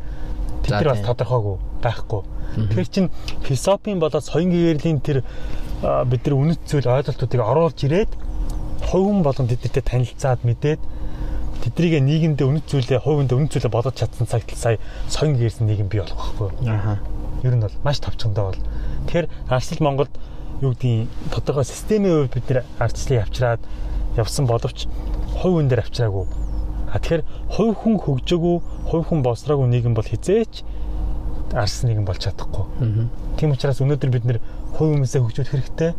Тэд 0.64 0.72
нар 0.72 0.90
бас 0.96 1.04
тодорхойгүй 1.04 1.56
байхгүй. 1.84 2.22
Тэгэхээр 2.56 2.90
чин 2.90 3.06
философийн 3.44 4.00
болоод 4.00 4.24
соён 4.24 4.50
гэрлийн 4.50 5.00
тэр 5.04 5.22
бид 5.84 6.22
нар 6.24 6.36
үнэт 6.40 6.62
зүйл 6.66 6.88
ойлголтуудыг 6.88 7.42
оруулж 7.44 7.80
ирээд 7.84 8.12
хувь 8.90 9.06
хүн 9.06 9.22
болгон 9.22 9.48
тэдэртэй 9.52 9.84
танилцаад 9.84 10.42
мэдээд 10.48 10.82
тэднийг 11.68 11.94
нийгэмдээ 12.00 12.48
үнэт 12.48 12.66
зүйлээ 12.70 13.00
хувь 13.04 13.22
хүнд 13.22 13.36
үнэт 13.36 13.52
зүйлээ 13.54 13.74
бодож 13.74 13.96
чадсан 14.00 14.26
цагт 14.30 14.56
сая 14.56 14.80
соён 15.12 15.36
гэрсэн 15.36 15.68
нийгэм 15.68 15.90
бий 15.92 16.00
болох 16.00 16.16
байхгүй. 16.16 16.50
Аа. 16.70 16.98
Ер 17.44 17.54
нь 17.58 17.62
бол 17.62 17.76
маш 17.84 18.00
товчондоо 18.00 18.54
бол 18.54 18.62
Тэгэхээр 19.06 19.28
арчлал 19.50 19.82
Монголд 19.86 20.14
юу 20.62 20.72
гэдгийг 20.74 21.10
тодорхой 21.32 21.66
системийн 21.66 22.26
хувьд 22.26 22.34
бид 22.34 22.46
нэр 22.50 22.60
арчлалыг 22.80 23.24
авчираад 23.24 23.62
явсан 24.18 24.46
боловч 24.48 24.88
хувь 25.36 25.56
хүн 25.60 25.68
дээр 25.70 25.84
авчираагүй. 25.84 26.26
А 26.92 27.00
тэгэхээр 27.00 27.24
хувь 27.52 27.76
хүн 27.76 27.96
хөгжөөгүй, 28.00 28.58
хувь 28.88 29.06
хүн 29.10 29.22
болсроогүй 29.24 29.68
нийгэм 29.68 29.94
бол 29.94 30.08
хизээч 30.08 30.64
арс 31.54 31.84
нийгэм 31.84 32.06
болж 32.08 32.24
чадахгүй. 32.24 32.66
Тийм 33.38 33.52
учраас 33.52 33.84
өнөөдөр 33.84 34.12
бид 34.16 34.26
нэр 34.26 34.40
хувь 34.76 34.96
хүмүүсээ 34.96 35.22
хөгжүүлэх 35.22 35.52
хэрэгтэй, 35.52 35.92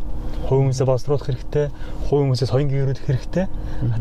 хувь 0.49 0.59
хүмүүсээ 0.61 0.85
боловсруулах 0.89 1.27
хэрэгтэй, 1.29 1.65
хувь 2.09 2.21
хүмүүсээ 2.25 2.49
соён 2.49 2.69
гэрүүлэх 2.69 3.05
хэрэгтэй. 3.05 3.45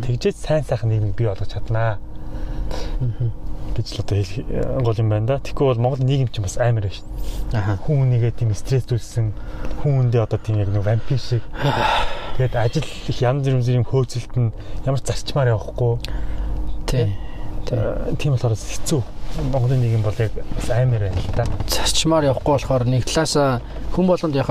Тэгжээж 0.05 0.37
сайн 0.37 0.65
сайхан 0.65 0.89
нийгмийг 0.89 1.17
бий 1.17 1.29
болгож 1.29 1.53
чаднаа 1.53 2.01
гэж 3.77 3.87
л 3.93 4.01
одоо 4.01 4.17
хэлэх 4.17 4.41
э, 4.49 4.81
гол 4.81 4.97
юм 4.97 5.09
байна 5.13 5.27
да. 5.27 5.37
Тэгэхгүй 5.45 5.67
бол 5.69 5.83
Монгол 5.85 6.03
нийгэм 6.03 6.29
чинь 6.33 6.47
бас 6.49 6.57
амар 6.57 6.89
байна 6.89 6.97
шүү 6.97 7.07
дээ. 7.53 7.61
Аа. 7.61 7.77
Хүн 7.85 7.97
хүнийгээ 8.01 8.33
тийм 8.33 8.51
стресстүүлсэн 8.57 9.27
хүн 9.85 9.93
хүндээ 10.01 10.23
одоо 10.25 10.39
тийм 10.41 10.57
яг 10.59 10.73
нэг 10.73 10.83
вампир 10.83 11.21
шиг 11.21 11.45
тэгээд 12.41 12.57
ажил 12.57 12.89
их 12.89 13.19
янз 13.21 13.45
бүрийн 13.45 13.85
хөөцөлт 13.85 14.33
нь 14.41 14.51
ямар 14.89 15.01
зарчмаар 15.05 15.53
явахгүй. 15.53 15.93
Тий. 16.89 17.13
Э, 17.71 18.17
тийм 18.17 18.33
болохоор 18.33 18.57
хэцүү. 18.57 19.03
Монголын 19.53 19.81
нийгэм 19.85 20.03
бол 20.03 20.17
яг 20.17 20.33
бас 20.33 20.71
амар 20.73 21.13
байна 21.13 21.21
л 21.21 21.37
да. 21.37 21.45
Зарчмаар 21.69 22.33
явахгүй 22.33 22.53
болохоор 22.57 22.89
нэг 22.89 23.05
талаасаа 23.05 23.61
хүн 23.93 24.07
болгонд 24.09 24.35
яг 24.41 24.49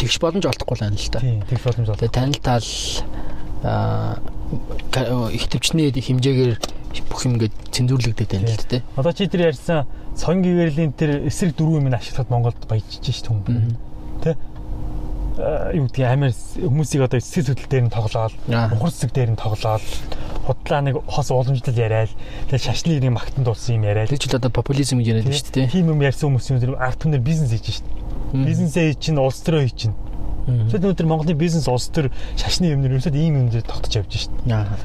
тэгш 0.00 0.18
боломж 0.18 0.46
олдохгүй 0.48 0.76
байна 0.80 0.96
л 0.96 1.10
да. 1.12 1.20
Тийм, 1.20 1.42
тэгш 1.46 1.62
боломж 1.62 1.88
олдохгүй. 1.92 2.10
Танил 2.10 2.40
тал 2.42 2.66
аа 3.62 4.18
их 5.32 5.48
төвчний 5.48 5.92
хэмжээгээр 5.92 6.58
бүх 7.00 7.24
юм 7.24 7.40
ингээд 7.40 7.54
цензуурлагдаад 7.72 8.30
байна 8.36 8.52
л 8.52 8.68
дээ. 8.68 8.82
Одоо 9.00 9.12
чи 9.16 9.24
тэр 9.24 9.48
ярьсан 9.48 9.88
соён 10.12 10.44
гэрлийн 10.44 10.92
тэр 10.92 11.24
эсрэг 11.24 11.56
дөрвөн 11.56 11.88
юм 11.88 11.96
ашиглахад 11.96 12.28
Монголд 12.28 12.60
баяжиж 12.68 13.00
ш 13.08 13.24
түн. 13.24 13.40
Тэ? 14.20 14.36
юу 15.72 15.88
гэдгийг 15.88 16.08
амар 16.12 16.32
хүмүүсийг 16.32 17.08
одоо 17.08 17.16
эсрэг 17.16 17.56
хөдөл 17.56 17.70
дээр 17.72 17.84
нь 17.88 17.94
тоглоод, 17.94 18.34
ухар 18.44 18.92
цэцэг 18.92 19.10
дээр 19.16 19.30
нь 19.32 19.40
тоглоод, 19.40 19.84
худлаа 20.44 20.80
нэг 20.84 21.00
хос 21.08 21.32
уламжлал 21.32 21.72
яриад, 21.72 22.12
тэгээ 22.52 22.60
шашны 22.60 23.00
нэг 23.00 23.16
магтанд 23.16 23.48
дурсан 23.48 23.80
юм 23.80 23.88
яриад. 23.88 24.12
Тэр 24.12 24.20
ч 24.20 24.28
л 24.28 24.36
одоо 24.36 24.52
популизм 24.52 25.00
гэж 25.00 25.08
яриад 25.08 25.32
шүү 25.32 25.56
дээ. 25.56 25.72
Тийм 25.72 25.88
юм 25.88 26.04
ярьсан 26.04 26.28
хүмүүс 26.28 26.52
юм 26.52 26.76
арт 26.76 27.00
түнээр 27.00 27.24
бизнес 27.24 27.56
хийж 27.56 27.80
шүү 27.80 27.86
дээ. 27.88 28.44
Бизнесээ 28.44 28.84
хийж 28.92 29.00
чинь 29.00 29.20
улс 29.22 29.40
төрөө 29.40 29.64
хийж 29.72 29.76
чинь 29.88 29.96
Тэгэхээр 30.46 30.82
өнөөдөр 30.82 31.06
Монголын 31.06 31.38
бизнес 31.38 31.68
улс 31.70 31.86
төр 31.94 32.10
шашны 32.34 32.72
юмнэр 32.74 32.98
ерөөсөд 32.98 33.14
ийм 33.14 33.38
юм 33.38 33.48
дээр 33.52 33.62
тогтож 33.62 33.94
явж 34.02 34.26
шít. 34.26 34.34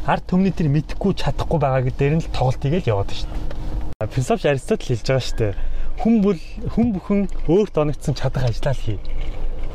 Ард 0.06 0.24
түмний 0.30 0.54
тэр 0.54 0.70
мэдхгүй 0.70 1.18
чадахгүй 1.18 1.58
байгаа 1.58 1.82
гэдгээр 1.90 2.14
нь 2.18 2.24
л 2.26 2.30
тоглолтыг 2.30 2.74
л 2.78 2.92
яваад 2.94 3.10
шít. 3.10 3.32
Философч 3.98 4.46
Аристотель 4.46 4.94
хэлж 4.94 5.08
байгаа 5.10 5.26
шít. 5.26 5.42
Хүн 5.98 6.22
бол 6.22 6.38
хүн 6.78 6.88
бүхэн 6.94 7.20
өөрт 7.50 7.74
оногдсон 7.74 8.14
чадах 8.14 8.46
ажлаа 8.46 8.78
л 8.78 8.86
хий. 8.86 9.02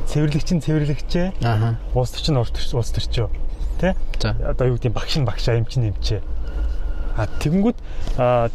Цэвэрлэгч 0.07 0.49
нь 0.55 0.63
цэвэрлэгчээ. 0.63 1.43
Аа. 1.43 1.75
Улс 1.91 2.15
төрч 2.15 2.31
нь 2.31 2.39
улс 2.39 2.91
төрчөө. 2.95 3.27
Тэ? 3.83 3.99
Одоо 4.23 4.71
юу 4.71 4.79
гэдэг 4.79 4.95
багш 4.95 5.19
нь 5.19 5.27
багшаа 5.27 5.59
юм 5.59 5.67
чинь 5.67 5.91
юмчээ. 5.91 6.23
А 7.17 7.27
тэгэнгүүт 7.29 7.77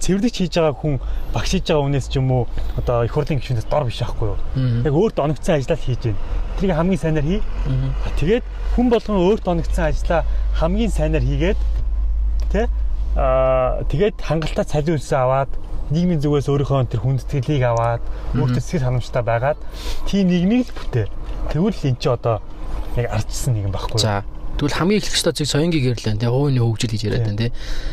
цэвэрлэгч 0.03 0.37
хийж 0.43 0.55
байгаа 0.59 0.75
хүн 0.75 0.99
багш 1.31 1.51
хийж 1.55 1.71
байгаа 1.71 1.85
хүнээс 1.87 2.07
ч 2.11 2.19
юм 2.19 2.31
уу 2.35 2.45
одоо 2.75 3.07
их 3.07 3.15
хурлын 3.15 3.39
гишүүнээс 3.39 3.71
дор 3.71 3.87
биш 3.87 4.03
аахгүй 4.03 4.35
юу. 4.35 4.39
Яг 4.83 4.95
өөртөө 4.95 5.25
оногдсон 5.25 5.63
ажлаа 5.63 5.79
хийж 5.79 6.03
байна. 6.11 6.19
Тэрийг 6.59 6.75
хамгийн 6.75 6.99
сайнаар 6.99 7.27
хий. 7.27 7.43
Тэгээд 8.19 8.45
хүн 8.75 8.87
болгон 8.91 9.19
өөртөө 9.23 9.53
оногдсон 9.55 9.85
ажлаа 9.95 10.21
хамгийн 10.59 10.91
сайнаар 10.91 11.23
хийгээд 11.23 11.59
аа 13.19 13.83
тэгээд 13.87 14.23
хангалттай 14.23 14.67
цалин 14.67 14.99
үлсээ 14.99 15.19
аваад 15.19 15.51
нийгмийн 15.91 16.21
зүгээс 16.23 16.49
өөрийнхөө 16.53 16.87
тэр 16.93 17.03
хүндэтгэлийг 17.03 17.63
аваад 17.65 18.03
өөртөө 18.37 18.63
сэтгэл 18.63 18.87
ханамжтай 18.87 19.23
байгаад 19.23 19.59
тийм 20.07 20.29
нийгмийг 20.29 20.69
л 20.69 20.77
бүтээ. 20.77 21.07
Тэгвэл 21.51 21.83
эн 21.89 21.97
чи 21.97 22.09
одоо 22.13 22.43
яг 22.95 23.07
ардчсан 23.09 23.57
нийгэм 23.57 23.73
байхгүй. 23.73 23.99
За 23.99 24.23
Тэгвэл 24.59 24.75
хамгийн 24.75 24.99
их 24.99 25.07
хэвээр 25.07 25.39
зэг 25.39 25.47
соёнгийн 25.47 25.85
гэрлэн 25.95 26.19
тий 26.19 26.27
хувийн 26.27 26.59
хөгжил 26.59 26.91
гэж 26.91 27.03
яриад 27.07 27.27
байна 27.31 27.43
тий. 27.47 27.53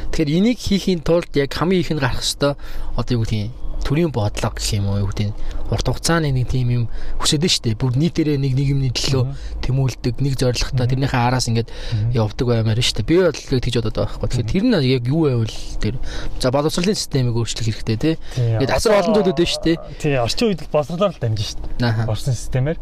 Тэгэхээр 0.09 0.36
энийг 0.41 0.57
хийхийн 0.57 1.01
тулд 1.05 1.30
яг 1.38 1.53
хамгийн 1.53 1.86
их 1.86 1.91
нь 1.93 2.01
гарах 2.01 2.26
хэвээр 2.26 2.57
одоо 2.97 3.13
юу 3.13 3.22
гэдэг 3.22 3.38
юм 3.38 3.53
төрийн 3.86 4.09
бодлого 4.09 4.57
гэх 4.57 4.74
юм 4.74 4.89
уу 4.89 5.05
юу 5.05 5.09
гэдэг 5.13 5.30
урт 5.70 5.86
хугацааны 5.86 6.34
нэг 6.34 6.49
тийм 6.49 6.70
юм 6.74 6.84
хүсэдэж 7.22 7.53
штэ 7.61 7.78
бүр 7.78 7.93
нийтээрээ 7.93 8.41
нэг 8.41 8.57
нийгэмний 8.57 8.89
төлөө 8.89 9.30
тэмүүлдэг 9.61 10.26
нэг 10.26 10.34
зорилготой 10.41 10.89
тэрнийхээ 10.89 11.22
араас 11.22 11.45
ингээд 11.45 11.70
явдаг 12.18 12.49
баймаар 12.49 12.82
штэ 12.82 13.05
би 13.05 13.22
бол 13.22 13.30
тэгж 13.30 13.86
бодоод 13.86 13.93
байгаа 13.93 14.26
байхгүй. 14.26 14.41
Тэгэхээр 14.41 14.53
тэр 14.57 14.66
нь 14.66 14.78
яг 14.89 15.05
юу 15.05 15.30
байвал 15.30 15.53
тэр 15.78 16.01
за 16.41 16.49
боловсролын 16.49 16.97
системийг 16.97 17.38
өөрчлөх 17.38 17.86
хэрэгтэй 17.86 17.97
тий 18.01 18.16
ингээд 18.57 18.74
асар 18.74 18.97
олон 18.97 19.13
зүйлүүд 19.22 19.38
байна 19.38 19.53
штэ 19.53 19.78
тий 20.01 20.18
орчин 20.18 20.49
үед 20.49 20.66
боловсролоор 20.74 21.13
л 21.13 21.22
дамжин 21.22 21.45
штэ 21.45 22.09
боловсролын 22.09 22.41
системээр. 22.41 22.78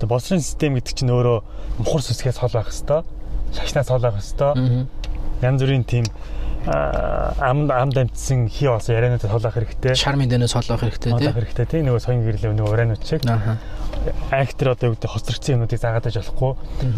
Тэгээ 0.00 0.08
боловсролын 0.08 0.40
систем 0.40 0.72
гэдэг 0.80 0.94
чинь 0.96 1.12
өөрөө 1.12 1.38
мухар 1.84 2.00
сүсгээс 2.00 2.40
хол 2.40 2.56
байх 2.56 2.72
хэвээр 2.72 3.04
шашнаас 3.56 3.88
хол 3.88 4.04
байх 4.04 4.20
хэвээр 4.20 4.86
янз 5.42 5.60
бүрийн 5.60 5.84
тийм 5.84 6.04
ам 6.66 7.70
ам 7.70 7.90
дамжсан 7.90 8.48
хий 8.48 8.68
болсон 8.68 8.96
яриануудад 8.96 9.30
холоох 9.30 9.54
хэрэгтэй. 9.54 9.94
Шармын 9.94 10.28
дэнээс 10.28 10.52
холоох 10.52 10.82
хэрэгтэй 10.82 11.12
тийм. 11.12 11.18
Холоох 11.18 11.38
хэрэгтэй 11.38 11.66
тийм 11.66 11.84
нөгөө 11.86 12.02
соён 12.02 12.26
гэрлээ 12.26 12.52
нөгөө 12.58 12.72
ураанууд 12.74 13.02
шиг. 13.06 13.22
Аа. 13.30 13.58
Актер 14.34 14.74
одоо 14.74 14.90
юу 14.90 14.94
гэдэг 14.98 15.10
хоцрогдсон 15.10 15.62
юмнуудыг 15.62 15.78
заагаад 15.78 16.10
аж 16.10 16.16
болохгүй. 16.18 16.52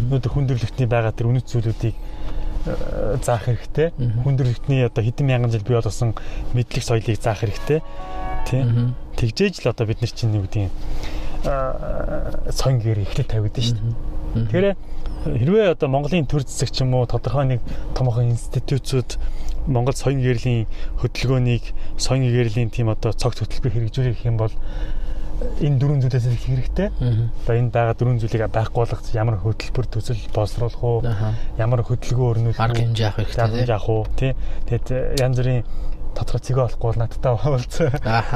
Өнөөдөр 0.09 0.31
хүндрэлтний 0.33 0.87
байгаа 0.89 1.13
тэр 1.13 1.29
үнэт 1.29 1.45
зүйлүүдийг 1.53 1.95
заах 3.21 3.45
хэрэгтэй. 3.45 3.93
Хүндрэлтний 4.25 4.85
одоо 4.89 5.03
хэдэн 5.05 5.25
мянган 5.29 5.53
жил 5.53 5.61
бий 5.61 5.77
болсон 5.77 6.17
мэдлэг 6.57 6.83
соёлыг 6.83 7.21
заах 7.21 7.45
хэрэгтэй. 7.45 7.85
Тийм. 8.49 8.97
Тэгжээж 9.21 9.61
л 9.61 9.69
одоо 9.69 9.85
бид 9.85 10.01
нар 10.01 10.09
чинь 10.09 10.33
юу 10.33 10.49
гэдэг 10.49 10.69
соён 12.57 12.81
гэр 12.81 13.05
эхлэл 13.05 13.29
тавигдсан 13.29 13.63
шүү 13.63 13.77
дээ. 13.77 14.49
Тэгэхээр 14.49 14.67
хэрвээ 15.25 15.75
одоо 15.75 15.89
Монголын 15.89 16.27
төр 16.27 16.43
зэсэг 16.47 16.71
ч 16.71 16.81
юм 16.83 16.95
уу 16.95 17.05
тодорхой 17.05 17.45
нэг 17.57 17.61
томоохон 17.95 18.31
институтууд 18.31 19.19
Монгол 19.67 19.95
соён 19.95 20.23
гэрлийн 20.23 20.65
хөдөлгөөнийг 21.03 21.63
соён 21.99 22.23
гэрлийн 22.25 22.71
тийм 22.71 22.89
одоо 22.89 23.11
цогц 23.11 23.43
хөтөлбөр 23.43 23.73
хэрэгжүүлэх 23.91 24.15
гэх 24.15 24.29
юм 24.31 24.37
бол 24.39 24.53
энэ 25.59 25.79
дөрвөн 25.79 26.01
зүйлээс 26.03 26.25
их 26.27 26.43
хэрэгтэй. 26.47 26.87
Одоо 27.43 27.55
энэ 27.55 27.71
байгаа 27.71 27.95
дөрвөн 27.95 28.19
зүйлийг 28.19 28.51
байхгүй 28.51 28.79
болгох 28.83 29.03
ямар 29.15 29.37
хөтөлбөр 29.39 29.87
төсөл 29.87 30.19
боловсруулах 30.35 30.83
уу? 30.83 30.99
Ямар 31.55 31.83
хөдөлгөөн 31.83 32.55
өрнүүлэх 32.55 32.59
арга 32.59 32.79
хэмжээ 32.83 33.07
авах 33.07 33.27
хэрэгтэй. 33.27 33.75
Авах 33.75 33.89
уу? 33.89 34.03
Тий. 34.19 34.35
Тэгээд 34.67 35.19
янз 35.19 35.37
бүрийн 35.39 35.63
тодорхой 36.15 36.41
цэгээ 36.43 36.63
болохгүй 36.67 36.87
бол 36.91 36.99
надтай 36.99 37.31
уулзаа. 37.31 37.91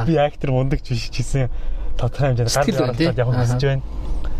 Би 0.07 0.15
актер 0.15 0.51
мундаг 0.55 0.79
биш 0.87 1.11
гэсэн 1.11 1.51
тодорхой 1.99 2.35
хэмжээнд 2.35 2.51
гар 2.55 2.95
гаргаж 2.95 3.17
явах 3.19 3.35
гэж 3.51 3.63
байна. 3.63 3.83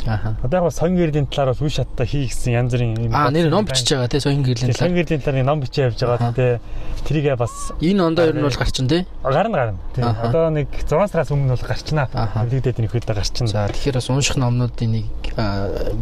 Аа. 0.05 0.35
Одоо 0.43 0.65
яг 0.65 0.73
соён 0.73 0.95
гэрлийн 0.95 1.27
талаар 1.27 1.55
бол 1.55 1.67
үе 1.67 1.71
шаттай 1.71 2.07
хий 2.07 2.27
гэсэн 2.27 2.53
янз 2.53 2.73
бүрийн 2.73 2.97
юм. 3.07 3.15
Аа 3.15 3.31
нэр 3.31 3.49
ном 3.49 3.65
бичиж 3.65 3.95
байгаа 3.95 4.11
тий 4.11 4.19
соён 4.19 4.43
гэрлийн 4.43 4.73
талаар. 4.73 4.83
Соён 4.83 4.95
гэрлийн 4.99 5.21
талаар 5.23 5.45
ном 5.47 5.59
бичиж 5.63 5.77
явж 5.79 5.99
байгаа 6.03 6.33
тий. 6.35 6.59
Тэрийгээ 7.07 7.35
бас 7.39 7.71
энэ 7.79 8.03
ондоо 8.03 8.25
ер 8.27 8.35
нь 8.35 8.43
бол 8.43 8.57
гарчин 8.57 8.87
тий. 8.87 9.07
Гарна 9.23 9.57
гарна. 9.57 9.79
Тий. 9.95 10.03
Одоо 10.03 10.49
нэг 10.51 10.67
6 10.83 11.07
сараас 11.07 11.31
өмнө 11.31 11.55
бол 11.55 11.67
гарчнаа. 11.67 12.07
Хэвлэгдээд 12.11 12.79
нэг 12.83 12.91
хэд 12.91 13.07
гарчин. 13.07 13.47
За 13.47 13.67
тэгэхээр 13.71 13.95
бас 13.95 14.09
унших 14.11 14.35
номнуудын 14.35 14.91
нэг 14.91 15.07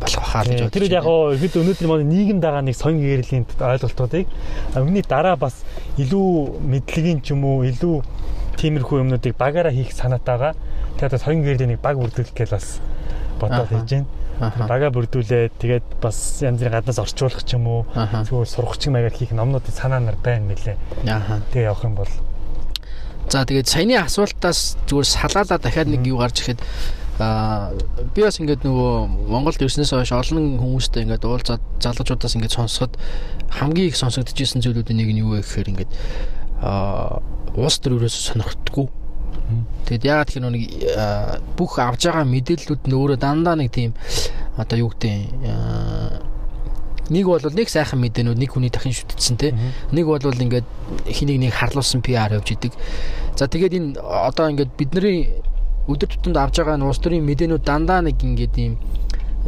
болох 0.01 0.25
хаа 0.25 0.43
гэж 0.49 0.65
бодож. 0.65 0.73
Тэр 0.73 0.89
яг 0.89 1.05
хэд 1.05 1.53
өнөөдөр 1.61 1.87
манай 1.87 2.07
нийгэмд 2.09 2.41
байгаа 2.41 2.65
нэг 2.65 2.75
соён 2.75 2.97
гэрлийн 2.97 3.45
ойлголтуудыг 3.59 4.25
өмнөний 4.75 5.05
дараа 5.05 5.37
бас 5.37 5.61
илүү 5.97 6.61
мэдлэгийн 6.65 7.21
ч 7.21 7.37
юм 7.37 7.45
уу 7.45 7.63
илүү 7.69 8.01
тиймэрхүү 8.57 9.01
юмнуудыг 9.01 9.37
багаараа 9.37 9.73
хийх 9.73 9.93
санаатайгаа 9.95 10.53
тэгээд 10.99 11.21
соён 11.21 11.41
гэрлийн 11.45 11.75
нэг 11.75 11.81
баг 11.81 11.97
бүрдүүлэх 11.97 12.35
гэж 12.35 12.49
бас 12.51 12.81
бодоод 13.41 13.69
хийж 13.73 13.89
байна. 13.89 14.07
Бага 14.69 14.89
бүрдүүлээд 14.93 15.57
тэгээд 15.57 15.87
бас 16.01 16.41
янз 16.45 16.61
бүрийн 16.61 16.77
гаднаас 16.77 17.01
орчуулах 17.01 17.41
ч 17.41 17.57
юм 17.57 17.67
уу. 17.67 17.81
Зүгээр 17.93 18.49
сургахчиг 18.49 18.93
маягаар 18.93 19.17
хийх 19.17 19.33
номнуудын 19.33 19.73
санаа 19.73 19.99
нар 19.99 20.17
байна 20.21 20.53
мөлий. 20.53 20.77
Тэгээ 21.01 21.69
явах 21.69 21.85
юм 21.85 21.95
бол. 21.97 22.13
За 23.29 23.45
тэгээд 23.45 23.67
саяны 23.69 23.97
асуултаас 24.01 24.77
зүгээр 24.89 25.07
салаалаа 25.07 25.59
дахиад 25.61 25.89
нэг 25.89 26.05
юу 26.05 26.21
гарч 26.21 26.41
ирэхэд 26.41 26.61
аа 27.21 27.71
би 28.15 28.25
бас 28.25 28.41
ингээд 28.41 28.65
нөгөө 28.65 29.29
Монголд 29.29 29.61
ирснээс 29.61 29.93
хойш 29.93 30.11
олон 30.11 30.57
хүмүүстэй 30.57 31.05
ингээд 31.05 31.27
уулзаад 31.29 31.61
залуучуудаас 31.83 32.33
ингээд 32.33 32.57
сонсоход 32.57 32.97
хамгийн 33.51 33.93
их 33.93 33.97
сонсогдчихсэн 33.99 34.65
зүйлүүдийн 34.65 34.97
нэг 34.97 35.09
нь 35.13 35.21
юу 35.21 35.37
вэ 35.37 35.45
гэхээр 35.45 35.69
ингээд 35.69 35.91
аа 36.65 37.21
уус 37.53 37.77
төр 37.77 38.01
өрөөс 38.01 38.15
сонирхдаггүй 38.31 38.89
Тэгэд 39.85 40.03
ягаад 40.05 40.29
тэр 40.29 40.47
нэг 40.49 40.63
бүх 41.57 41.79
авж 41.79 42.07
байгаа 42.07 42.25
мэдээллүүд 42.25 42.81
нь 42.87 42.95
өөрөө 42.95 43.17
дандаа 43.19 43.55
нэг 43.55 43.69
тийм 43.71 43.91
одоо 44.57 44.77
юу 44.77 44.91
гэдэг 44.91 46.31
нэг 47.11 47.25
бол 47.27 47.43
нэг 47.43 47.67
сайхан 47.67 47.99
мэдээнүүд 47.99 48.39
нэг 48.39 48.51
хүний 48.55 48.71
дахин 48.71 48.95
шүтдсэн 48.95 49.35
те 49.35 49.51
нэг 49.91 50.05
бол 50.07 50.23
ингээд 50.23 50.63
хэнийг 51.11 51.39
нэг 51.43 51.51
харлуулсан 51.51 51.99
PR 51.99 52.39
явж 52.39 52.55
идэг. 52.55 52.71
За 53.35 53.51
тэгээд 53.51 53.73
энэ 53.75 53.89
одоо 53.99 54.47
ингээд 54.47 54.71
бидний 54.79 55.43
өдөр 55.91 56.07
тутамд 56.07 56.37
авж 56.39 56.63
байгаа 56.63 56.79
нь 56.79 56.87
улс 56.87 57.03
төрийн 57.03 57.27
мэдээнүүд 57.27 57.63
дандаа 57.67 57.99
нэг 57.99 58.15
ингээд 58.23 58.55
ийм 58.55 58.79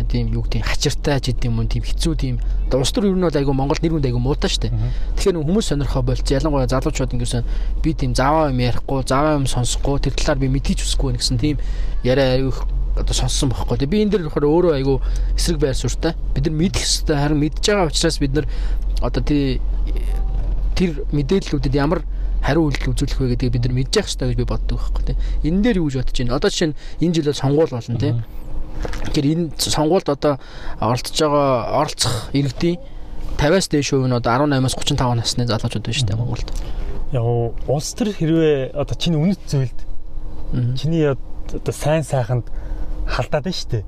тийм 0.02 0.34
юу 0.34 0.42
гэдэг 0.42 0.66
хачиртай 0.66 1.22
ч 1.22 1.32
гэдэм 1.32 1.54
юм 1.54 1.68
тийм 1.70 1.84
хэцүү 1.86 2.14
тийм 2.18 2.36
улс 2.74 2.90
төр 2.90 3.14
ер 3.14 3.18
нь 3.18 3.22
бол 3.22 3.38
айгу 3.38 3.54
Монгол 3.54 3.78
нэр 3.78 3.94
хүнд 3.94 4.10
айгу 4.10 4.18
муутай 4.18 4.50
штэ. 4.50 4.74
Тэгэхээр 5.14 5.38
хүмүүс 5.38 5.70
сонирхоо 5.70 6.02
болц 6.02 6.26
ялангуяа 6.26 6.66
залуучууд 6.66 7.14
ингэсэн 7.14 7.46
би 7.86 7.94
тийм 7.94 8.18
заваа 8.18 8.50
юм 8.50 8.58
ярихгүй, 8.58 9.06
заваа 9.06 9.38
юм 9.38 9.46
сонсохгүй, 9.46 10.02
тэр 10.02 10.18
талаар 10.18 10.42
би 10.42 10.50
мэдээж 10.50 10.82
үсэхгүй 10.82 11.14
гэсэн 11.22 11.38
тийм 11.38 11.62
яриа 12.02 12.42
айгу 12.42 12.58
одоо 12.98 13.14
сонссон 13.14 13.54
байхгүй. 13.54 13.86
Би 13.86 14.02
энэ 14.02 14.18
дэр 14.18 14.26
болохоор 14.26 14.50
өөрөө 14.50 14.74
айгу 14.82 15.02
эсрэг 15.38 15.62
байр 15.62 15.78
суурьтай. 15.78 16.18
Бид 16.34 16.50
нар 16.50 16.58
мэдэх 16.58 16.82
хэвээр 16.82 17.22
харин 17.22 17.40
мэдж 17.42 17.62
байгаа 17.62 17.90
учраас 17.90 18.18
бид 18.18 18.34
нар 18.34 18.46
одоо 19.02 19.22
тий 19.22 19.62
тэр 20.74 21.06
мэдээллүүдэд 21.14 21.74
ямар 21.78 22.02
хариу 22.44 22.70
үйлдэл 22.70 22.94
үзүүлэх 22.94 23.20
вэ 23.22 23.28
гэдгийг 23.34 23.54
бид 23.56 23.66
нар 23.66 23.76
мэдж 23.78 23.94
явах 23.98 24.10
хэрэгтэй 24.10 24.28
гэж 24.30 24.38
би 24.38 24.46
боддог 24.46 24.78
байхгүй 24.78 25.04
тий. 25.10 25.18
Энэ 25.48 25.62
дээр 25.64 25.78
юу 25.80 25.88
гэж 25.90 25.96
бодож 26.02 26.18
байна? 26.18 26.36
Одоо 26.38 26.50
жишээ 26.50 26.70
нь 26.70 26.78
энэ 27.02 27.14
жилээр 27.18 27.38
сонгуул 27.40 27.72
болно 27.72 27.98
тий. 27.98 28.14
Тэгэхээр 29.14 29.28
энэ 29.34 29.46
сонгуульд 29.58 30.10
одоо 30.10 30.40
оролцож 30.80 31.18
байгаа 31.18 31.80
оролцох 31.82 32.34
иргэдийн 32.34 32.80
50-аас 33.38 33.68
дээш 33.70 33.90
хувь 33.94 34.08
нь 34.08 34.16
одоо 34.16 34.46
18-аас 34.46 34.76
35 34.76 35.20
насны 35.20 35.48
залуучууд 35.48 35.86
байна 35.86 35.98
шүү 35.98 36.08
дээ 36.08 36.20
Монголд. 36.20 36.50
Яг 37.14 37.24
улс 37.70 37.90
төр 37.94 38.10
хэрвээ 38.14 38.74
одоо 38.74 38.96
чиний 38.98 39.20
үнэт 39.20 39.42
зүйлд 39.46 39.80
чиний 40.78 41.06
одоо 41.10 41.74
сайн 41.74 42.04
сайханд 42.04 42.50
халдаад 43.06 43.46
байна 43.46 43.58
шүү 43.58 43.70
дээ. 43.72 43.84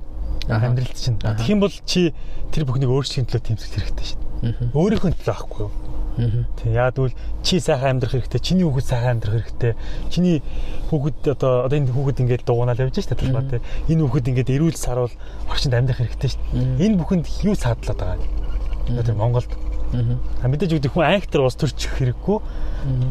Амьдралд 0.50 0.98
чинь. 0.98 1.18
Тэгэх 1.18 1.50
юм 1.50 1.62
бол 1.66 1.74
чи 1.86 2.14
тэр 2.54 2.70
бүхнийг 2.70 2.92
өөрчлөхийн 2.94 3.26
төлөө 3.26 3.44
тэмцэх 3.50 3.72
хэрэгтэй 3.74 4.06
шүү 4.06 4.20
дээ. 4.46 4.78
Өөрийнхөө 4.78 5.12
төлөө 5.18 5.26
байхгүй 5.26 5.62
юу? 5.66 5.72
Тэг 6.16 6.72
яад 6.72 6.96
үл 7.00 7.14
чи 7.44 7.60
сайхан 7.60 8.00
амьдрах 8.00 8.16
хэрэгтэй, 8.16 8.40
чиний 8.40 8.64
хүүхэд 8.64 8.88
сайхан 8.88 9.20
амьдрах 9.20 9.44
хэрэгтэй. 9.44 9.74
Чиний 10.10 10.42
хүүхэд 10.90 11.36
одоо 11.36 11.68
одоо 11.68 11.76
энэ 11.76 11.92
хүүхэд 11.92 12.22
ингээд 12.24 12.44
дугуйнаал 12.48 12.84
явж 12.88 13.04
штэ 13.04 13.20
талбай 13.20 13.44
те. 13.52 13.60
Энэ 13.92 14.04
хүүхэд 14.08 14.30
ингээд 14.32 14.54
эрүүл 14.56 14.80
саруул 14.80 15.14
орчинд 15.52 15.76
амьдрах 15.76 16.00
хэрэгтэй 16.00 16.30
штэ. 16.32 16.44
Энэ 16.80 17.00
бүхэнд 17.04 17.26
юу 17.44 17.56
саадлаад 17.60 18.00
байгаа 18.00 18.20
юм? 18.24 19.00
Одоо 19.00 19.16
Монголд 19.16 19.52
А 19.94 20.48
мэдээж 20.50 20.76
үгдэх 20.76 20.92
хүн 20.92 21.08
актер 21.08 21.46
ус 21.46 21.56
төрчих 21.56 21.94
хэрэггүй. 21.96 22.38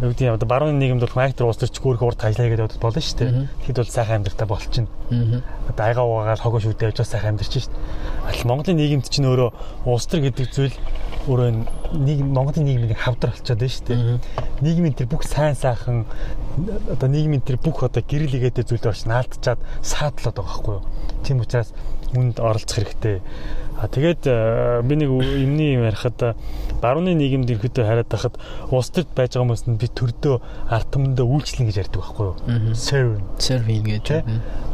Юу 0.04 0.10
гэдэг 0.10 0.26
юм 0.26 0.36
одоо 0.36 0.48
барууны 0.48 0.76
нийгэмд 0.76 1.06
бол 1.06 1.14
хүн 1.16 1.24
актер 1.30 1.48
ус 1.48 1.56
төрчих 1.56 1.80
өөрхөн 1.80 2.08
урд 2.12 2.20
ажиллая 2.20 2.50
гэдэг 2.50 2.82
болно 2.82 3.00
шүү 3.00 3.18
дээ. 3.24 3.30
Тэгэхэд 3.64 3.78
бол 3.80 3.94
сайхан 3.94 4.16
амьдрахтаа 4.20 4.48
болчихно. 4.50 4.90
Одоо 5.70 5.84
айгаа 5.86 6.04
угаагаал 6.04 6.44
хогоо 6.44 6.60
шүдээ 6.60 6.92
явж 6.92 7.00
сайхан 7.06 7.38
амьдрч 7.38 7.52
шүү 7.56 7.72
дээ. 7.72 8.44
Монголын 8.44 8.76
нийгэмд 8.76 9.08
чинь 9.08 9.28
өөрөө 9.30 9.50
ус 9.86 10.04
төр 10.10 10.20
гэдэг 10.28 10.46
зүйл 10.52 10.76
өөрөө 11.24 11.50
нийгэм 12.04 12.28
Монголын 12.36 12.66
нийгмийн 12.68 13.00
хавдар 13.00 13.32
болчиход 13.32 13.56
байна 13.56 13.72
шүү 13.72 13.86
дээ. 13.88 14.18
Нийгмийн 14.60 14.92
тэр 14.92 15.08
бүх 15.08 15.24
сайн 15.24 15.56
сайхан 15.56 16.04
одоо 16.92 17.08
нийгмийн 17.08 17.40
тэр 17.40 17.56
бүх 17.56 17.80
одоо 17.80 18.04
гэрэл 18.04 18.36
игээдэ 18.36 18.68
зүйлээр 18.68 18.92
очиж 18.92 19.08
наалтчаад 19.08 19.60
саадлаад 19.80 20.36
байгаа 20.36 20.44
байхгүй 20.44 20.74
юу. 20.76 20.84
Тийм 21.24 21.40
учраас 21.40 21.72
үнд 22.12 22.36
оролцох 22.40 22.84
хэрэгтэй. 22.84 23.22
А 23.74 23.88
тэгээд 23.90 24.22
э, 24.30 24.82
би 24.86 24.94
нэг 24.94 25.10
юмний 25.10 25.74
юм 25.74 25.82
ярихад 25.82 26.38
барууны 26.78 27.10
нийгэмд 27.18 27.50
ирэхэд 27.50 27.82
хараад 27.82 28.06
байхад 28.06 28.38
улс 28.70 28.92
төрд 28.94 29.10
байж 29.18 29.34
байгаа 29.34 29.50
хүмүүс 29.50 29.64
нь 29.66 29.80
би 29.82 29.90
төрдөө 29.90 30.36
ард 30.70 30.88
түмэндээ 30.94 31.26
үйлчлэн 31.26 31.66
гэж 31.66 31.76
ярьдаг 31.82 32.00
байхгүй 32.06 32.26
юу? 32.28 32.36
Serve. 32.78 33.18
Serve 33.42 33.74
гэж. 33.82 34.22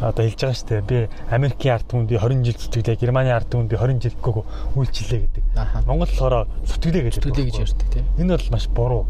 Одоо 0.05 0.22
хэлж 0.26 0.41
байгаа 0.45 0.59
шүү 0.59 0.68
дээ. 0.68 0.83
Би 0.85 0.99
Америкийн 1.33 1.74
ард 1.81 1.87
түмэнд 1.89 2.12
би 2.12 2.16
20 2.20 2.45
жил 2.45 2.59
зүтгэлээ, 2.61 3.01
Германы 3.01 3.33
ард 3.33 3.49
түмэнд 3.49 3.72
би 3.72 3.76
20 3.81 4.05
жил 4.05 4.16
гоо 4.20 4.45
үйлчлээ 4.76 5.20
гэдэг. 5.24 5.45
Монгол 5.89 6.12
болохоор 6.12 6.45
зүтгэлээ 6.68 7.03
гэж 7.09 7.14
зүтгэлээ 7.24 7.47
гэж 7.49 7.57
ярьдаг 7.57 7.89
тийм. 7.89 8.05
Энэ 8.20 8.37
бол 8.37 8.53
маш 8.53 8.68
буруу. 8.68 9.09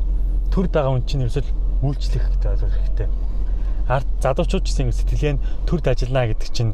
Төр 0.54 0.70
байгаа 0.70 0.94
хүн 0.94 1.02
чинь 1.02 1.26
ерөөсөл 1.26 1.50
үйлчлэх 1.82 2.24
гэдэг 2.30 2.50
ойлгох 2.52 2.74
хэрэгтэй. 2.78 3.08
Ард 3.90 4.08
залуучууд 4.22 4.64
ч 4.64 4.68
гэсэн 4.70 4.94
сэтгэлээ 4.94 5.34
төрд 5.66 5.84
ажиллана 5.90 6.30
гэдэг 6.30 6.48
чинь 6.54 6.72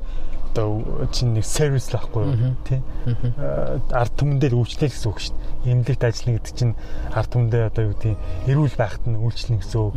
одоо 0.56 1.06
чинь 1.12 1.36
нэг 1.36 1.44
сервис 1.44 1.92
л 1.92 2.00
байхгүй 2.00 2.22
юу? 2.24 2.56
Тий. 2.64 2.80
Ард 3.92 4.12
түмэндээ 4.16 4.50
л 4.56 4.64
үйлчлэх 4.64 4.92
гэсэн 4.96 5.10
үг 5.12 5.20
шүү 5.20 5.36
дээ. 5.36 5.72
Эмнэлэгт 5.76 6.04
ажиллана 6.08 6.36
гэдэг 6.40 6.54
чинь 6.56 6.74
ард 7.12 7.30
түмэндээ 7.36 7.62
одоо 7.68 7.82
юу 7.84 7.92
гэдэг 7.92 8.16
эрүүл 8.48 8.76
байхад 8.80 9.04
нь 9.04 9.20
үйлчлэх 9.20 9.60
гэсэн 9.60 9.80
үг. 9.84 9.94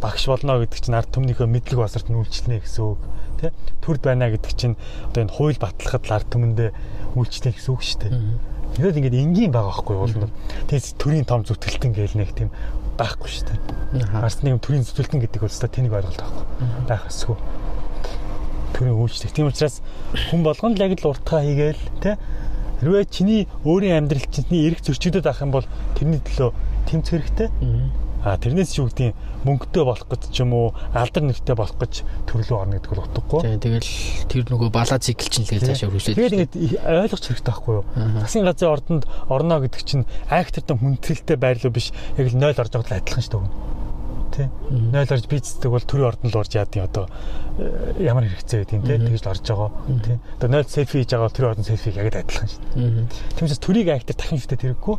Багш 0.00 0.24
болно 0.32 0.58
гэдэг 0.64 0.80
чинь 0.80 0.96
ард 0.96 1.10
түмнийхөө 1.12 1.46
мэдлэг 1.46 1.78
басарт 1.84 2.08
нь 2.08 2.16
үйлчлэнэ 2.16 2.64
гэсэн 2.64 2.84
үг. 2.88 3.00
Тий. 3.36 3.50
Төрд 3.84 4.02
байна 4.02 4.32
гэдэг 4.32 4.52
чинь 4.56 4.76
одоо 5.12 5.20
энэ 5.28 5.34
хууль 5.36 5.60
батлахад 5.60 6.08
л 6.08 6.16
ард 6.16 6.28
түмэндээ 6.32 6.70
үйлчлэх 7.12 7.54
гэсэн 7.60 7.72
үг 7.76 7.82
шүү 7.84 8.00
дээ. 8.08 8.12
Тэгэл 8.78 8.98
ингээд 9.00 9.20
энгийн 9.20 9.52
байгаа 9.52 9.74
байхгүй 9.74 9.96
уул 9.96 10.16
нь. 10.16 10.32
Тэгээс 10.70 10.96
төрийн 11.00 11.26
том 11.26 11.42
зүтгэлтэн 11.42 11.92
гээл 11.92 12.20
нэг 12.20 12.30
тийм 12.36 12.50
байхгүй 12.98 13.30
шүү 13.30 13.46
дээ. 13.48 13.58
Арс 14.22 14.42
нэг 14.44 14.60
төрийн 14.62 14.84
зүтгэлтэн 14.84 15.22
гэдэг 15.24 15.40
бол 15.42 15.50
өстой 15.50 15.70
тэнийг 15.72 15.94
ойлголт 15.98 16.20
байхгүй. 16.20 16.44
Байх 16.86 17.06
эсгүй. 17.08 17.36
Төрийн 18.76 18.96
үйлчлэх. 18.96 19.32
Тийм 19.32 19.48
учраас 19.48 19.80
хүн 20.30 20.42
болгон 20.44 20.74
л 20.76 20.82
яг 20.82 20.98
л 20.98 21.10
уртгаа 21.12 21.44
хийгээл 21.44 21.82
тэ 22.02 22.18
хэрвээ 22.80 23.04
чиний 23.10 23.40
өөрийн 23.64 24.06
амьдрал 24.06 24.26
чиний 24.30 24.68
эрх 24.70 24.82
зөрчигдөд 24.84 25.26
авах 25.26 25.42
юм 25.42 25.52
бол 25.52 25.66
тэрний 25.98 26.20
төлөө 26.22 26.50
тэмцэх 26.86 27.12
хэрэгтэй. 27.18 27.48
А 28.18 28.34
тэрнээс 28.34 28.74
ч 28.74 28.82
гэдгийг 28.82 29.14
мөнгөтэй 29.46 29.84
болох 29.86 30.06
гэж 30.10 30.22
ч 30.34 30.42
юм 30.42 30.50
уу 30.52 30.74
алдар 30.90 31.22
нэгтэй 31.22 31.54
болох 31.54 31.78
гэж 31.78 32.02
төрлөө 32.26 32.58
орно 32.58 32.74
гэдэг 32.76 32.90
бол 32.90 33.06
утгагүй. 33.06 33.40
Тийм 33.46 33.62
тэгэл 33.62 33.90
тэр 34.26 34.42
нөгөө 34.50 34.70
бала 34.74 34.98
цикл 34.98 35.30
чинь 35.30 35.46
л 35.46 35.62
цаашаа 35.62 35.86
хөрвүүлээд. 35.86 36.18
Тэгээд 36.18 36.34
ингээд 36.34 36.82
ойлгох 36.82 37.22
хэрэгтэй 37.22 37.46
байхгүй 37.46 37.74
юу? 37.78 37.84
Засгийн 38.18 38.46
газрын 38.50 38.74
ордонд 38.74 39.04
орно 39.30 39.62
гэдэг 39.62 39.82
чинь 39.86 40.04
айхтартай 40.34 40.74
хүндэлтэй 40.74 41.38
байрлал 41.38 41.70
биш. 41.70 41.94
Яг 42.18 42.26
л 42.26 42.36
0 42.42 42.58
орж 42.58 42.72
байгаа 42.74 42.90
л 42.90 42.98
адилхан 42.98 43.22
шүү 43.22 43.38
дээ 43.38 43.77
тий. 44.38 44.48
0 44.70 45.14
орж 45.14 45.26
бицдэг 45.26 45.70
бол 45.70 45.82
төрийн 45.82 46.08
ордон 46.08 46.30
л 46.30 46.38
орж 46.38 46.52
яадын 46.54 46.86
одоо 46.86 47.04
э, 47.58 48.06
ямар 48.06 48.24
хэрэгцээ 48.30 48.62
байдгийг 48.62 48.86
тий. 48.86 48.98
Тэгж 49.02 49.22
л 49.26 49.30
орж 49.34 49.42
байгаа 49.42 49.70
тий. 50.06 50.16
Одоо 50.38 50.48
0 50.54 50.70
селфи 50.70 51.02
хийж 51.02 51.10
байгаа 51.10 51.26
бол 51.26 51.36
төрийн 51.36 51.50
ордон 51.52 51.66
селфи 51.66 51.88
яг 51.98 52.06
л 52.06 52.20
адилхан 52.22 52.48
шүү 52.48 52.62
дээ. 52.78 53.06
Тиймээс 53.34 53.58
төрийг 53.58 53.88
актер 53.90 54.14
дахин 54.14 54.38
шүтэ 54.38 54.56
тэрэггүй 54.62 54.96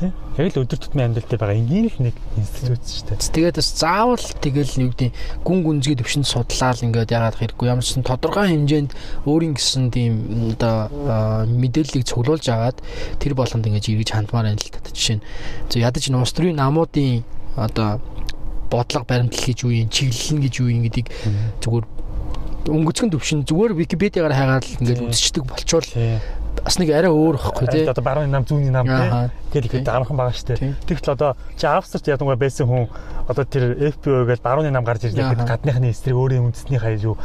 тий. 0.00 0.10
Яг 0.40 0.46
л 0.48 0.60
өдөр 0.64 0.80
тутмын 0.80 1.06
амьдралтай 1.12 1.38
байгаа 1.38 1.60
энгийн 1.60 1.86
л 1.92 1.98
нэг 2.08 2.16
институт 2.40 2.82
шүү 2.88 3.04
дээ. 3.12 3.28
Тэгээд 3.36 3.58
бас 3.60 3.70
заавал 3.76 4.24
тэгэл 4.40 4.72
юу 4.80 4.90
гэдэг 4.96 5.10
гүн 5.44 5.60
гүнзгий 5.62 5.96
төвшөнд 6.00 6.26
судлаал 6.26 6.80
ингээд 6.80 7.12
яагаад 7.12 7.38
хэрэггүй 7.38 7.66
ямар 7.68 7.84
ч 7.84 8.00
тодорхой 8.00 8.48
хэмжээнд 8.48 8.90
өөрийн 9.28 9.54
гэсэн 9.54 9.84
тийм 9.92 10.12
одоо 10.56 10.88
мэдээллийг 11.46 12.04
цуглуулж 12.08 12.46
аваад 12.48 12.78
тэр 13.20 13.34
болгонд 13.36 13.66
ингээд 13.68 13.92
эргэж 13.92 14.10
хандмаар 14.14 14.50
байна 14.50 14.58
л 14.58 14.72
та 14.72 14.90
жишээ 14.90 15.18
нь. 15.20 15.26
Зөв 15.68 15.80
ядаж 15.82 16.04
нуус 16.10 16.32
төрийн 16.32 16.58
намуудын 16.58 17.22
одоо 17.56 18.00
бодлого 18.74 19.06
баримтлал 19.06 19.46
гэж 19.46 19.58
юу 19.64 19.72
юм 19.72 19.88
чиглэл 19.88 20.42
гэж 20.42 20.54
юу 20.60 20.68
юм 20.68 20.82
гэдгийг 20.86 21.08
зүгээр 21.62 21.84
өнгөцгөн 22.64 23.12
төвшин 23.12 23.44
зүгээр 23.44 23.72
Википедиагаар 23.78 24.34
хайгаад 24.34 24.64
ингээд 24.80 25.00
үзчихдэг 25.04 25.44
болчвол 25.44 25.88
бас 26.62 26.78
нэг 26.78 26.90
арай 26.94 27.10
өөр 27.10 27.36
ихгүй 27.40 27.66
тий. 27.72 27.84
Одоо 27.88 28.04
баруун 28.04 28.30
нам 28.30 28.44
зүүнний 28.46 28.70
нам 28.70 28.86
тий. 28.86 29.10
Гэтэл 29.54 29.82
их 29.82 29.88
амархан 29.88 30.16
байгаа 30.18 30.34
шүү 30.34 30.48
дээ. 30.54 30.74
Тэгтэл 30.86 31.14
одоо 31.14 31.36
чи 31.58 31.66
авсарч 31.66 32.06
ядангуй 32.10 32.36
байсан 32.38 32.68
хүн 32.68 32.88
одоо 33.28 33.44
тэр 33.44 33.74
FPO 33.94 34.26
гэж 34.28 34.42
барууны 34.44 34.70
нам 34.70 34.84
гарч 34.84 35.06
ирлээ 35.08 35.32
гэдэг 35.34 35.48
гадныхны 35.48 35.90
эсрэг 35.90 36.14
өөрийн 36.14 36.50
үндэсний 36.50 36.78
хаяг 36.78 37.02
юу 37.06 37.16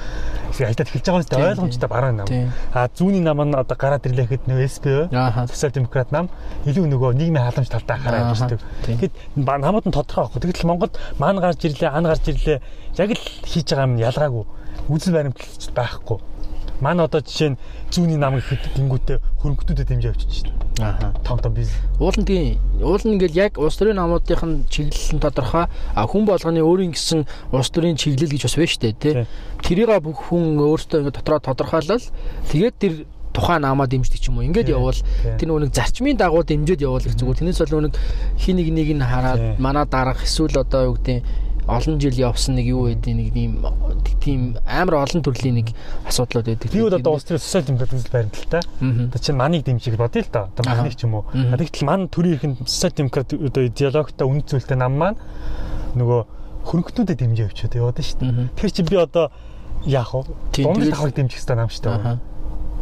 хальтад 0.55 0.88
эхэлж 0.88 1.05
байгаа 1.05 1.19
юм 1.19 1.25
шүү 1.25 1.36
дээ. 1.36 1.49
Ойлгомжтой 1.57 1.89
баруун 1.89 2.17
нам. 2.21 2.27
А 2.73 2.88
зүүнний 2.93 3.23
нам 3.25 3.41
нь 3.43 3.55
одоо 3.57 3.77
гараад 3.77 4.05
ирлээ 4.05 4.27
гэхэд 4.30 4.47
нөө 4.47 4.67
SPO 4.69 4.97
социал 5.49 5.73
демократ 5.73 6.11
нам 6.13 6.30
илүү 6.69 6.86
нөгөө 6.88 7.17
нийгмийн 7.17 7.49
халамж 7.49 7.69
талдаа 7.73 7.97
хараад 7.97 8.38
ирдэг. 8.38 8.61
Тэгэхэд 8.86 9.13
намууд 9.36 9.86
нь 9.89 9.95
тодорхой 9.95 10.30
байхгүй. 10.30 10.41
Тэгтэл 10.45 10.69
Монголд 10.69 10.93
маан 11.17 11.41
гарч 11.41 11.65
ирлээ, 11.65 11.89
ан 11.89 12.05
гарч 12.05 12.30
ирлээ. 12.30 12.61
Яг 12.95 13.09
л 13.11 13.25
хийж 13.43 13.67
байгаа 13.73 13.89
юм 13.89 13.97
ялгаагүй. 13.97 14.45
Үзэл 14.88 15.13
баримтлалч 15.17 15.73
байхгүй 15.75 16.28
Манай 16.82 17.05
одоо 17.05 17.21
жишээ 17.21 17.55
нь 17.55 17.57
зүүнний 17.91 18.19
нам 18.19 18.39
гэхэд 18.39 18.75
гингүүтээ 18.75 19.17
хөрөнгөтүүдэд 19.43 19.88
дэмжиж 19.89 20.09
авчиж 20.15 20.47
байна. 20.80 20.95
Аа. 20.99 21.13
Том 21.27 21.39
том 21.39 21.53
бизнес. 21.53 21.75
Уул 21.99 22.15
нь 22.15 22.25
тийм. 22.25 22.59
Уул 22.80 23.03
нь 23.03 23.19
ингээл 23.19 23.36
яг 23.36 23.59
улс 23.59 23.75
төрийн 23.75 23.99
намуудын 23.99 24.63
чиглэл 24.71 25.15
нь 25.15 25.23
тодорхой. 25.23 25.67
А 25.67 26.07
хүн 26.07 26.23
болгоны 26.23 26.63
өөрийн 26.63 26.95
гэсэн 26.95 27.27
улс 27.51 27.69
төрийн 27.69 27.99
чиглэл 27.99 28.32
гэж 28.32 28.47
бас 28.47 28.55
байна 28.55 28.71
шүү 28.71 28.84
дээ, 28.84 28.95
тий. 28.95 29.13
Тэрийг 29.59 29.91
бүх 29.99 30.32
хүн 30.32 30.55
өөртөө 30.55 31.03
ингээд 31.03 31.19
дотроо 31.19 31.39
тодорхойлол 31.43 32.05
тэгээд 32.47 32.75
тэр 32.80 32.93
тухайн 33.34 33.61
намаа 33.61 33.88
дэмждэг 33.88 34.19
ч 34.19 34.30
юм 34.30 34.39
уу. 34.39 34.47
Ингээд 34.47 34.73
явбал 34.73 34.99
тэр 35.38 35.47
нөгөө 35.47 35.63
нэг 35.67 35.73
зарчмын 35.75 36.17
дагуу 36.17 36.43
дэмжиж 36.43 36.82
явбал 36.82 37.05
их 37.05 37.15
зүгээр. 37.15 37.39
Тэрнээс 37.43 37.61
бол 37.69 37.86
нэг 37.88 37.95
хин 38.39 38.55
нэг 38.57 38.67
нэг 38.73 38.89
нь 38.97 39.05
хараад 39.05 39.59
манай 39.59 39.86
дарах 39.86 40.23
эсвэл 40.23 40.57
одоо 40.57 40.93
юу 40.93 40.95
гэдэг 40.97 41.23
олон 41.70 41.99
жил 42.01 42.17
явсан 42.17 42.55
нэг 42.57 42.65
юу 42.65 42.89
байдیں۔ 42.89 43.13
нэг 43.13 43.30
тийм 43.34 43.51
тийм 44.20 44.41
амар 44.65 45.05
олон 45.05 45.22
төрлийн 45.22 45.61
нэг 45.61 45.70
асуудлууд 46.09 46.45
байдаг. 46.49 46.72
Би 46.74 46.82
бол 46.82 46.93
одоо 46.97 47.13
улс 47.13 47.24
төрийн 47.24 47.39
социал 47.45 47.65
демократ 47.70 47.93
үзэл 47.93 48.11
баримталтай. 48.11 48.61
Одоо 48.82 49.20
чинь 49.22 49.38
маныг 49.38 49.63
дэмжих 49.63 49.95
бодъё 49.95 50.26
л 50.26 50.32
да. 50.34 50.49
Одоо 50.49 50.63
маныг 50.65 50.95
ч 50.97 51.05
юм 51.05 51.13
уу. 51.15 51.26
Тэгтэл 51.32 51.86
ман 51.86 52.09
төрийн 52.09 52.36
ихэнд 52.41 52.67
социал 52.67 52.93
демократ 52.97 53.34
одоо 53.34 53.67
диалогтой 53.70 54.26
үн 54.28 54.41
зүйлтэй 54.43 54.78
нам 54.78 54.97
маань 54.97 55.17
нөгөө 55.95 56.20
хөрөнгөтнүүдэд 56.65 57.17
дэмжиж 57.22 57.45
явчихад 57.53 57.78
яваад 57.78 58.01
шүү 58.01 58.17
дээ. 58.20 58.32
Тэгэхээр 58.57 58.74
чи 58.74 58.84
би 58.84 58.95
одоо 58.97 59.32
яах 59.86 60.11
вэ? 60.13 60.24
Дунд 60.59 60.89
тавхаг 60.89 61.13
дэмжих 61.15 61.39
хэрэгтэй 61.39 61.55
нам 61.55 61.70
шүү 61.70 61.84
дээ 61.86 62.20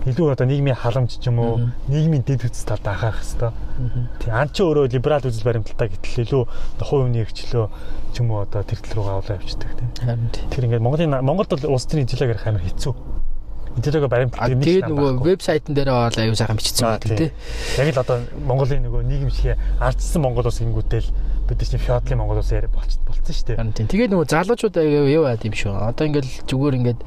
илүү 0.07 0.31
одоо 0.31 0.47
нийгмийн 0.47 0.79
халамж 0.79 1.19
ч 1.19 1.27
юм 1.27 1.39
уу 1.43 1.69
нийгмийн 1.91 2.23
дэд 2.23 2.47
үтс 2.47 2.63
талд 2.63 2.87
анхаарах 2.87 3.19
хэрэгтэй. 3.19 3.51
Тий 4.23 4.31
ан 4.31 4.49
чи 4.49 4.63
өөрөө 4.63 4.87
либерал 4.87 5.27
үзэл 5.27 5.43
баримталтай 5.43 5.91
гэтэл 5.91 6.23
илүү 6.23 6.43
хувь 6.79 7.03
хүний 7.03 7.21
эрхчлөө 7.27 7.65
ч 8.11 8.15
юм 8.23 8.31
уу 8.31 8.47
одоо 8.47 8.63
тэр 8.63 8.79
тал 8.79 8.95
руугаа 8.95 9.19
аваад 9.19 9.43
явчихдаг 9.43 9.71
тий. 9.75 9.87
Харин 10.01 10.31
тий. 10.31 10.43
Тэр 10.47 10.65
ингээд 10.71 10.85
Монголын 10.85 11.19
Монголд 11.21 11.51
бол 11.51 11.75
улс 11.75 11.85
төрийн 11.85 12.07
ярих 12.07 12.47
амар 12.47 12.63
хэцүү. 12.63 12.93
Баримталтай 13.77 14.53
юм 14.53 14.61
шиг. 14.61 14.67
Тэгээд 14.67 14.89
нөгөө 14.89 15.11
вебсайтн 15.23 15.73
дээр 15.77 15.89
бол 15.93 16.17
аюу 16.17 16.35
сайхан 16.35 16.57
бичсэн 16.57 16.85
байдаг 16.87 17.17
тий. 17.17 17.31
Яг 17.77 17.93
л 17.93 18.01
одоо 18.01 18.17
Монголын 18.43 18.83
нөгөө 18.87 19.01
нийгэм 19.05 19.31
шиг 19.31 19.57
ардсан 19.79 20.21
Монгол 20.25 20.49
ус 20.49 20.59
ингэнгүүтэл 20.61 21.09
бид 21.47 21.61
чинь 21.63 21.79
феодлын 21.79 22.17
Монгол 22.17 22.41
ус 22.41 22.51
яриа 22.51 22.73
болчихсон 22.73 23.33
шүү 23.37 23.45
дээ. 23.53 23.57
Харин 23.61 23.73
тий. 23.77 23.85
Тэгээд 23.85 24.11
нөгөө 24.11 24.27
залуучууд 24.33 24.75
аюу 24.81 25.07
яа 25.07 25.37
юм 25.37 25.53
шүү. 25.53 25.73
Одоо 25.77 26.05
ингээд 26.09 26.27
зүгээр 26.49 26.77
ингээд 26.81 26.99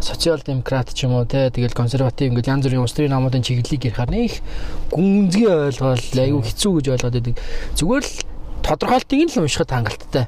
социал 0.00 0.40
демократ 0.44 0.92
ч 0.92 1.04
юм 1.04 1.16
уу 1.16 1.24
те 1.24 1.48
тэгэл 1.50 1.72
консерватив 1.72 2.32
ингээд 2.32 2.50
янз 2.50 2.64
бүрийн 2.66 2.84
улс 2.84 2.92
төрийн 2.92 3.12
намуудын 3.16 3.44
чиглэлийг 3.44 3.92
ярихаар 3.92 4.10
нэг 4.12 4.32
гүнзгий 4.92 5.48
ойлгол 5.48 6.00
айгүй 6.00 6.42
хэцүү 6.44 6.72
гэж 6.80 6.86
ойлгоод 6.96 7.16
байдаг. 7.16 7.36
Зүгээр 7.80 8.04
л 8.04 8.14
тодорхойлтыг 8.60 9.20
нь 9.24 9.32
л 9.32 9.40
уншихад 9.40 9.72
хангалттай. 9.72 10.26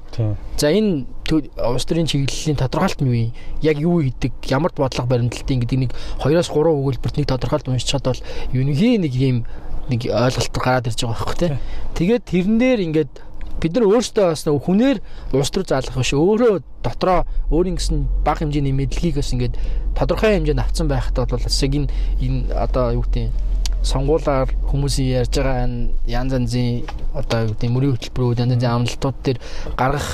За 0.57 0.73
энэ 0.73 1.05
улс 1.33 1.85
төрийн 1.85 2.09
чиглэлийн 2.09 2.57
тодорхойлт 2.57 3.01
нь 3.05 3.09
юу 3.09 3.17
юм? 3.29 3.33
Яг 3.61 3.77
юу 3.79 4.01
хийдэг? 4.01 4.33
Ямар 4.49 4.73
бодлого 4.73 5.09
баримтлалтын 5.09 5.61
гэдэг 5.61 5.79
нэг 5.79 5.93
2-оос 6.25 6.49
3 6.49 6.73
өгүүлбэрт 6.73 7.17
нэг 7.21 7.27
тодорхойлт 7.29 7.69
уншичаад 7.69 8.05
бол 8.09 8.23
юуны 8.53 8.75
нэг 8.75 9.13
юм 9.15 9.45
нэг 9.89 10.09
ойлголт 10.09 10.55
гараад 10.57 10.89
ирж 10.89 11.01
байгаа 11.05 11.17
байхгүй 11.17 11.37
тий. 11.37 11.53
Тэгээд 11.97 12.25
тэрнээр 12.29 12.81
ингээд 12.89 13.13
бид 13.59 13.73
нар 13.75 13.89
өөрсдөө 13.91 14.27
бас 14.31 14.45
хүнээр 14.47 14.99
улс 15.35 15.51
төр 15.51 15.65
заалах 15.67 15.97
биш 15.99 16.15
өөрөө 16.15 16.63
дотроо 16.85 17.27
өөрийн 17.51 17.77
гэсэн 17.81 18.07
бага 18.23 18.47
хэмжээний 18.47 18.71
мэдлэгийг 18.77 19.19
бас 19.19 19.33
ингээд 19.35 19.59
тодорхой 19.99 20.39
хэмжээнд 20.39 20.63
авцсан 20.63 20.87
байхад 20.87 21.27
бол 21.27 21.43
бас 21.43 21.59
яг 21.65 21.75
энэ 21.75 21.91
энэ 22.23 22.55
одоо 22.55 22.95
юу 22.95 23.03
гэдэг 23.03 23.35
сонгуулаар 23.83 24.49
хүмүүсийн 24.71 25.23
ярьж 25.23 25.33
байгаа 25.39 25.65
энэ 25.67 25.93
янз 26.07 26.33
янзын 26.35 26.69
одоо 27.15 27.39
юу 27.47 27.53
гэдэг 27.55 27.71
мөрийн 27.71 27.95
хөтөлбөрүүд 27.95 28.43
янз 28.43 28.53
янзын 28.59 28.75
амлалтууд 28.75 29.19
дээр 29.25 29.39
гаргах 29.79 30.09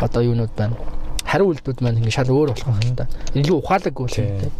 одоо 0.00 0.22
юунууд 0.24 0.52
байна 0.56 0.76
хариу 1.24 1.52
үйлдэлүүд 1.52 1.80
маань 1.84 1.98
ингээд 2.00 2.16
шал 2.16 2.32
өөр 2.32 2.50
болох 2.52 2.68
байна 2.68 3.04
та 3.04 3.06
илүү 3.36 3.56
ухаалаг 3.60 3.94
үл 4.00 4.16
юм 4.18 4.50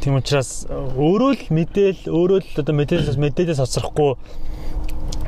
Тийм 0.00 0.16
учраас 0.16 0.64
өөрөө 0.70 1.32
л 1.36 1.44
мэдээл 1.52 2.02
өөрөө 2.08 2.38
л 2.40 2.60
одоо 2.64 2.72
мэдээлэлээс 2.72 3.20
мэдээлэлээс 3.20 3.60
хоцрохгүй 3.60 4.16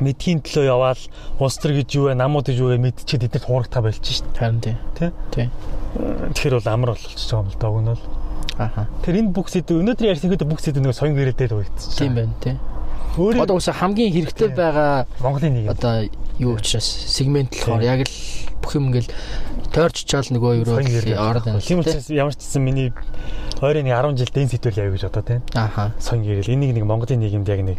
мэдхийн 0.01 0.41
төлөө 0.41 0.65
яваал 0.65 1.01
улс 1.37 1.57
төр 1.61 1.77
гэж 1.77 1.89
юу 1.93 2.09
вэ 2.09 2.17
намууд 2.17 2.49
гэж 2.49 2.57
юу 2.57 2.73
вэ 2.73 2.81
мэдчихэд 2.81 3.29
эднэрт 3.29 3.45
хуурагтаа 3.45 3.85
болж 3.85 4.01
шít. 4.01 4.25
Харин 4.33 4.57
тийм. 4.65 4.77
Тий. 4.97 5.49
Тэгэхээр 5.93 6.57
бол 6.57 6.73
амар 6.73 6.89
болчихж 6.97 7.21
байгаа 7.29 7.45
юм 7.45 7.53
л 7.53 7.59
да 7.61 7.69
өгнө 7.69 7.93
л. 7.93 8.03
Аха. 8.57 8.87
Тэр 9.05 9.21
энэ 9.21 9.29
бүх 9.29 9.53
сэдв 9.53 9.77
өнөөдөр 9.77 10.09
ярьсан 10.09 10.33
хэд 10.33 10.45
бүх 10.49 10.61
сэдв 10.61 10.81
нэг 10.81 10.97
соён 10.97 11.13
гэрэлдээд 11.13 11.53
өгөгдсөн. 11.53 11.93
Тийм 12.01 12.17
байна 12.17 12.33
тий. 12.41 12.57
Одоо 13.13 13.55
уусаа 13.61 13.77
хамгийн 13.77 14.13
хэрэгтэй 14.13 14.49
байгаа 14.57 15.05
Монголын 15.21 15.53
нэг 15.53 15.69
одоо 15.69 16.09
юу 16.39 16.57
учраас 16.57 16.85
сегмент 16.85 17.53
болохоор 17.53 17.83
яг 17.85 18.09
л 18.09 18.15
бүх 18.61 18.73
юм 18.73 18.89
ингээл 18.89 19.11
тойрч 19.69 20.05
чаал 20.09 20.25
нөгөө 20.33 20.65
юу 20.65 20.73
ороод 21.21 21.45
байна. 21.45 21.61
Тийм 21.61 21.85
учраас 21.85 22.09
ямар 22.09 22.33
ч 22.33 22.41
гэсэн 22.41 22.61
миний 22.65 22.89
ойрын 23.61 23.85
10 23.85 24.17
жил 24.17 24.31
дэн 24.33 24.49
сэтвэл 24.49 24.81
явь 24.81 24.93
гэж 24.97 25.03
одоо 25.07 25.21
тий. 25.21 25.39
Аха. 25.53 25.93
Соён 25.99 26.25
гэрэл 26.25 26.53
энийг 26.57 26.73
нэг 26.73 26.85
Монголын 26.89 27.21
нийгэмд 27.21 27.49
яг 27.49 27.61
нэг 27.61 27.77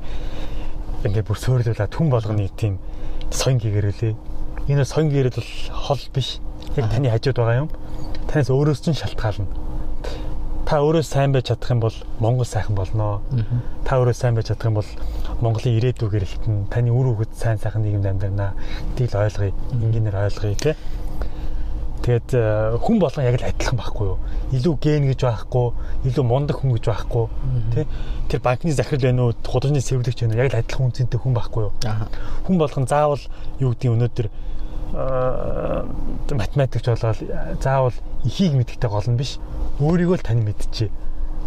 ингээд 1.02 1.26
бүр 1.26 1.38
сөөрлүүлээд 1.38 1.90
түн 1.90 2.08
болгоны 2.14 2.48
тийм 2.54 2.78
соён 3.34 3.58
гэгэрэлээ. 3.58 4.14
Энэ 4.70 4.84
соён 4.86 5.10
гэгэрэл 5.10 5.34
бол 5.34 5.52
хол 5.74 6.02
биш. 6.14 6.38
Яг 6.78 6.88
таны 6.94 7.10
хажууд 7.10 7.36
байгаа 7.36 7.62
юм. 7.66 7.70
Танаас 8.30 8.48
өөрөөс 8.48 8.80
чинь 8.86 8.96
шалтгаална. 8.96 9.50
Та 10.64 10.80
өөрөө 10.80 11.04
сайн 11.04 11.36
байж 11.36 11.52
чадах 11.52 11.70
юм 11.70 11.80
бол 11.84 11.96
Монгол 12.18 12.48
сайхан 12.48 12.74
болноо. 12.74 13.20
Та 13.84 14.00
өөрөө 14.00 14.16
сайн 14.16 14.34
байж 14.34 14.48
чадах 14.48 14.72
юм 14.72 14.80
бол 14.80 14.88
Монголын 15.44 15.76
ирээдүй 15.76 16.08
гэрэлтэн 16.08 16.72
таны 16.72 16.88
үр 16.88 17.12
хөвгөд 17.12 17.36
сайн 17.36 17.60
сайхан 17.60 17.84
нийгэмд 17.84 18.08
амьдрнаа. 18.08 18.56
Гэдгийг 18.96 19.12
л 19.12 19.20
ойлгоё. 19.28 19.52
Энгийнээр 19.76 20.16
ойлгоё 20.24 20.56
тий. 20.56 20.74
Тэгээд 22.04 22.30
э, 22.36 22.76
хүн 22.84 23.00
болгон 23.00 23.24
яг 23.24 23.40
л 23.40 23.48
адилхан 23.48 23.80
байхгүй 23.80 24.06
юу? 24.08 24.18
Илүү 24.52 24.74
ген 24.76 25.08
гэж 25.08 25.24
байхгүй, 25.24 25.66
илүү 26.04 26.24
мундаг 26.28 26.60
хүн 26.60 26.76
гэж 26.76 26.84
байхгүй, 26.84 27.24
тий? 27.72 27.84
Тэр 28.28 28.40
банкны 28.44 28.76
захирал 28.76 29.08
байна 29.08 29.24
уу, 29.24 29.32
худалдааны 29.40 29.80
цэвэрлэгч 29.80 30.20
байна 30.20 30.36
уу? 30.36 30.42
Яг 30.44 30.52
л 30.52 30.60
адилхан 30.60 30.92
үнцэнтэй 30.92 31.16
хүн 31.16 31.32
байхгүй 31.32 31.62
юу? 31.64 31.72
Хүн 32.44 32.60
болгон 32.60 32.84
заавал 32.84 33.24
юу 33.56 33.72
гэдгийг 33.72 33.96
өнөөдөр 33.96 34.28
э, 34.28 35.80
математикч 36.36 36.84
болоод 36.92 37.24
заавал 37.64 37.96
ихийг 38.28 38.52
мэддэг 38.52 38.84
гол 38.84 39.08
нь 39.08 39.16
биш. 39.16 39.40
Өөрийгөө 39.80 40.20
л 40.20 40.28
тань 40.28 40.44
мэдчихэ. 40.44 40.92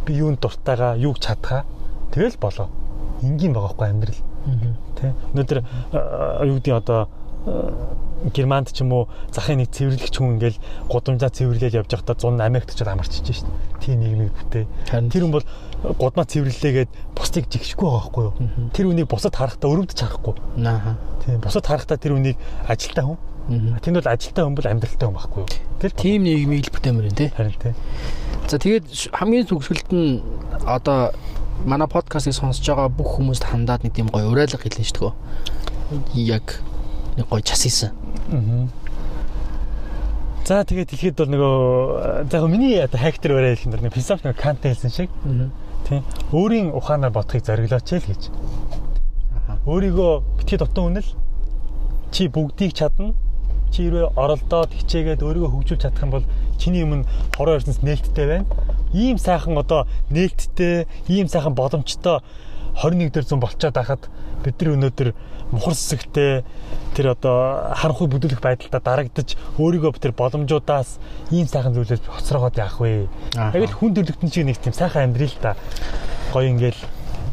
Би 0.09 0.17
юунд 0.17 0.41
дуртайгаа, 0.41 0.97
юуг 0.97 1.21
чадхаа 1.21 1.69
тэгэл 2.09 2.41
болоо. 2.41 2.73
Энгийн 3.23 3.53
байгаа 3.53 3.73
байхгүй 3.73 3.87
амьдрал. 3.87 4.21
Тэ. 4.97 5.13
Өнөөдөр 5.33 5.59
юу 6.45 6.55
гэдгийг 6.57 6.77
одоо 6.77 7.07
Германд 8.33 8.73
ч 8.73 8.81
юм 8.81 8.91
уу 8.93 9.03
захын 9.29 9.61
нэг 9.61 9.69
цэвэрлэгч 9.71 10.15
хүн 10.17 10.41
ингээл 10.41 10.57
гудамжаа 10.89 11.29
цэвэрлээл 11.29 11.85
явж 11.85 11.91
байхдаа 11.93 12.17
100 12.17 12.41
Америкт 12.41 12.73
ч 12.73 12.81
амарчиж 12.81 13.23
шít. 13.29 13.47
Тийм 13.79 14.01
нийгмийг 14.01 14.33
бүтээ. 14.33 14.65
Тэр 14.89 15.23
хүн 15.29 15.33
бол 15.37 15.45
гудмаа 16.01 16.25
цэвэрлэлээгээд 16.25 16.91
бусдыг 17.13 17.45
жигшгүй 17.45 17.85
байгаа 17.85 18.01
байхгүй 18.09 18.23
юу? 18.25 18.33
Тэр 18.73 18.89
үнийг 18.89 19.07
бусад 19.07 19.37
харахтаа 19.37 19.69
өрөвдөж 19.69 19.99
харахгүй. 20.01 20.33
Аа. 20.65 20.97
Тийм 21.21 21.39
бусад 21.45 21.65
харахтаа 21.69 21.97
тэр 22.01 22.17
үнийг 22.17 22.37
ажилтаа 22.65 23.05
хүн. 23.05 23.19
Тэнд 23.85 24.01
бол 24.01 24.11
ажилтаа 24.11 24.43
хүн 24.49 24.57
бол 24.57 24.67
амьдралтай 24.67 25.07
хүн 25.07 25.17
байхгүй 25.21 25.41
юу? 25.45 25.49
Тэр 25.77 25.91
тийм 25.93 26.25
нийгмийг 26.25 26.67
л 26.67 26.73
бүтээмэр 26.73 27.07
юм 27.07 27.15
тий. 27.15 27.29
Харин 27.37 27.53
тий. 27.61 27.73
За 28.49 28.57
тэгээд 28.57 29.13
хамгийн 29.13 29.45
төгсгөлд 29.45 29.89
нь 29.93 30.25
одоо 30.65 31.13
манай 31.65 31.87
подкастыг 31.87 32.33
сонсож 32.33 32.65
байгаа 32.67 32.91
бүх 32.91 33.17
хүмүүст 33.17 33.47
хандаад 33.47 33.83
нэг 33.83 33.93
тийм 33.97 34.11
гоё 34.11 34.29
уриалга 34.29 34.61
хэлнэ 34.61 34.85
шүү 34.85 35.13
дээ. 36.13 36.37
Яг 36.37 36.61
нэг 37.17 37.25
гоё 37.29 37.41
час 37.41 37.63
хийсэн. 37.63 37.91
Аа. 38.31 38.67
За 40.47 40.63
тэгээд 40.63 40.95
хэлэхэд 40.95 41.17
бол 41.19 41.31
нөгөө 41.33 42.31
за 42.31 42.39
яг 42.39 42.45
миний 42.47 42.79
одоо 42.79 42.99
хайктер 43.01 43.35
өрөө 43.35 43.55
хэлэх 43.57 43.67
нь 43.67 43.73
нэг 43.83 43.93
философи 43.93 44.27
нэг 44.27 44.37
Кант 44.39 44.63
хэлсэн 44.63 44.91
шиг. 44.95 45.09
Тийм. 45.87 46.03
Өөрийн 46.31 46.71
ухаанаар 46.71 47.11
бодохыг 47.11 47.43
зориглооч 47.43 47.87
л 47.99 48.07
гэж. 48.07 48.21
Өөрийгөө 49.67 50.11
битгий 50.39 50.55
дутан 50.55 50.95
үнэл 50.95 51.09
чи 52.15 52.31
бүгдийг 52.31 52.71
чадна 52.71 53.11
чи 53.71 53.87
хэрвээ 53.87 54.15
оролдоод 54.15 54.71
хичээгээд 54.73 55.21
өөрийгөө 55.23 55.51
хөгжүүлж 55.51 55.81
чадах 55.81 56.03
юм 56.03 56.11
бол 56.11 56.25
чиний 56.57 56.83
өмнө 56.83 57.07
хорон 57.35 57.57
орсноос 57.57 57.81
нээлттэй 57.83 58.25
байна. 58.27 58.45
Ийм 58.93 59.17
сайхан 59.17 59.57
одоо 59.57 59.87
нээлттэй, 60.09 60.87
ийм 61.07 61.27
сайхан 61.27 61.53
боломжтой 61.55 62.23
21 62.77 63.09
дээр 63.09 63.25
зүүн 63.25 63.41
болчоод 63.41 63.73
байхад 63.73 64.05
бид 64.45 64.61
нар 64.61 64.73
өнөөдөр 64.77 65.09
мухар 65.51 65.73
сэсэгтэй 65.73 66.43
тэр 66.93 67.15
одоо 67.15 67.73
харанхуй 67.73 68.07
бүдүүлэх 68.11 68.41
байдалтай 68.43 68.81
дарагдаж 68.83 69.33
өөрийгөө 69.57 69.97
тэр 69.97 70.13
боломжуудаас 70.13 70.99
ийм 71.31 71.47
сайхан 71.47 71.73
зүйлээс 71.73 72.03
хоцрогоод 72.05 72.59
яах 72.59 72.77
вэ? 72.77 73.07
Яг 73.33 73.63
л 73.65 73.77
хүн 73.79 73.95
төрлөختн 73.95 74.29
чинь 74.29 74.51
нэг 74.51 74.59
тийм 74.59 74.75
сайхан 74.75 75.09
амьдрил 75.09 75.31
л 75.31 75.41
та. 75.41 75.55
Гоё 76.35 76.51
ингээл 76.51 76.81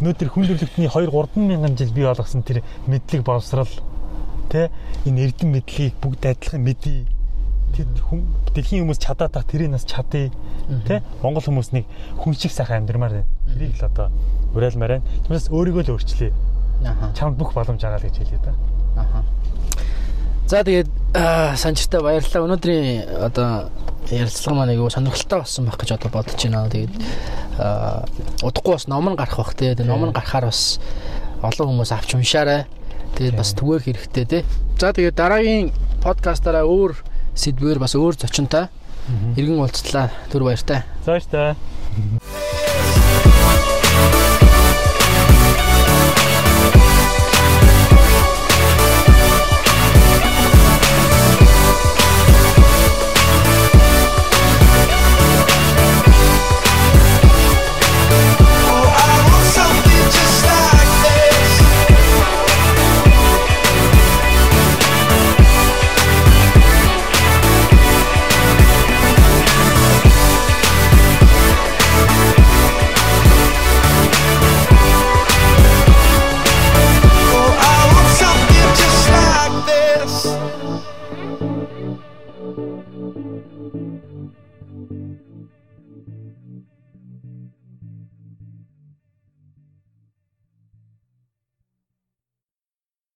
өнөөдөр 0.01 0.29
хүн 0.31 0.49
төрлөختний 0.49 0.89
2 0.89 1.11
3 1.11 1.45
мянган 1.45 1.77
жил 1.77 1.93
бий 1.93 2.07
болгосон 2.07 2.43
тэр 2.47 2.63
мэдлэг 2.87 3.23
боловсрал 3.27 3.69
тэ 4.55 4.71
энэ 5.11 5.27
эрдэм 5.27 5.51
мэдлийг 5.51 5.99
бүгд 5.99 6.23
адилхан 6.31 6.63
мэдээ. 6.63 7.11
Тэр 7.75 7.91
хүн 8.07 8.23
дэлхийн 8.55 8.87
хүмүүс 8.87 9.03
чадаад 9.03 9.35
та 9.35 9.43
тэрийг 9.43 9.75
нас 9.75 9.83
чадъя. 9.83 10.31
Тэ 10.87 11.03
Монгол 11.27 11.43
хүмүүс 11.43 11.75
нэг 11.75 11.91
хүн 12.23 12.39
шиг 12.39 12.55
сайхан 12.55 12.87
амьдрмаар 12.87 13.27
байна. 13.27 13.31
Тэрийг 13.51 13.75
л 13.83 13.91
одоо 13.91 14.15
уриалмаар 14.55 15.03
байна. 15.03 15.07
Тиймээс 15.27 15.51
өөрийгөө 15.51 15.83
л 15.91 15.95
өөрчлөе 15.99 16.31
чамд 17.15 17.39
бүх 17.39 17.55
боломж 17.55 17.81
байгаа 17.81 17.99
л 17.99 18.07
гэж 18.07 18.17
хэлээ 18.19 18.41
да. 18.45 18.53
Аха. 18.97 19.25
За 20.47 20.63
тэгээд 20.65 20.89
санчтай 21.57 22.01
баярлалаа. 22.03 22.45
Өнөөдрийн 22.45 23.09
одоо 23.25 23.71
ярилцлага 24.11 24.59
маань 24.59 24.73
айгүй 24.75 24.91
сонирхолтой 24.93 25.39
болсон 25.41 25.65
байх 25.65 25.79
гэж 25.81 25.91
одоо 25.97 26.11
бодож 26.13 26.37
байна. 26.37 26.69
Тэгээд 26.69 26.95
удахгүй 28.45 28.73
бас 28.77 28.87
ном 28.89 29.09
нь 29.09 29.17
гарах 29.17 29.37
бах 29.39 29.55
те. 29.55 29.73
Тэгээд 29.73 29.89
ном 29.89 30.05
нь 30.05 30.13
гарахаар 30.13 30.51
бас 30.51 30.79
олон 31.41 31.73
хүмүүс 31.73 31.93
авч 31.97 32.15
уншаарай. 32.15 32.67
Тэгээд 33.15 33.39
бас 33.39 33.55
түгээх 33.55 33.85
хэрэгтэй 33.87 34.25
те. 34.27 34.39
За 34.79 34.93
тэгээд 34.93 35.15
дараагийн 35.15 35.71
подкастаараа 36.03 36.67
өөр 36.67 36.99
сэдвээр 37.39 37.79
бас 37.79 37.95
өөр 37.95 38.15
зочинтой 38.19 38.67
иргэн 39.39 39.63
уулзлаа. 39.63 40.11
Түр 40.31 40.51
баяртай. 40.51 40.83
Та. 41.07 41.55